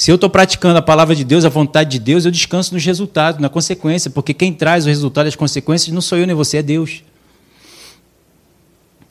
Se 0.00 0.10
eu 0.10 0.14
estou 0.14 0.30
praticando 0.30 0.78
a 0.78 0.82
palavra 0.82 1.14
de 1.14 1.22
Deus, 1.22 1.44
a 1.44 1.50
vontade 1.50 1.90
de 1.90 1.98
Deus, 1.98 2.24
eu 2.24 2.30
descanso 2.30 2.72
nos 2.72 2.82
resultados, 2.82 3.38
na 3.38 3.50
consequência, 3.50 4.10
porque 4.10 4.32
quem 4.32 4.50
traz 4.50 4.86
o 4.86 4.88
resultado 4.88 5.26
e 5.26 5.28
as 5.28 5.36
consequências 5.36 5.92
não 5.92 6.00
sou 6.00 6.16
eu 6.16 6.26
nem 6.26 6.34
você, 6.34 6.56
é 6.56 6.62
Deus. 6.62 7.04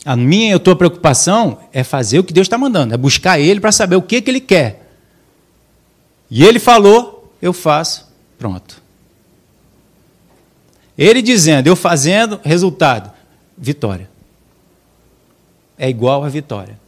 A 0.04 0.16
minha 0.16 0.50
e 0.50 0.54
a 0.54 0.58
tua 0.58 0.76
preocupação 0.76 1.60
é 1.72 1.84
fazer 1.84 2.18
o 2.18 2.24
que 2.24 2.34
Deus 2.34 2.46
está 2.46 2.58
mandando, 2.58 2.96
é 2.96 2.98
buscar 2.98 3.40
Ele 3.40 3.60
para 3.60 3.72
saber 3.72 3.98
o 3.98 4.02
que, 4.02 4.20
que 4.20 4.32
Ele 4.32 4.40
quer. 4.40 4.92
E 6.28 6.44
Ele 6.44 6.58
falou, 6.58 7.32
eu 7.40 7.54
faço, 7.54 8.12
pronto. 8.40 8.82
Ele 10.98 11.22
dizendo, 11.22 11.68
eu 11.68 11.76
fazendo, 11.76 12.40
resultado, 12.44 13.12
vitória. 13.56 14.10
É 15.78 15.88
igual 15.88 16.24
a 16.24 16.30
vitória. 16.30 16.78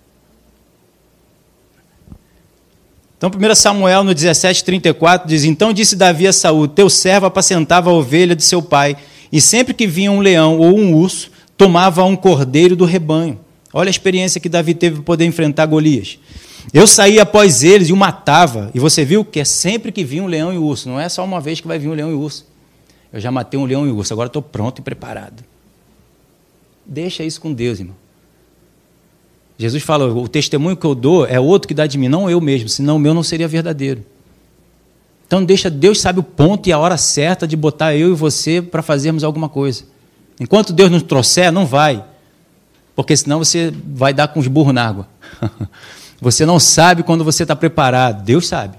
Então, 3.21 3.29
1 3.29 3.53
Samuel 3.53 4.03
no 4.03 4.15
17, 4.15 4.63
34 4.63 5.27
diz: 5.27 5.43
Então 5.43 5.71
disse 5.71 5.95
Davi 5.95 6.25
a 6.25 6.33
Saúl: 6.33 6.67
Teu 6.67 6.89
servo 6.89 7.27
apacentava 7.27 7.91
a 7.91 7.93
ovelha 7.93 8.35
de 8.35 8.43
seu 8.43 8.63
pai, 8.63 8.97
e 9.31 9.39
sempre 9.39 9.75
que 9.75 9.85
vinha 9.85 10.11
um 10.11 10.21
leão 10.21 10.57
ou 10.57 10.75
um 10.75 10.95
urso, 10.95 11.29
tomava 11.55 12.03
um 12.03 12.15
cordeiro 12.15 12.75
do 12.75 12.83
rebanho. 12.83 13.39
Olha 13.71 13.89
a 13.89 13.91
experiência 13.91 14.41
que 14.41 14.49
Davi 14.49 14.73
teve 14.73 14.95
para 14.95 15.03
poder 15.03 15.25
enfrentar 15.25 15.67
Golias. 15.67 16.17
Eu 16.73 16.87
saía 16.87 17.21
após 17.21 17.63
eles 17.63 17.89
e 17.89 17.93
o 17.93 17.95
matava. 17.95 18.71
E 18.73 18.79
você 18.79 19.05
viu 19.05 19.23
que 19.23 19.39
é 19.39 19.45
sempre 19.45 19.91
que 19.91 20.03
vinha 20.03 20.23
um 20.23 20.27
leão 20.27 20.51
e 20.51 20.57
um 20.57 20.63
urso. 20.63 20.89
Não 20.89 20.99
é 20.99 21.07
só 21.07 21.23
uma 21.23 21.39
vez 21.39 21.61
que 21.61 21.67
vai 21.67 21.77
vir 21.77 21.89
um 21.89 21.93
leão 21.93 22.09
e 22.09 22.15
um 22.15 22.19
urso. 22.19 22.47
Eu 23.13 23.19
já 23.19 23.29
matei 23.29 23.59
um 23.59 23.65
leão 23.65 23.85
e 23.85 23.91
um 23.91 23.97
urso, 23.97 24.13
agora 24.13 24.27
estou 24.27 24.41
pronto 24.41 24.79
e 24.79 24.81
preparado. 24.81 25.43
Deixa 26.83 27.23
isso 27.23 27.39
com 27.39 27.53
Deus, 27.53 27.79
irmão. 27.79 28.00
Jesus 29.61 29.83
falou: 29.83 30.23
o 30.23 30.27
testemunho 30.27 30.75
que 30.75 30.85
eu 30.85 30.95
dou 30.95 31.25
é 31.25 31.39
outro 31.39 31.67
que 31.67 31.73
dá 31.73 31.85
de 31.85 31.97
mim, 31.97 32.07
não 32.07 32.29
eu 32.29 32.41
mesmo, 32.41 32.67
senão 32.67 32.95
o 32.95 32.99
meu 32.99 33.13
não 33.13 33.21
seria 33.21 33.47
verdadeiro. 33.47 34.03
Então 35.27 35.45
deixa, 35.45 35.69
Deus 35.69 36.01
sabe 36.01 36.19
o 36.19 36.23
ponto 36.23 36.67
e 36.67 36.73
a 36.73 36.79
hora 36.79 36.97
certa 36.97 37.47
de 37.47 37.55
botar 37.55 37.95
eu 37.95 38.11
e 38.11 38.15
você 38.15 38.61
para 38.61 38.81
fazermos 38.81 39.23
alguma 39.23 39.47
coisa. 39.47 39.83
Enquanto 40.39 40.73
Deus 40.73 40.89
nos 40.89 41.03
trouxer, 41.03 41.51
não 41.51 41.65
vai. 41.65 42.03
Porque 42.95 43.15
senão 43.15 43.39
você 43.39 43.71
vai 43.93 44.13
dar 44.13 44.27
com 44.29 44.39
os 44.39 44.47
burros 44.47 44.73
na 44.73 44.87
água. 44.87 45.07
Você 46.21 46.45
não 46.45 46.59
sabe 46.59 47.01
quando 47.01 47.23
você 47.23 47.43
está 47.43 47.55
preparado, 47.55 48.23
Deus 48.23 48.47
sabe. 48.47 48.77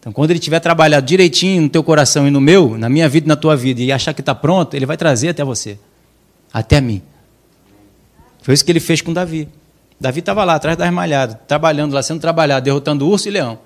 Então, 0.00 0.10
quando 0.14 0.30
Ele 0.30 0.38
tiver 0.38 0.60
trabalhado 0.60 1.04
direitinho 1.04 1.60
no 1.60 1.68
teu 1.68 1.84
coração 1.84 2.26
e 2.26 2.30
no 2.30 2.40
meu, 2.40 2.78
na 2.78 2.88
minha 2.88 3.06
vida 3.06 3.26
e 3.26 3.28
na 3.28 3.36
tua 3.36 3.54
vida, 3.54 3.82
e 3.82 3.92
achar 3.92 4.14
que 4.14 4.22
está 4.22 4.34
pronto, 4.34 4.72
Ele 4.72 4.86
vai 4.86 4.96
trazer 4.96 5.28
até 5.28 5.44
você, 5.44 5.78
até 6.50 6.80
mim. 6.80 7.02
Foi 8.46 8.54
isso 8.54 8.64
que 8.64 8.70
Ele 8.70 8.78
fez 8.78 9.00
com 9.00 9.12
Davi. 9.12 9.48
Davi 10.00 10.20
estava 10.20 10.44
lá, 10.44 10.54
atrás 10.54 10.78
das 10.78 10.92
malhadas, 10.92 11.36
trabalhando 11.48 11.94
lá, 11.94 12.00
sendo 12.00 12.20
trabalhado, 12.20 12.64
derrotando 12.64 13.08
urso 13.08 13.26
e 13.26 13.32
leão. 13.32 13.58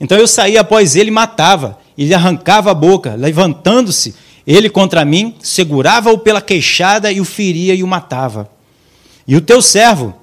Então 0.00 0.16
eu 0.16 0.26
saía 0.26 0.62
após 0.62 0.96
ele 0.96 1.08
e 1.08 1.12
matava, 1.12 1.78
e 1.94 2.06
lhe 2.06 2.14
arrancava 2.14 2.70
a 2.70 2.74
boca, 2.74 3.16
levantando-se 3.16 4.14
ele 4.46 4.70
contra 4.70 5.04
mim, 5.04 5.34
segurava-o 5.42 6.16
pela 6.16 6.40
queixada 6.40 7.12
e 7.12 7.20
o 7.20 7.24
feria 7.26 7.74
e 7.74 7.82
o 7.82 7.86
matava. 7.86 8.50
E 9.28 9.36
o 9.36 9.42
teu 9.42 9.60
servo, 9.60 10.14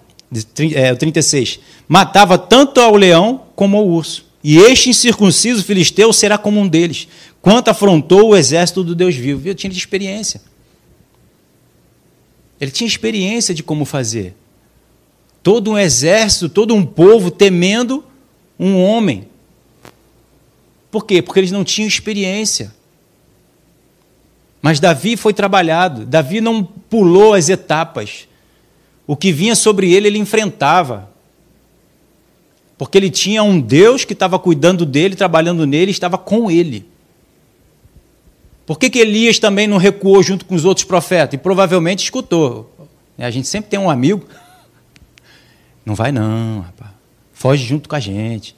é, 0.74 0.96
36, 0.96 1.60
matava 1.88 2.40
tanto 2.40 2.82
ao 2.82 2.96
leão 2.96 3.44
como 3.56 3.78
ao 3.78 3.86
urso. 3.86 4.26
E 4.44 4.58
este 4.58 4.90
incircunciso 4.90 5.64
filisteu 5.64 6.12
será 6.12 6.40
como 6.40 6.60
um 6.60 6.68
deles, 6.68 7.08
quanto 7.40 7.68
afrontou 7.68 8.30
o 8.30 8.36
exército 8.36 8.84
do 8.84 8.96
Deus 8.96 9.14
vivo. 9.14 9.48
Eu 9.48 9.54
tinha 9.54 9.72
experiência. 9.72 10.42
Ele 12.60 12.72
tinha 12.72 12.88
experiência 12.88 13.54
de 13.54 13.64
como 13.64 13.86
fazer. 13.86 14.36
Todo 15.44 15.72
um 15.72 15.78
exército, 15.78 16.50
todo 16.50 16.74
um 16.74 16.86
povo 16.86 17.32
temendo 17.32 18.04
um 18.60 18.82
homem. 18.82 19.28
Por 20.90 21.06
quê? 21.06 21.22
Porque 21.22 21.40
eles 21.40 21.52
não 21.52 21.64
tinham 21.64 21.88
experiência. 21.88 22.74
Mas 24.62 24.80
Davi 24.80 25.16
foi 25.16 25.34
trabalhado, 25.34 26.06
Davi 26.06 26.42
não 26.42 26.64
pulou 26.64 27.34
as 27.34 27.48
etapas. 27.48 28.28
O 29.06 29.16
que 29.16 29.32
vinha 29.32 29.56
sobre 29.56 29.94
ele, 29.94 30.08
ele 30.08 30.18
enfrentava. 30.18 31.10
Porque 32.78 32.98
ele 32.98 33.10
tinha 33.10 33.42
um 33.44 33.60
Deus 33.60 34.04
que 34.04 34.14
estava 34.14 34.38
cuidando 34.38 34.86
dele, 34.86 35.16
trabalhando 35.16 35.66
nele, 35.66 35.92
estava 35.92 36.18
com 36.18 36.52
ele. 36.52 36.86
Por 38.68 38.78
que, 38.78 38.90
que 38.90 39.00
Elias 39.00 39.40
também 39.40 39.66
não 39.66 39.78
recuou 39.78 40.22
junto 40.22 40.46
com 40.46 40.54
os 40.54 40.66
outros 40.66 40.84
profetas? 40.84 41.36
E 41.36 41.38
provavelmente 41.38 42.04
escutou. 42.04 42.70
A 43.18 43.32
gente 43.32 43.48
sempre 43.48 43.70
tem 43.70 43.80
um 43.80 43.90
amigo. 43.90 44.28
Não 45.86 45.96
vai 45.96 46.12
não, 46.12 46.60
rapaz. 46.60 46.92
Foge 47.32 47.64
junto 47.64 47.88
com 47.88 47.96
a 47.96 48.00
gente. 48.00 48.54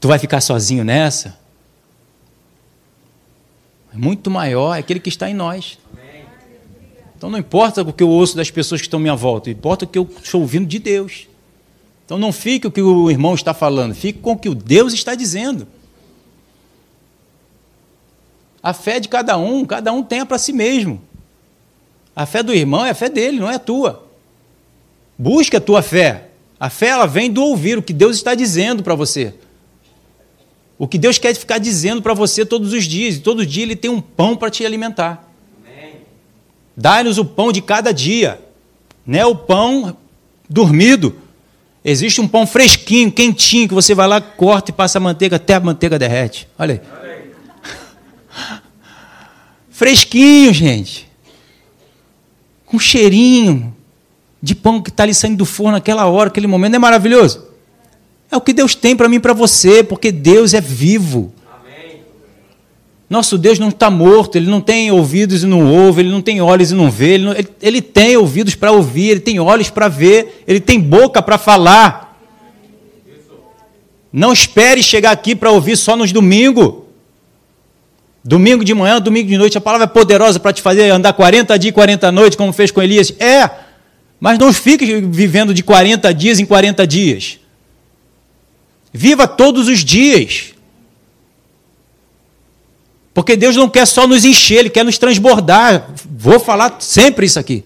Tu 0.00 0.06
vai 0.06 0.18
ficar 0.18 0.40
sozinho 0.40 0.84
nessa? 0.84 1.42
muito 3.92 4.30
maior 4.30 4.74
é 4.74 4.78
aquele 4.78 5.00
que 5.00 5.08
está 5.08 5.28
em 5.28 5.34
nós. 5.34 5.78
Então 7.16 7.28
não 7.28 7.38
importa 7.38 7.82
o 7.82 7.92
que 7.92 8.02
eu 8.02 8.08
ouço 8.08 8.36
das 8.36 8.50
pessoas 8.50 8.80
que 8.80 8.86
estão 8.86 8.98
à 8.98 9.02
minha 9.02 9.14
volta, 9.14 9.50
importa 9.50 9.84
o 9.84 9.88
que 9.88 9.98
eu 9.98 10.08
estou 10.22 10.40
ouvindo 10.40 10.66
de 10.66 10.78
Deus. 10.78 11.26
Então 12.04 12.16
não 12.18 12.32
fique 12.32 12.66
o 12.66 12.70
que 12.70 12.80
o 12.80 13.10
irmão 13.10 13.34
está 13.34 13.52
falando, 13.52 13.94
fique 13.94 14.18
com 14.18 14.32
o 14.32 14.36
que 14.36 14.48
o 14.48 14.54
Deus 14.54 14.92
está 14.92 15.14
dizendo. 15.14 15.66
A 18.62 18.72
fé 18.72 19.00
de 19.00 19.08
cada 19.08 19.36
um, 19.36 19.64
cada 19.64 19.92
um 19.92 20.02
tem 20.02 20.24
para 20.24 20.38
si 20.38 20.52
mesmo. 20.52 21.02
A 22.14 22.26
fé 22.26 22.42
do 22.42 22.54
irmão 22.54 22.84
é 22.84 22.90
a 22.90 22.94
fé 22.94 23.08
dele, 23.08 23.40
não 23.40 23.50
é 23.50 23.56
a 23.56 23.58
tua. 23.58 24.06
Busque 25.18 25.56
a 25.56 25.60
tua 25.60 25.82
fé. 25.82 26.28
A 26.60 26.70
fé 26.70 26.88
ela 26.88 27.06
vem 27.06 27.30
do 27.30 27.42
ouvir 27.42 27.76
o 27.76 27.82
que 27.82 27.92
Deus 27.92 28.16
está 28.16 28.34
dizendo 28.34 28.82
para 28.82 28.94
você. 28.94 29.34
O 30.78 30.86
que 30.86 30.98
Deus 30.98 31.18
quer 31.18 31.34
ficar 31.34 31.58
dizendo 31.58 32.02
para 32.02 32.14
você 32.14 32.44
todos 32.44 32.72
os 32.72 32.84
dias, 32.84 33.16
e 33.16 33.20
todo 33.20 33.46
dia 33.46 33.62
Ele 33.62 33.76
tem 33.76 33.90
um 33.90 34.00
pão 34.00 34.36
para 34.36 34.50
te 34.50 34.64
alimentar. 34.64 35.28
Dá-nos 36.76 37.18
o 37.18 37.24
pão 37.24 37.52
de 37.52 37.60
cada 37.60 37.92
dia, 37.92 38.40
não 39.06 39.18
é 39.18 39.26
o 39.26 39.34
pão 39.34 39.96
dormido. 40.48 41.16
Existe 41.84 42.20
um 42.20 42.28
pão 42.28 42.46
fresquinho, 42.46 43.10
quentinho, 43.10 43.68
que 43.68 43.74
você 43.74 43.94
vai 43.94 44.06
lá, 44.06 44.20
corta 44.20 44.70
e 44.70 44.74
passa 44.74 44.98
a 44.98 45.00
manteiga 45.00 45.36
até 45.36 45.54
a 45.54 45.60
manteiga 45.60 45.98
derrete. 45.98 46.48
Olha 46.58 46.74
aí. 46.74 47.01
Fresquinho, 49.82 50.54
gente. 50.54 51.08
Com 52.64 52.78
cheirinho 52.78 53.74
de 54.40 54.54
pão 54.54 54.80
que 54.80 54.90
está 54.90 55.02
ali 55.02 55.12
saindo 55.12 55.38
do 55.38 55.44
forno 55.44 55.72
naquela 55.72 56.06
hora, 56.06 56.28
aquele 56.28 56.46
momento. 56.46 56.70
Não 56.70 56.76
é 56.76 56.78
maravilhoso? 56.78 57.48
É 58.30 58.36
o 58.36 58.40
que 58.40 58.52
Deus 58.52 58.76
tem 58.76 58.94
para 58.94 59.08
mim 59.08 59.16
e 59.16 59.18
para 59.18 59.32
você, 59.32 59.82
porque 59.82 60.12
Deus 60.12 60.54
é 60.54 60.60
vivo. 60.60 61.32
Nosso 63.10 63.36
Deus 63.36 63.58
não 63.58 63.70
está 63.70 63.90
morto, 63.90 64.36
ele 64.36 64.48
não 64.48 64.60
tem 64.60 64.92
ouvidos 64.92 65.42
e 65.42 65.46
não 65.48 65.74
ouve, 65.74 66.02
ele 66.02 66.10
não 66.10 66.22
tem 66.22 66.40
olhos 66.40 66.70
e 66.70 66.76
não 66.76 66.88
vê, 66.88 67.14
ele, 67.14 67.24
não, 67.24 67.32
ele, 67.32 67.48
ele 67.60 67.82
tem 67.82 68.16
ouvidos 68.16 68.54
para 68.54 68.70
ouvir, 68.70 69.08
ele 69.08 69.20
tem 69.20 69.40
olhos 69.40 69.68
para 69.68 69.88
ver, 69.88 70.44
ele 70.46 70.60
tem 70.60 70.78
boca 70.78 71.20
para 71.20 71.36
falar. 71.36 72.22
Não 74.12 74.32
espere 74.32 74.80
chegar 74.80 75.10
aqui 75.10 75.34
para 75.34 75.50
ouvir 75.50 75.76
só 75.76 75.96
nos 75.96 76.12
domingos. 76.12 76.81
Domingo 78.24 78.64
de 78.64 78.72
manhã, 78.72 79.00
domingo 79.00 79.28
de 79.28 79.36
noite, 79.36 79.58
a 79.58 79.60
palavra 79.60 79.84
é 79.84 79.88
poderosa 79.88 80.38
para 80.38 80.52
te 80.52 80.62
fazer 80.62 80.90
andar 80.90 81.12
40 81.12 81.58
dias 81.58 81.70
e 81.70 81.74
40 81.74 82.12
noites, 82.12 82.36
como 82.36 82.52
fez 82.52 82.70
com 82.70 82.80
Elias. 82.80 83.12
É, 83.18 83.50
mas 84.20 84.38
não 84.38 84.52
fique 84.52 85.00
vivendo 85.00 85.52
de 85.52 85.64
40 85.64 86.14
dias 86.14 86.38
em 86.38 86.46
40 86.46 86.86
dias. 86.86 87.40
Viva 88.92 89.26
todos 89.26 89.66
os 89.66 89.80
dias. 89.84 90.54
Porque 93.12 93.36
Deus 93.36 93.56
não 93.56 93.68
quer 93.68 93.86
só 93.86 94.06
nos 94.06 94.24
encher, 94.24 94.60
Ele 94.60 94.70
quer 94.70 94.84
nos 94.84 94.98
transbordar. 94.98 95.90
Vou 96.08 96.38
falar 96.38 96.76
sempre 96.78 97.26
isso 97.26 97.40
aqui. 97.40 97.64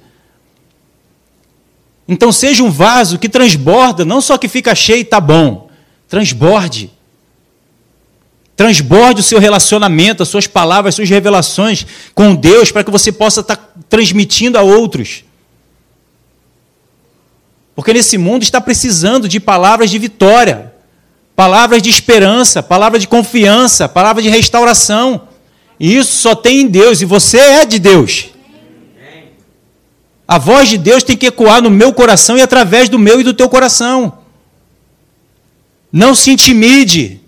Então 2.09 2.32
seja 2.32 2.62
um 2.62 2.70
vaso 2.70 3.18
que 3.18 3.28
transborda, 3.28 4.04
não 4.04 4.20
só 4.20 4.38
que 4.38 4.48
fica 4.48 4.74
cheio 4.74 4.98
e 4.98 5.02
está 5.02 5.20
bom. 5.20 5.68
Transborde. 6.09 6.90
Transborde 8.57 9.20
o 9.20 9.24
seu 9.24 9.38
relacionamento, 9.38 10.22
as 10.22 10.28
suas 10.28 10.46
palavras, 10.46 10.92
as 10.92 10.96
suas 10.96 11.11
revelações 11.11 11.86
com 12.14 12.34
Deus, 12.34 12.72
para 12.72 12.82
que 12.82 12.90
você 12.90 13.12
possa 13.12 13.40
estar 13.40 13.57
tá 13.57 13.68
transmitindo 13.88 14.59
a 14.59 14.62
outros. 14.62 15.24
Porque 17.74 17.92
nesse 17.92 18.16
mundo 18.16 18.42
está 18.42 18.61
precisando 18.61 19.28
de 19.28 19.38
palavras 19.38 19.90
de 19.90 19.98
vitória 19.98 20.72
palavras 21.36 21.82
de 21.82 21.90
esperança, 21.90 22.62
palavra 22.62 22.98
de 22.98 23.07
confiança, 23.07 23.86
palavra 23.86 24.22
de 24.22 24.30
restauração. 24.30 25.28
E 25.78 25.94
isso 25.94 26.16
só 26.16 26.34
tem 26.34 26.62
em 26.62 26.66
Deus, 26.66 27.02
e 27.02 27.04
você 27.04 27.36
é 27.36 27.66
de 27.66 27.78
Deus. 27.78 28.30
A 30.26 30.38
voz 30.38 30.70
de 30.70 30.78
Deus 30.78 31.04
tem 31.04 31.16
que 31.16 31.26
ecoar 31.26 31.62
no 31.62 31.70
meu 31.70 31.92
coração 31.92 32.36
e 32.38 32.40
através 32.40 32.88
do 32.88 32.98
meu 32.98 33.20
e 33.20 33.22
do 33.22 33.34
teu 33.34 33.48
coração. 33.48 34.18
Não 35.92 36.14
se 36.14 36.30
intimide. 36.30 37.20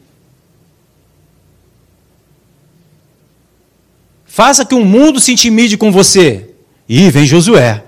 Faça 4.39 4.65
que 4.65 4.73
o 4.73 4.85
mundo 4.85 5.19
se 5.19 5.33
intimide 5.33 5.77
com 5.77 5.91
você. 5.91 6.51
E 6.89 7.11
vem 7.11 7.27
Josué. 7.27 7.83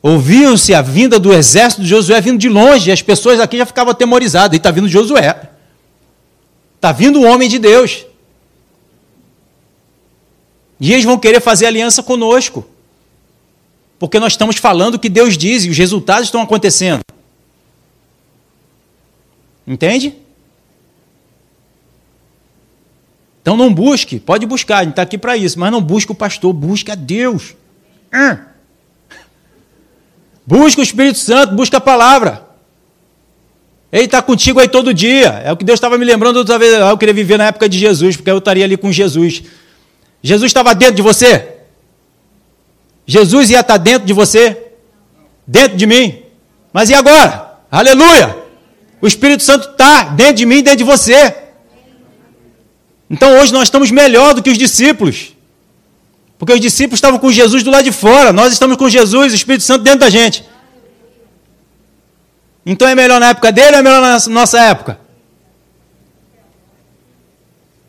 Ouviam-se 0.00 0.72
a 0.72 0.80
vinda 0.80 1.18
do 1.18 1.34
exército 1.34 1.82
de 1.82 1.88
Josué 1.88 2.18
vindo 2.22 2.38
de 2.38 2.48
longe, 2.48 2.88
e 2.88 2.92
as 2.92 3.02
pessoas 3.02 3.40
aqui 3.40 3.58
já 3.58 3.66
ficavam 3.66 3.90
atemorizadas. 3.90 4.54
E 4.54 4.56
está 4.56 4.70
vindo 4.70 4.88
Josué. 4.88 5.50
Está 6.76 6.92
vindo 6.92 7.20
o 7.20 7.26
homem 7.26 7.46
de 7.46 7.58
Deus. 7.58 8.06
E 10.80 10.94
eles 10.94 11.04
vão 11.04 11.18
querer 11.18 11.42
fazer 11.42 11.66
aliança 11.66 12.02
conosco. 12.02 12.66
Porque 13.98 14.18
nós 14.18 14.32
estamos 14.32 14.56
falando 14.56 14.94
o 14.94 14.98
que 14.98 15.10
Deus 15.10 15.36
diz 15.36 15.66
e 15.66 15.68
os 15.68 15.76
resultados 15.76 16.28
estão 16.28 16.40
acontecendo. 16.40 17.02
Entende? 19.66 20.16
Então 23.48 23.56
não 23.56 23.72
busque, 23.72 24.20
pode 24.20 24.44
buscar, 24.44 24.76
a 24.76 24.82
gente 24.82 24.90
está 24.90 25.00
aqui 25.00 25.16
para 25.16 25.34
isso, 25.34 25.58
mas 25.58 25.72
não 25.72 25.80
busque 25.80 26.12
o 26.12 26.14
pastor, 26.14 26.52
busque 26.52 26.90
a 26.90 26.94
Deus. 26.94 27.54
Hum. 28.12 28.36
Busca 30.46 30.82
o 30.82 30.84
Espírito 30.84 31.16
Santo, 31.16 31.54
busca 31.54 31.78
a 31.78 31.80
palavra. 31.80 32.46
Ele 33.90 34.04
está 34.04 34.20
contigo 34.20 34.60
aí 34.60 34.68
todo 34.68 34.92
dia. 34.92 35.40
É 35.42 35.50
o 35.50 35.56
que 35.56 35.64
Deus 35.64 35.78
estava 35.78 35.96
me 35.96 36.04
lembrando 36.04 36.36
outra 36.36 36.58
vez. 36.58 36.74
Eu 36.74 36.98
queria 36.98 37.14
viver 37.14 37.38
na 37.38 37.46
época 37.46 37.70
de 37.70 37.78
Jesus, 37.78 38.16
porque 38.16 38.30
eu 38.30 38.36
estaria 38.36 38.66
ali 38.66 38.76
com 38.76 38.92
Jesus. 38.92 39.42
Jesus 40.22 40.50
estava 40.50 40.74
dentro 40.74 40.96
de 40.96 41.02
você? 41.02 41.48
Jesus 43.06 43.48
ia 43.48 43.60
estar 43.60 43.78
dentro 43.78 44.06
de 44.06 44.12
você? 44.12 44.72
Dentro 45.46 45.74
de 45.74 45.86
mim? 45.86 46.20
Mas 46.70 46.90
e 46.90 46.94
agora? 46.94 47.60
Aleluia! 47.70 48.36
O 49.00 49.06
Espírito 49.06 49.42
Santo 49.42 49.70
está 49.70 50.04
dentro 50.04 50.34
de 50.34 50.44
mim, 50.44 50.62
dentro 50.62 50.76
de 50.76 50.84
você. 50.84 51.47
Então 53.10 53.38
hoje 53.38 53.52
nós 53.52 53.64
estamos 53.64 53.90
melhor 53.90 54.34
do 54.34 54.42
que 54.42 54.50
os 54.50 54.58
discípulos. 54.58 55.34
Porque 56.38 56.52
os 56.52 56.60
discípulos 56.60 56.98
estavam 56.98 57.18
com 57.18 57.32
Jesus 57.32 57.62
do 57.62 57.70
lado 57.70 57.84
de 57.84 57.92
fora, 57.92 58.32
nós 58.32 58.52
estamos 58.52 58.76
com 58.76 58.88
Jesus, 58.88 59.32
o 59.32 59.36
Espírito 59.36 59.64
Santo 59.64 59.82
dentro 59.82 60.00
da 60.00 60.10
gente. 60.10 60.44
Então 62.64 62.86
é 62.86 62.94
melhor 62.94 63.18
na 63.18 63.30
época 63.30 63.50
dele 63.50 63.72
ou 63.72 63.78
é 63.78 63.82
melhor 63.82 64.00
na 64.00 64.18
nossa 64.28 64.60
época? 64.60 65.00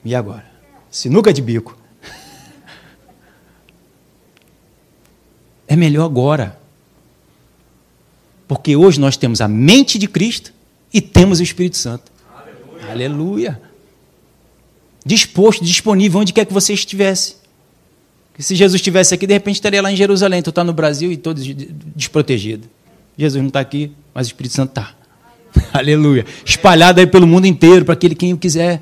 E 0.04 0.16
agora? 0.16 0.46
Sinuca 0.90 1.34
de 1.34 1.42
bico. 1.42 1.78
É 5.68 5.76
melhor 5.76 6.06
agora. 6.06 6.58
Porque 8.48 8.76
hoje 8.76 9.00
nós 9.00 9.16
temos 9.16 9.40
a 9.40 9.48
mente 9.48 10.00
de 10.00 10.08
Cristo 10.08 10.52
e 10.92 11.00
temos 11.00 11.40
o 11.40 11.44
Espírito 11.44 11.78
Santo. 11.78 12.12
Aleluia. 12.34 12.92
Aleluia. 12.92 13.69
Disposto, 15.06 15.64
disponível, 15.64 16.20
onde 16.20 16.34
quer 16.34 16.46
que 16.46 16.54
você 16.54 16.74
estivesse. 16.74 17.36
Se 18.38 18.56
Jesus 18.56 18.80
estivesse 18.80 19.14
aqui, 19.14 19.28
de 19.28 19.34
repente 19.34 19.56
estaria 19.56 19.82
lá 19.82 19.92
em 19.92 19.96
Jerusalém. 19.96 20.42
Tu 20.42 20.50
está 20.50 20.64
no 20.64 20.74
Brasil 20.74 21.12
e 21.12 21.18
todo 21.18 21.42
desprotegido. 21.96 22.70
Jesus 23.18 23.42
não 23.42 23.50
está 23.50 23.60
aqui, 23.60 23.92
mas 24.14 24.28
o 24.28 24.30
Espírito 24.30 24.56
Santo 24.56 24.70
está. 24.70 24.96
Aleluia. 25.78 26.26
Espalhado 26.46 27.00
aí 27.02 27.08
pelo 27.08 27.28
mundo 27.28 27.46
inteiro, 27.46 27.84
para 27.84 27.94
aquele 27.94 28.16
quem 28.16 28.34
o 28.34 28.38
quiser. 28.38 28.82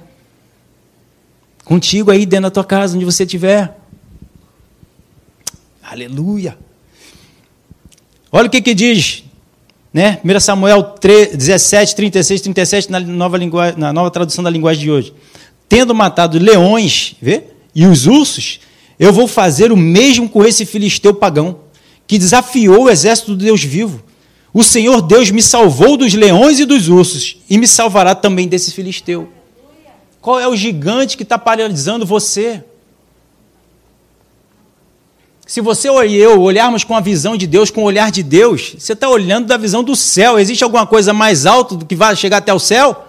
Contigo 1.65 2.11
aí 2.11 2.26
dentro 2.26 2.43
da 2.43 2.51
tua 2.51 2.63
casa, 2.63 2.95
onde 2.95 3.03
você 3.03 3.24
estiver. 3.24 3.76
Aleluia. 5.82 6.57
Olha 8.32 8.47
o 8.47 8.49
que, 8.49 8.61
que 8.61 8.74
diz, 8.74 9.24
né? 9.91 10.20
1 10.24 10.39
Samuel 10.39 10.84
3, 10.84 11.36
17, 11.36 11.95
36, 11.95 12.41
37, 12.41 12.91
na 12.91 12.99
nova, 12.99 13.38
linguagem, 13.38 13.80
na 13.80 13.91
nova 13.91 14.11
tradução 14.11 14.43
da 14.43 14.49
linguagem 14.49 14.84
de 14.84 14.91
hoje. 14.91 15.13
Tendo 15.70 15.93
matado 15.93 16.39
leões 16.39 17.15
vê? 17.22 17.43
e 17.78 17.86
os 17.86 18.07
ursos, 18.07 18.59
eu 18.97 19.13
vou 19.13 19.28
fazer 19.28 19.72
o 19.72 19.78
mesmo 19.78 20.28
com 20.28 20.43
esse 20.43 20.65
filisteu 20.65 21.13
pagão, 21.13 21.59
que 22.07 22.18
desafiou 22.18 22.86
o 22.86 22.89
exército 22.89 23.36
do 23.36 23.45
Deus 23.45 23.63
vivo. 23.63 24.01
O 24.51 24.63
Senhor 24.63 24.99
Deus 24.99 25.30
me 25.30 25.43
salvou 25.43 25.95
dos 25.95 26.15
leões 26.15 26.59
e 26.59 26.65
dos 26.65 26.89
ursos, 26.89 27.38
e 27.47 27.55
me 27.55 27.68
salvará 27.68 28.15
também 28.15 28.47
desse 28.47 28.72
filisteu. 28.72 29.30
Qual 30.20 30.39
é 30.39 30.47
o 30.47 30.55
gigante 30.55 31.15
que 31.15 31.22
está 31.22 31.38
paralisando 31.38 32.03
você? 32.03 32.63
Se 35.45 35.61
você 35.61 35.88
ou 35.88 36.03
eu 36.03 36.41
olharmos 36.41 36.84
com 36.84 36.95
a 36.95 36.99
visão 36.99 37.38
de 37.38 37.45
Deus, 37.45 37.70
com 37.70 37.82
o 37.82 37.86
olhar 37.86 38.11
de 38.11 38.24
Deus, 38.24 38.76
você 38.78 38.93
está 38.93 39.07
olhando 39.07 39.45
da 39.45 39.55
visão 39.55 39.84
do 39.84 39.95
céu. 39.95 40.39
Existe 40.39 40.63
alguma 40.63 40.88
coisa 40.88 41.13
mais 41.13 41.45
alta 41.45 41.76
do 41.76 41.86
que 41.86 41.95
vai 41.95 42.15
chegar 42.15 42.38
até 42.38 42.53
o 42.53 42.59
céu? 42.59 43.07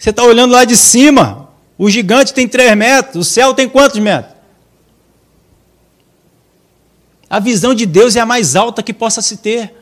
Você 0.00 0.08
está 0.08 0.22
olhando 0.22 0.52
lá 0.52 0.64
de 0.64 0.78
cima. 0.78 1.50
O 1.76 1.90
gigante 1.90 2.32
tem 2.32 2.48
3 2.48 2.74
metros, 2.74 3.16
o 3.16 3.30
céu 3.30 3.52
tem 3.52 3.68
quantos 3.68 3.98
metros? 3.98 4.34
A 7.28 7.38
visão 7.38 7.74
de 7.74 7.84
Deus 7.84 8.16
é 8.16 8.20
a 8.20 8.26
mais 8.26 8.56
alta 8.56 8.82
que 8.82 8.94
possa 8.94 9.20
se 9.20 9.36
ter. 9.36 9.74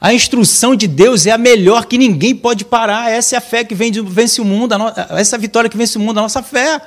A 0.00 0.12
instrução 0.12 0.74
de 0.74 0.86
Deus 0.88 1.24
é 1.26 1.30
a 1.30 1.38
melhor 1.38 1.86
que 1.86 1.96
ninguém 1.98 2.34
pode 2.34 2.64
parar. 2.64 3.10
Essa 3.10 3.36
é 3.36 3.38
a 3.38 3.40
fé 3.40 3.62
que 3.62 3.74
vence 3.76 4.40
o 4.40 4.44
mundo, 4.44 4.74
essa 5.10 5.34
é 5.34 5.38
a 5.38 5.40
vitória 5.40 5.70
que 5.70 5.76
vence 5.76 5.96
o 5.98 6.00
mundo, 6.00 6.18
a 6.18 6.22
nossa 6.22 6.42
fé, 6.42 6.80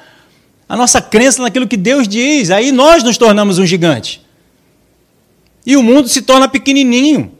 a 0.67 0.75
nossa 0.75 1.01
crença 1.01 1.41
naquilo 1.41 1.67
que 1.67 1.77
Deus 1.77 2.05
diz. 2.05 2.51
Aí 2.51 2.71
nós 2.73 3.01
nos 3.01 3.17
tornamos 3.17 3.59
um 3.59 3.65
gigante. 3.65 4.21
E 5.65 5.77
o 5.77 5.83
mundo 5.83 6.09
se 6.09 6.21
torna 6.21 6.49
pequenininho. 6.49 7.31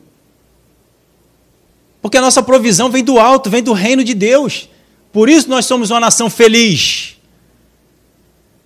Porque 2.01 2.17
a 2.17 2.21
nossa 2.21 2.41
provisão 2.41 2.89
vem 2.89 3.03
do 3.03 3.19
alto, 3.19 3.49
vem 3.49 3.61
do 3.61 3.73
reino 3.73 4.03
de 4.03 4.13
Deus. 4.13 4.67
Por 5.11 5.29
isso 5.29 5.49
nós 5.49 5.65
somos 5.65 5.91
uma 5.91 5.99
nação 5.99 6.29
feliz. 6.29 7.17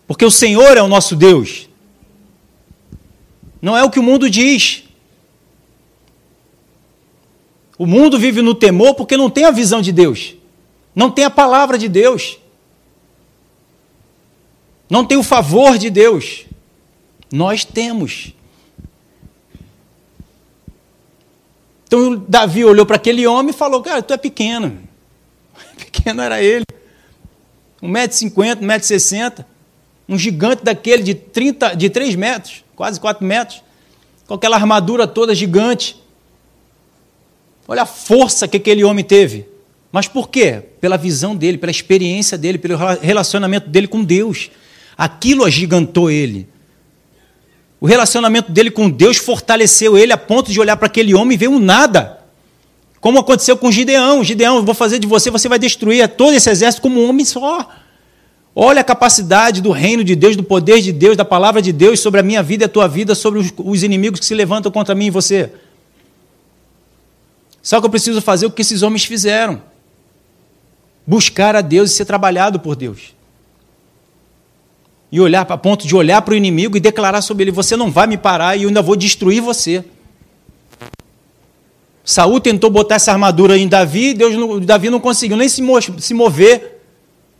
Porque 0.07 0.23
o 0.23 0.31
Senhor 0.31 0.77
é 0.77 0.81
o 0.81 0.87
nosso 0.87 1.15
Deus. 1.15 1.67
Não 3.61 3.75
é 3.75 3.83
o 3.83 3.89
que 3.89 3.99
o 3.99 4.03
mundo 4.03 4.29
diz. 4.29 4.83
O 7.77 7.85
mundo 7.85 8.17
vive 8.17 8.41
no 8.41 8.55
temor 8.55 8.93
porque 8.93 9.17
não 9.17 9.29
tem 9.29 9.45
a 9.45 9.51
visão 9.51 9.81
de 9.81 9.91
Deus. 9.91 10.35
Não 10.95 11.11
tem 11.11 11.25
a 11.25 11.29
palavra 11.29 11.77
de 11.77 11.89
Deus. 11.89 12.37
Não 14.89 15.03
tem 15.03 15.17
o 15.17 15.23
favor 15.23 15.77
de 15.77 15.89
Deus. 15.89 16.45
Nós 17.31 17.65
temos. 17.65 18.34
Então 21.87 22.23
Davi 22.27 22.65
olhou 22.65 22.85
para 22.85 22.95
aquele 22.95 23.25
homem 23.27 23.51
e 23.51 23.57
falou: 23.57 23.81
Cara, 23.81 24.01
tu 24.01 24.13
é 24.13 24.17
pequeno. 24.17 24.79
Pequeno 25.77 26.21
era 26.21 26.41
ele. 26.41 26.65
1,50m, 27.81 28.59
1,60m 28.61 29.45
um 30.07 30.17
gigante 30.17 30.63
daquele 30.63 31.03
de, 31.03 31.15
30, 31.15 31.73
de 31.75 31.89
3 31.89 32.15
metros, 32.15 32.63
quase 32.75 32.99
4 32.99 33.25
metros, 33.25 33.61
com 34.27 34.35
aquela 34.35 34.55
armadura 34.55 35.07
toda 35.07 35.33
gigante. 35.33 36.01
Olha 37.67 37.81
a 37.81 37.85
força 37.85 38.47
que 38.47 38.57
aquele 38.57 38.83
homem 38.83 39.03
teve. 39.03 39.47
Mas 39.91 40.07
por 40.07 40.29
quê? 40.29 40.61
Pela 40.79 40.97
visão 40.97 41.35
dele, 41.35 41.57
pela 41.57 41.71
experiência 41.71 42.37
dele, 42.37 42.57
pelo 42.57 42.77
relacionamento 43.01 43.69
dele 43.69 43.87
com 43.87 44.03
Deus. 44.03 44.51
Aquilo 44.97 45.43
agigantou 45.43 46.11
ele. 46.11 46.47
O 47.85 47.87
relacionamento 47.87 48.51
dele 48.51 48.71
com 48.71 48.89
Deus 48.89 49.17
fortaleceu 49.17 49.95
ele 49.95 50.11
a 50.11 50.17
ponto 50.17 50.51
de 50.51 50.59
olhar 50.59 50.75
para 50.75 50.87
aquele 50.87 51.13
homem 51.13 51.35
e 51.35 51.37
ver 51.37 51.49
um 51.49 51.59
nada. 51.59 52.19
Como 52.99 53.19
aconteceu 53.19 53.55
com 53.55 53.71
Gideão. 53.71 54.23
Gideão, 54.23 54.55
eu 54.55 54.63
vou 54.63 54.73
fazer 54.73 54.97
de 54.97 55.05
você, 55.05 55.29
você 55.29 55.47
vai 55.47 55.59
destruir 55.59 56.07
todo 56.07 56.33
esse 56.33 56.49
exército 56.49 56.81
como 56.81 56.99
um 56.99 57.07
homem 57.07 57.23
só. 57.23 57.69
Olha 58.55 58.81
a 58.81 58.83
capacidade 58.83 59.61
do 59.61 59.69
reino 59.69 60.03
de 60.03 60.15
Deus, 60.15 60.35
do 60.35 60.43
poder 60.43 60.81
de 60.81 60.91
Deus, 60.91 61.15
da 61.15 61.23
palavra 61.23 61.61
de 61.61 61.71
Deus 61.71 61.99
sobre 61.99 62.19
a 62.19 62.23
minha 62.23 62.41
vida 62.41 62.63
e 62.63 62.65
a 62.65 62.69
tua 62.69 62.87
vida, 62.87 63.13
sobre 63.13 63.37
os, 63.37 63.53
os 63.55 63.83
inimigos 63.83 64.19
que 64.19 64.25
se 64.25 64.33
levantam 64.33 64.71
contra 64.71 64.95
mim 64.95 65.05
e 65.05 65.11
você. 65.11 65.51
Só 67.61 67.79
que 67.79 67.85
eu 67.85 67.91
preciso 67.91 68.19
fazer 68.19 68.47
o 68.47 68.51
que 68.51 68.63
esses 68.63 68.81
homens 68.81 69.05
fizeram: 69.05 69.61
buscar 71.05 71.55
a 71.55 71.61
Deus 71.61 71.91
e 71.91 71.93
ser 71.93 72.05
trabalhado 72.05 72.59
por 72.59 72.75
Deus. 72.75 73.14
E 75.15 75.19
olhar 75.21 75.49
a 75.49 75.57
ponto 75.57 75.87
de 75.87 75.95
olhar 75.95 76.21
para 76.23 76.33
o 76.33 76.35
inimigo 76.35 76.75
e 76.75 76.79
declarar 76.81 77.21
sobre 77.21 77.45
ele: 77.45 77.51
Você 77.51 77.77
não 77.77 77.89
vai 77.89 78.05
me 78.05 78.17
parar 78.17 78.57
e 78.57 78.63
eu 78.63 78.67
ainda 78.67 78.81
vou 78.81 78.97
destruir 78.97 79.41
você. 79.41 79.81
Saul 82.03 82.41
tentou 82.41 82.69
botar 82.69 82.95
essa 82.95 83.13
armadura 83.13 83.57
em 83.57 83.65
Davi, 83.65 84.13
Deus, 84.13 84.65
Davi 84.65 84.89
não 84.89 84.99
conseguiu 84.99 85.37
nem 85.37 85.47
se 85.47 86.13
mover 86.13 86.81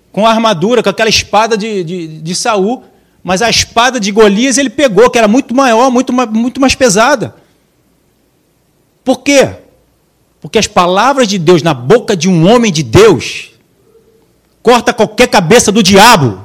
com 0.10 0.26
a 0.26 0.30
armadura, 0.30 0.82
com 0.82 0.88
aquela 0.88 1.10
espada 1.10 1.58
de, 1.58 1.84
de, 1.84 2.08
de 2.22 2.34
Saul, 2.34 2.86
mas 3.22 3.42
a 3.42 3.50
espada 3.50 4.00
de 4.00 4.10
Golias 4.10 4.58
ele 4.58 4.70
pegou, 4.70 5.10
que 5.10 5.18
era 5.18 5.28
muito 5.28 5.54
maior, 5.54 5.92
muito, 5.92 6.14
muito 6.14 6.62
mais 6.62 6.76
pesada. 6.76 7.36
Por 9.04 9.20
quê? 9.20 9.50
Porque 10.40 10.58
as 10.58 10.66
palavras 10.66 11.28
de 11.28 11.38
Deus 11.38 11.62
na 11.62 11.74
boca 11.74 12.16
de 12.16 12.30
um 12.30 12.50
homem 12.50 12.72
de 12.72 12.84
Deus 12.84 13.52
corta 14.64 14.94
qualquer 14.94 15.28
cabeça 15.28 15.74
do 15.74 15.84
diabo. 15.84 16.45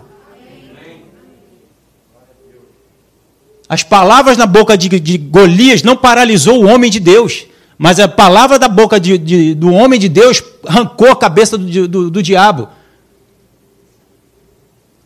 As 3.71 3.85
palavras 3.85 4.37
na 4.37 4.47
boca 4.47 4.77
de, 4.77 4.89
de 4.99 5.17
Golias 5.17 5.85
não 5.85 5.97
paralisou 5.97 6.61
o 6.61 6.67
homem 6.67 6.91
de 6.91 6.99
Deus, 6.99 7.47
mas 7.79 8.01
a 8.01 8.09
palavra 8.09 8.59
da 8.59 8.67
boca 8.67 8.99
de, 8.99 9.17
de, 9.17 9.55
do 9.55 9.73
homem 9.73 9.97
de 9.97 10.09
Deus 10.09 10.43
arrancou 10.67 11.09
a 11.09 11.15
cabeça 11.15 11.57
do, 11.57 11.87
do, 11.87 12.11
do 12.11 12.21
diabo. 12.21 12.69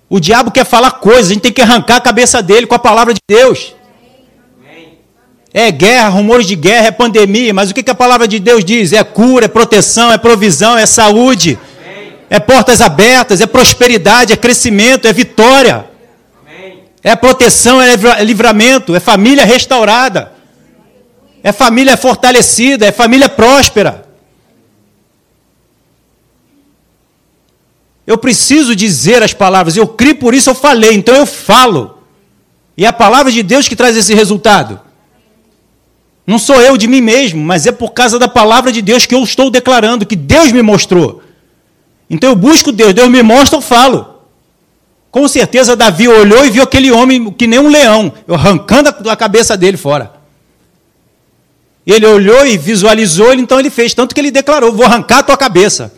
O 0.08 0.18
diabo 0.18 0.50
quer 0.50 0.64
falar 0.64 0.92
coisas, 0.92 1.26
a 1.26 1.34
gente 1.34 1.42
tem 1.42 1.52
que 1.52 1.60
arrancar 1.60 1.96
a 1.96 2.00
cabeça 2.00 2.42
dele 2.42 2.66
com 2.66 2.74
a 2.74 2.78
palavra 2.78 3.12
de 3.12 3.20
Deus. 3.28 3.74
É 5.52 5.70
guerra, 5.70 6.08
rumores 6.08 6.46
de 6.46 6.56
guerra, 6.56 6.86
é 6.86 6.90
pandemia, 6.90 7.52
mas 7.52 7.70
o 7.70 7.74
que, 7.74 7.90
a 7.90 7.94
palavra 7.94 8.26
de 8.26 8.38
Deus 8.40 8.64
diz? 8.64 8.94
É 8.94 9.04
cura, 9.04 9.44
é 9.44 9.48
proteção, 9.48 10.10
é 10.10 10.16
provisão, 10.16 10.78
é 10.78 10.86
saúde, 10.86 11.58
é 12.30 12.40
portas 12.40 12.80
abertas, 12.80 13.42
é 13.42 13.46
prosperidade, 13.46 14.32
é 14.32 14.36
crescimento, 14.38 15.06
é 15.06 15.12
vitória. 15.12 15.92
É 17.02 17.14
proteção, 17.14 17.80
é 17.80 18.24
livramento, 18.24 18.94
é 18.94 19.00
família 19.00 19.44
restaurada. 19.44 20.32
É 21.42 21.52
família 21.52 21.96
fortalecida, 21.96 22.86
é 22.86 22.92
família 22.92 23.28
próspera. 23.28 24.08
Eu 28.06 28.18
preciso 28.18 28.74
dizer 28.74 29.22
as 29.22 29.34
palavras, 29.34 29.76
eu 29.76 29.86
criei 29.86 30.14
por 30.14 30.34
isso 30.34 30.50
eu 30.50 30.54
falei, 30.54 30.94
então 30.94 31.14
eu 31.14 31.26
falo. 31.26 31.98
E 32.76 32.84
é 32.84 32.88
a 32.88 32.92
palavra 32.92 33.30
de 33.30 33.42
Deus 33.42 33.68
que 33.68 33.76
traz 33.76 33.96
esse 33.96 34.14
resultado. 34.14 34.80
Não 36.26 36.38
sou 36.38 36.60
eu 36.60 36.76
de 36.76 36.86
mim 36.86 37.02
mesmo, 37.02 37.42
mas 37.42 37.66
é 37.66 37.72
por 37.72 37.92
causa 37.92 38.18
da 38.18 38.28
palavra 38.28 38.72
de 38.72 38.80
Deus 38.80 39.04
que 39.04 39.14
eu 39.14 39.22
estou 39.22 39.50
declarando, 39.50 40.06
que 40.06 40.16
Deus 40.16 40.50
me 40.50 40.62
mostrou. 40.62 41.22
Então 42.08 42.30
eu 42.30 42.36
busco 42.36 42.72
Deus, 42.72 42.94
Deus 42.94 43.10
me 43.10 43.22
mostra, 43.22 43.58
eu 43.58 43.62
falo. 43.62 44.13
Com 45.14 45.28
certeza 45.28 45.76
Davi 45.76 46.08
olhou 46.08 46.44
e 46.44 46.50
viu 46.50 46.64
aquele 46.64 46.90
homem 46.90 47.30
que 47.30 47.46
nem 47.46 47.60
um 47.60 47.68
leão, 47.68 48.12
arrancando 48.26 48.88
a 49.08 49.14
cabeça 49.14 49.56
dele 49.56 49.76
fora. 49.76 50.12
Ele 51.86 52.04
olhou 52.04 52.44
e 52.44 52.58
visualizou, 52.58 53.32
então 53.32 53.60
ele 53.60 53.70
fez, 53.70 53.94
tanto 53.94 54.12
que 54.12 54.20
ele 54.20 54.32
declarou: 54.32 54.72
Vou 54.72 54.84
arrancar 54.84 55.18
a 55.18 55.22
tua 55.22 55.36
cabeça. 55.36 55.94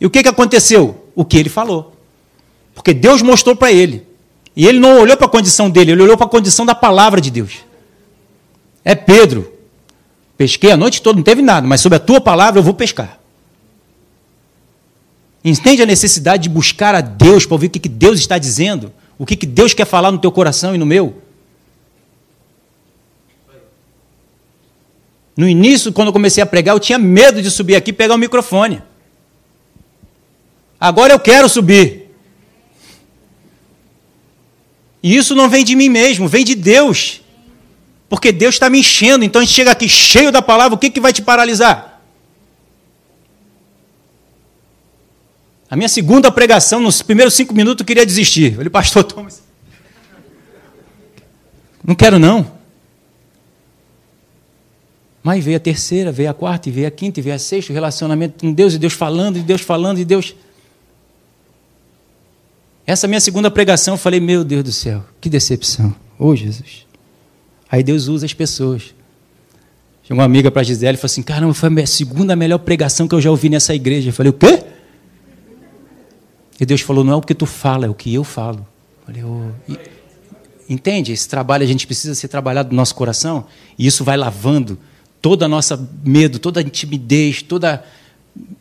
E 0.00 0.06
o 0.06 0.10
que, 0.10 0.22
que 0.22 0.28
aconteceu? 0.30 1.04
O 1.14 1.22
que 1.22 1.36
ele 1.36 1.50
falou. 1.50 1.94
Porque 2.74 2.94
Deus 2.94 3.20
mostrou 3.20 3.54
para 3.54 3.70
ele. 3.70 4.06
E 4.56 4.66
ele 4.66 4.78
não 4.78 5.00
olhou 5.00 5.18
para 5.18 5.26
a 5.26 5.30
condição 5.30 5.68
dele, 5.68 5.92
ele 5.92 6.02
olhou 6.02 6.16
para 6.16 6.24
a 6.24 6.30
condição 6.30 6.64
da 6.64 6.74
palavra 6.74 7.20
de 7.20 7.30
Deus. 7.30 7.56
É 8.82 8.94
Pedro. 8.94 9.52
Pesquei 10.38 10.70
a 10.70 10.78
noite 10.78 11.02
toda, 11.02 11.16
não 11.16 11.22
teve 11.22 11.42
nada, 11.42 11.66
mas 11.66 11.82
sobre 11.82 11.96
a 11.96 12.00
tua 12.00 12.22
palavra 12.22 12.58
eu 12.58 12.64
vou 12.64 12.72
pescar. 12.72 13.20
Entende 15.44 15.82
a 15.82 15.86
necessidade 15.86 16.44
de 16.44 16.48
buscar 16.48 16.94
a 16.94 17.02
Deus 17.02 17.44
para 17.44 17.54
ouvir 17.54 17.66
o 17.66 17.70
que 17.70 17.88
Deus 17.88 18.18
está 18.18 18.38
dizendo? 18.38 18.90
O 19.18 19.26
que 19.26 19.44
Deus 19.44 19.74
quer 19.74 19.84
falar 19.84 20.10
no 20.10 20.18
teu 20.18 20.32
coração 20.32 20.74
e 20.74 20.78
no 20.78 20.86
meu? 20.86 21.22
No 25.36 25.48
início, 25.48 25.92
quando 25.92 26.08
eu 26.08 26.12
comecei 26.12 26.42
a 26.42 26.46
pregar, 26.46 26.74
eu 26.74 26.80
tinha 26.80 26.98
medo 26.98 27.42
de 27.42 27.50
subir 27.50 27.74
aqui 27.74 27.90
e 27.90 27.92
pegar 27.92 28.14
o 28.14 28.18
microfone. 28.18 28.82
Agora 30.80 31.12
eu 31.12 31.18
quero 31.18 31.48
subir. 31.48 32.10
E 35.02 35.14
isso 35.14 35.34
não 35.34 35.50
vem 35.50 35.64
de 35.64 35.76
mim 35.76 35.88
mesmo, 35.88 36.26
vem 36.26 36.44
de 36.44 36.54
Deus. 36.54 37.20
Porque 38.08 38.32
Deus 38.32 38.54
está 38.54 38.70
me 38.70 38.78
enchendo. 38.78 39.24
Então 39.24 39.42
a 39.42 39.44
gente 39.44 39.54
chega 39.54 39.72
aqui 39.72 39.88
cheio 39.88 40.32
da 40.32 40.40
palavra, 40.40 40.74
o 40.74 40.78
que, 40.78 40.88
que 40.88 41.00
vai 41.00 41.12
te 41.12 41.20
paralisar? 41.20 41.93
A 45.74 45.76
minha 45.76 45.88
segunda 45.88 46.30
pregação, 46.30 46.78
nos 46.78 47.02
primeiros 47.02 47.34
cinco 47.34 47.52
minutos, 47.52 47.80
eu 47.80 47.84
queria 47.84 48.06
desistir. 48.06 48.52
Eu 48.52 48.58
falei, 48.58 48.70
pastor 48.70 49.02
Thomas. 49.12 49.42
Não 51.82 51.96
quero, 51.96 52.16
não. 52.16 52.48
Mas 55.20 55.44
veio 55.44 55.56
a 55.56 55.60
terceira, 55.60 56.12
veio 56.12 56.30
a 56.30 56.32
quarta, 56.32 56.68
e 56.68 56.72
veio 56.72 56.86
a 56.86 56.92
quinta, 56.92 57.18
e 57.18 57.22
veio 57.24 57.34
a 57.34 57.40
sexta, 57.40 57.72
o 57.72 57.74
relacionamento 57.74 58.38
com 58.38 58.52
Deus, 58.52 58.74
e 58.74 58.78
Deus 58.78 58.92
falando, 58.92 59.36
e 59.36 59.42
Deus 59.42 59.62
falando, 59.62 59.98
e 59.98 60.04
Deus. 60.04 60.36
Essa 62.86 63.08
minha 63.08 63.20
segunda 63.20 63.50
pregação, 63.50 63.94
eu 63.94 63.98
falei, 63.98 64.20
meu 64.20 64.44
Deus 64.44 64.62
do 64.62 64.70
céu, 64.70 65.04
que 65.20 65.28
decepção. 65.28 65.92
Ô 66.16 66.26
oh, 66.26 66.36
Jesus. 66.36 66.86
Aí 67.68 67.82
Deus 67.82 68.06
usa 68.06 68.26
as 68.26 68.32
pessoas. 68.32 68.94
Chegou 70.04 70.20
uma 70.20 70.24
amiga 70.24 70.52
para 70.52 70.62
Gisele 70.62 70.94
e 70.94 70.96
falou 70.98 71.06
assim: 71.06 71.22
caramba, 71.22 71.52
foi 71.52 71.82
a 71.82 71.86
segunda 71.88 72.36
melhor 72.36 72.58
pregação 72.58 73.08
que 73.08 73.14
eu 73.16 73.20
já 73.20 73.28
ouvi 73.28 73.48
nessa 73.48 73.74
igreja. 73.74 74.10
Eu 74.10 74.12
falei, 74.12 74.30
o 74.30 74.34
quê? 74.34 74.63
E 76.58 76.66
Deus 76.66 76.80
falou: 76.80 77.04
não 77.04 77.12
é 77.12 77.16
o 77.16 77.22
que 77.22 77.34
tu 77.34 77.46
fala, 77.46 77.86
é 77.86 77.88
o 77.88 77.94
que 77.94 78.12
eu 78.12 78.24
falo. 78.24 78.66
Falei, 79.04 79.22
oh. 79.24 79.50
Entende? 80.68 81.12
Esse 81.12 81.28
trabalho 81.28 81.62
a 81.62 81.66
gente 81.66 81.86
precisa 81.86 82.14
ser 82.14 82.28
trabalhado 82.28 82.70
no 82.70 82.76
nosso 82.76 82.94
coração 82.94 83.46
e 83.78 83.86
isso 83.86 84.02
vai 84.02 84.16
lavando 84.16 84.78
toda 85.20 85.44
a 85.44 85.48
nossa 85.48 85.88
medo, 86.02 86.38
toda 86.38 86.60
a 86.60 86.64
timidez, 86.64 87.42
toda 87.42 87.84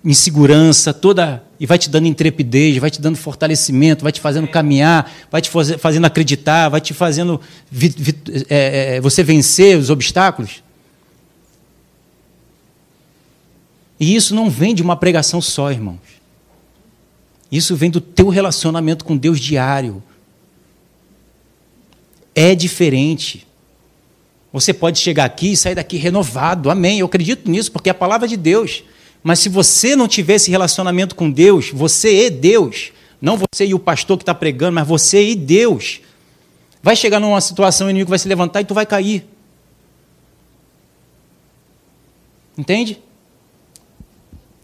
insegurança, 0.04 0.94
toda 0.94 1.44
e 1.60 1.66
vai 1.66 1.78
te 1.78 1.90
dando 1.90 2.08
intrepidez, 2.08 2.78
vai 2.78 2.92
te 2.92 3.02
dando 3.02 3.16
fortalecimento, 3.16 4.04
vai 4.04 4.12
te 4.12 4.20
fazendo 4.20 4.48
caminhar, 4.48 5.10
vai 5.32 5.42
te 5.42 5.50
fazendo 5.50 6.06
acreditar, 6.06 6.68
vai 6.68 6.82
te 6.82 6.94
fazendo 6.94 7.40
vi, 7.72 7.88
vi, 7.90 8.16
é, 8.50 8.96
é, 8.96 9.02
você 9.02 9.24
vencer 9.24 9.78
os 9.78 9.90
obstáculos. 9.90 10.62
E 13.98 14.14
isso 14.14 14.36
não 14.36 14.50
vem 14.50 14.76
de 14.76 14.82
uma 14.82 14.98
pregação 14.98 15.40
só, 15.40 15.72
irmãos. 15.72 16.23
Isso 17.54 17.76
vem 17.76 17.92
do 17.92 18.02
teu 18.02 18.30
relacionamento 18.30 19.06
com 19.06 19.16
Deus 19.16 19.40
diário. 19.40 20.02
É 22.34 22.56
diferente. 22.56 23.46
Você 24.52 24.74
pode 24.74 24.98
chegar 24.98 25.26
aqui 25.26 25.52
e 25.52 25.56
sair 25.58 25.76
daqui 25.76 25.98
renovado. 25.98 26.72
Amém. 26.72 26.98
Eu 26.98 27.06
acredito 27.06 27.48
nisso, 27.52 27.72
porque 27.72 27.90
é 27.90 27.92
a 27.92 27.94
palavra 27.94 28.28
de 28.28 28.36
Deus. 28.36 28.84
Mas 29.22 29.38
se 29.38 29.50
você 29.50 29.96
não 29.96 30.08
tiver 30.08 30.34
esse 30.34 30.50
relacionamento 30.50 31.14
com 31.14 31.30
Deus, 31.30 31.70
você 31.72 32.26
é 32.26 32.30
Deus. 32.32 32.92
Não 33.22 33.38
você 33.38 33.68
e 33.68 33.76
o 33.76 33.80
pastor 33.80 34.18
que 34.18 34.24
está 34.24 34.34
pregando, 34.34 34.74
mas 34.74 34.88
você 34.88 35.30
e 35.30 35.36
Deus. 35.36 36.02
Vai 36.82 36.96
chegar 36.96 37.20
numa 37.20 37.40
situação, 37.40 37.86
o 37.86 37.90
inimigo 37.92 38.10
vai 38.10 38.18
se 38.18 38.28
levantar 38.28 38.62
e 38.62 38.66
tu 38.66 38.74
vai 38.74 38.88
cair. 38.88 39.28
Entende? 42.58 43.00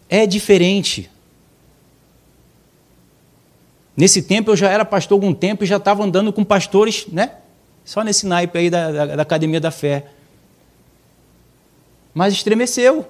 É 0.10 0.26
diferente. 0.26 1.08
Nesse 4.00 4.22
tempo 4.22 4.50
eu 4.50 4.56
já 4.56 4.70
era 4.70 4.86
pastor 4.86 5.18
algum 5.18 5.34
tempo 5.34 5.66
e 5.66 5.68
já 5.68 5.76
estava 5.76 6.02
andando 6.02 6.32
com 6.32 6.42
pastores, 6.42 7.06
né? 7.08 7.34
Só 7.84 8.02
nesse 8.02 8.26
naipe 8.26 8.58
aí 8.58 8.70
da, 8.70 8.92
da, 8.94 9.06
da 9.18 9.22
Academia 9.22 9.60
da 9.60 9.72
Fé. 9.72 10.06
Mas 12.14 12.34
estremeceu. 12.34 13.06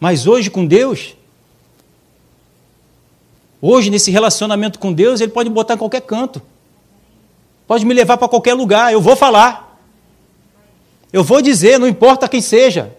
Mas 0.00 0.26
hoje 0.26 0.48
com 0.48 0.64
Deus, 0.64 1.14
hoje 3.60 3.90
nesse 3.90 4.10
relacionamento 4.10 4.78
com 4.78 4.90
Deus, 4.90 5.20
Ele 5.20 5.30
pode 5.30 5.50
botar 5.50 5.74
em 5.74 5.76
qualquer 5.76 6.00
canto. 6.00 6.40
Pode 7.66 7.84
me 7.84 7.92
levar 7.92 8.16
para 8.16 8.26
qualquer 8.26 8.54
lugar, 8.54 8.90
eu 8.90 9.02
vou 9.02 9.14
falar. 9.14 9.78
Eu 11.12 11.22
vou 11.22 11.42
dizer, 11.42 11.78
não 11.78 11.86
importa 11.86 12.26
quem 12.26 12.40
seja. 12.40 12.96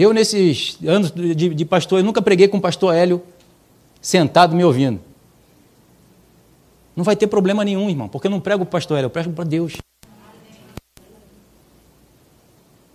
Eu, 0.00 0.12
nesses 0.12 0.78
anos 0.86 1.10
de, 1.10 1.52
de 1.52 1.64
pastor, 1.64 1.98
eu 1.98 2.04
nunca 2.04 2.22
preguei 2.22 2.46
com 2.46 2.58
o 2.58 2.60
pastor 2.60 2.94
Hélio 2.94 3.20
sentado 4.00 4.54
me 4.54 4.62
ouvindo. 4.62 5.00
Não 6.94 7.02
vai 7.02 7.16
ter 7.16 7.26
problema 7.26 7.64
nenhum, 7.64 7.90
irmão, 7.90 8.08
porque 8.08 8.28
eu 8.28 8.30
não 8.30 8.38
prego 8.38 8.64
para 8.64 8.68
o 8.68 8.70
pastor 8.70 8.96
Hélio, 8.96 9.06
eu 9.06 9.10
prego 9.10 9.32
para 9.32 9.42
Deus. 9.42 9.72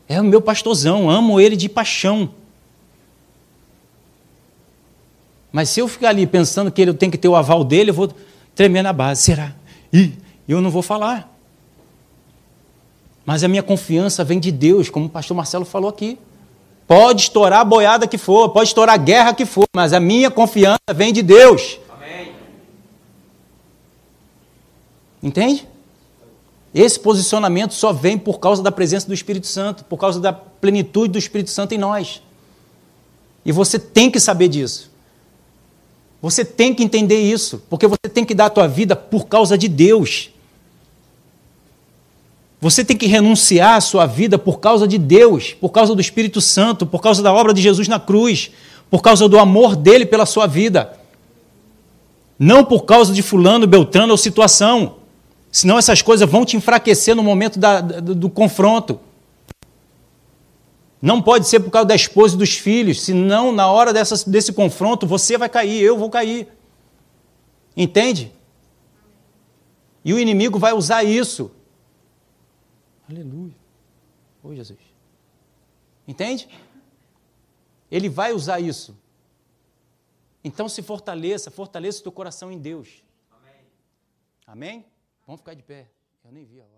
É 0.08 0.22
o 0.22 0.24
meu 0.24 0.42
pastorzão, 0.42 1.10
amo 1.10 1.42
ele 1.42 1.58
de 1.58 1.68
paixão. 1.68 2.30
Mas 5.52 5.68
se 5.68 5.82
eu 5.82 5.90
ficar 5.90 6.08
ali 6.08 6.26
pensando 6.26 6.72
que 6.72 6.82
ele 6.82 6.94
tem 6.94 7.12
que 7.12 7.18
ter 7.18 7.28
o 7.28 7.36
aval 7.36 7.66
dele, 7.66 7.90
eu 7.90 7.94
vou 7.94 8.14
tremer 8.56 8.82
na 8.82 8.94
base. 8.94 9.24
Será? 9.24 9.54
E 9.92 10.14
eu 10.48 10.62
não 10.62 10.72
vou 10.72 10.82
falar. 10.82 11.30
Mas 13.26 13.44
a 13.44 13.50
minha 13.50 13.62
confiança 13.62 14.24
vem 14.24 14.40
de 14.40 14.54
Deus, 14.54 14.90
como 14.90 15.08
o 15.08 15.10
pastor 15.10 15.36
Marcelo 15.36 15.66
falou 15.66 15.90
aqui. 15.90 16.18
Pode 16.88 17.24
estourar 17.24 17.62
a 17.62 17.66
boiada 17.66 18.08
que 18.08 18.18
for, 18.18 18.50
pode 18.50 18.70
estourar 18.70 18.96
a 18.96 18.98
guerra 18.98 19.34
que 19.34 19.46
for, 19.46 19.66
mas 19.76 19.94
a 19.94 20.00
minha 20.00 20.30
confiança 20.30 20.80
vem 20.94 21.14
de 21.14 21.22
Deus. 21.22 21.80
Amém. 21.90 22.34
Entende? 25.22 25.68
Esse 26.74 27.00
posicionamento 27.00 27.74
só 27.74 27.94
vem 27.94 28.18
por 28.18 28.40
causa 28.40 28.62
da 28.62 28.72
presença 28.72 29.08
do 29.08 29.14
Espírito 29.14 29.48
Santo, 29.48 29.86
por 29.86 29.98
causa 29.98 30.20
da 30.20 30.34
plenitude 30.34 31.14
do 31.14 31.20
Espírito 31.20 31.52
Santo 31.52 31.74
em 31.74 31.78
nós. 31.78 32.22
E 33.46 33.52
você 33.52 33.78
tem 33.78 34.10
que 34.10 34.20
saber 34.20 34.48
disso. 34.48 34.92
Você 36.22 36.44
tem 36.44 36.74
que 36.74 36.84
entender 36.84 37.22
isso, 37.22 37.62
porque 37.70 37.86
você 37.86 38.10
tem 38.12 38.26
que 38.26 38.34
dar 38.34 38.46
a 38.46 38.50
tua 38.50 38.68
vida 38.68 38.96
por 38.96 39.28
causa 39.28 39.58
de 39.58 39.68
Deus. 39.68 40.33
Você 42.64 42.86
tem 42.86 42.96
que 42.96 43.08
renunciar 43.08 43.76
à 43.76 43.82
sua 43.82 44.06
vida 44.06 44.38
por 44.38 44.62
causa 44.62 44.88
de 44.88 44.98
Deus, 44.98 45.54
por 45.54 45.68
causa 45.68 45.94
do 45.94 46.00
Espírito 46.00 46.40
Santo, 46.40 46.86
por 46.86 47.02
causa 47.02 47.22
da 47.22 47.34
obra 47.34 47.54
de 47.54 47.62
Jesus 47.62 47.90
na 47.90 48.00
cruz, 48.00 48.52
por 48.90 49.02
causa 49.02 49.28
do 49.28 49.38
amor 49.38 49.76
dele 49.76 50.06
pela 50.06 50.26
sua 50.26 50.48
vida. 50.48 50.98
Não 52.40 52.64
por 52.64 52.86
causa 52.86 53.12
de 53.14 53.22
fulano, 53.22 53.68
beltrano 53.68 54.14
ou 54.14 54.18
situação. 54.18 54.96
Senão 55.52 55.78
essas 55.78 56.02
coisas 56.02 56.30
vão 56.30 56.46
te 56.46 56.56
enfraquecer 56.56 57.14
no 57.14 57.22
momento 57.22 57.60
da, 57.60 57.82
do, 57.82 58.16
do 58.16 58.30
confronto. 58.30 58.98
Não 61.02 61.22
pode 61.22 61.50
ser 61.50 61.60
por 61.60 61.70
causa 61.70 61.90
da 61.90 61.96
esposa 61.96 62.36
e 62.36 62.38
dos 62.38 62.54
filhos, 62.54 63.02
senão 63.02 63.52
na 63.52 63.68
hora 63.68 63.92
dessa, 63.92 64.30
desse 64.30 64.54
confronto 64.54 65.06
você 65.06 65.38
vai 65.38 65.50
cair, 65.50 65.82
eu 65.82 65.98
vou 65.98 66.10
cair. 66.10 66.48
Entende? 67.76 68.32
E 70.06 70.14
o 70.14 70.18
inimigo 70.18 70.58
vai 70.58 70.72
usar 70.72 71.04
isso. 71.04 71.52
Aleluia. 73.10 73.56
Oi, 74.44 74.56
Jesus. 74.56 74.80
Entende? 76.08 76.48
Ele 77.90 78.10
vai 78.10 78.34
usar 78.34 78.60
isso. 78.60 78.98
Então 80.44 80.68
se 80.68 80.82
fortaleça, 80.82 81.50
fortaleça 81.50 82.00
o 82.00 82.04
teu 82.04 82.12
coração 82.12 82.52
em 82.52 82.60
Deus. 82.60 83.04
Amém? 83.32 83.56
Amém? 84.48 84.86
Vamos 85.26 85.40
ficar 85.40 85.54
de 85.54 85.64
pé. 85.64 85.90
Eu 86.24 86.32
nem 86.32 86.44
vi 86.44 86.60
a 86.60 86.66
hora. 86.66 86.73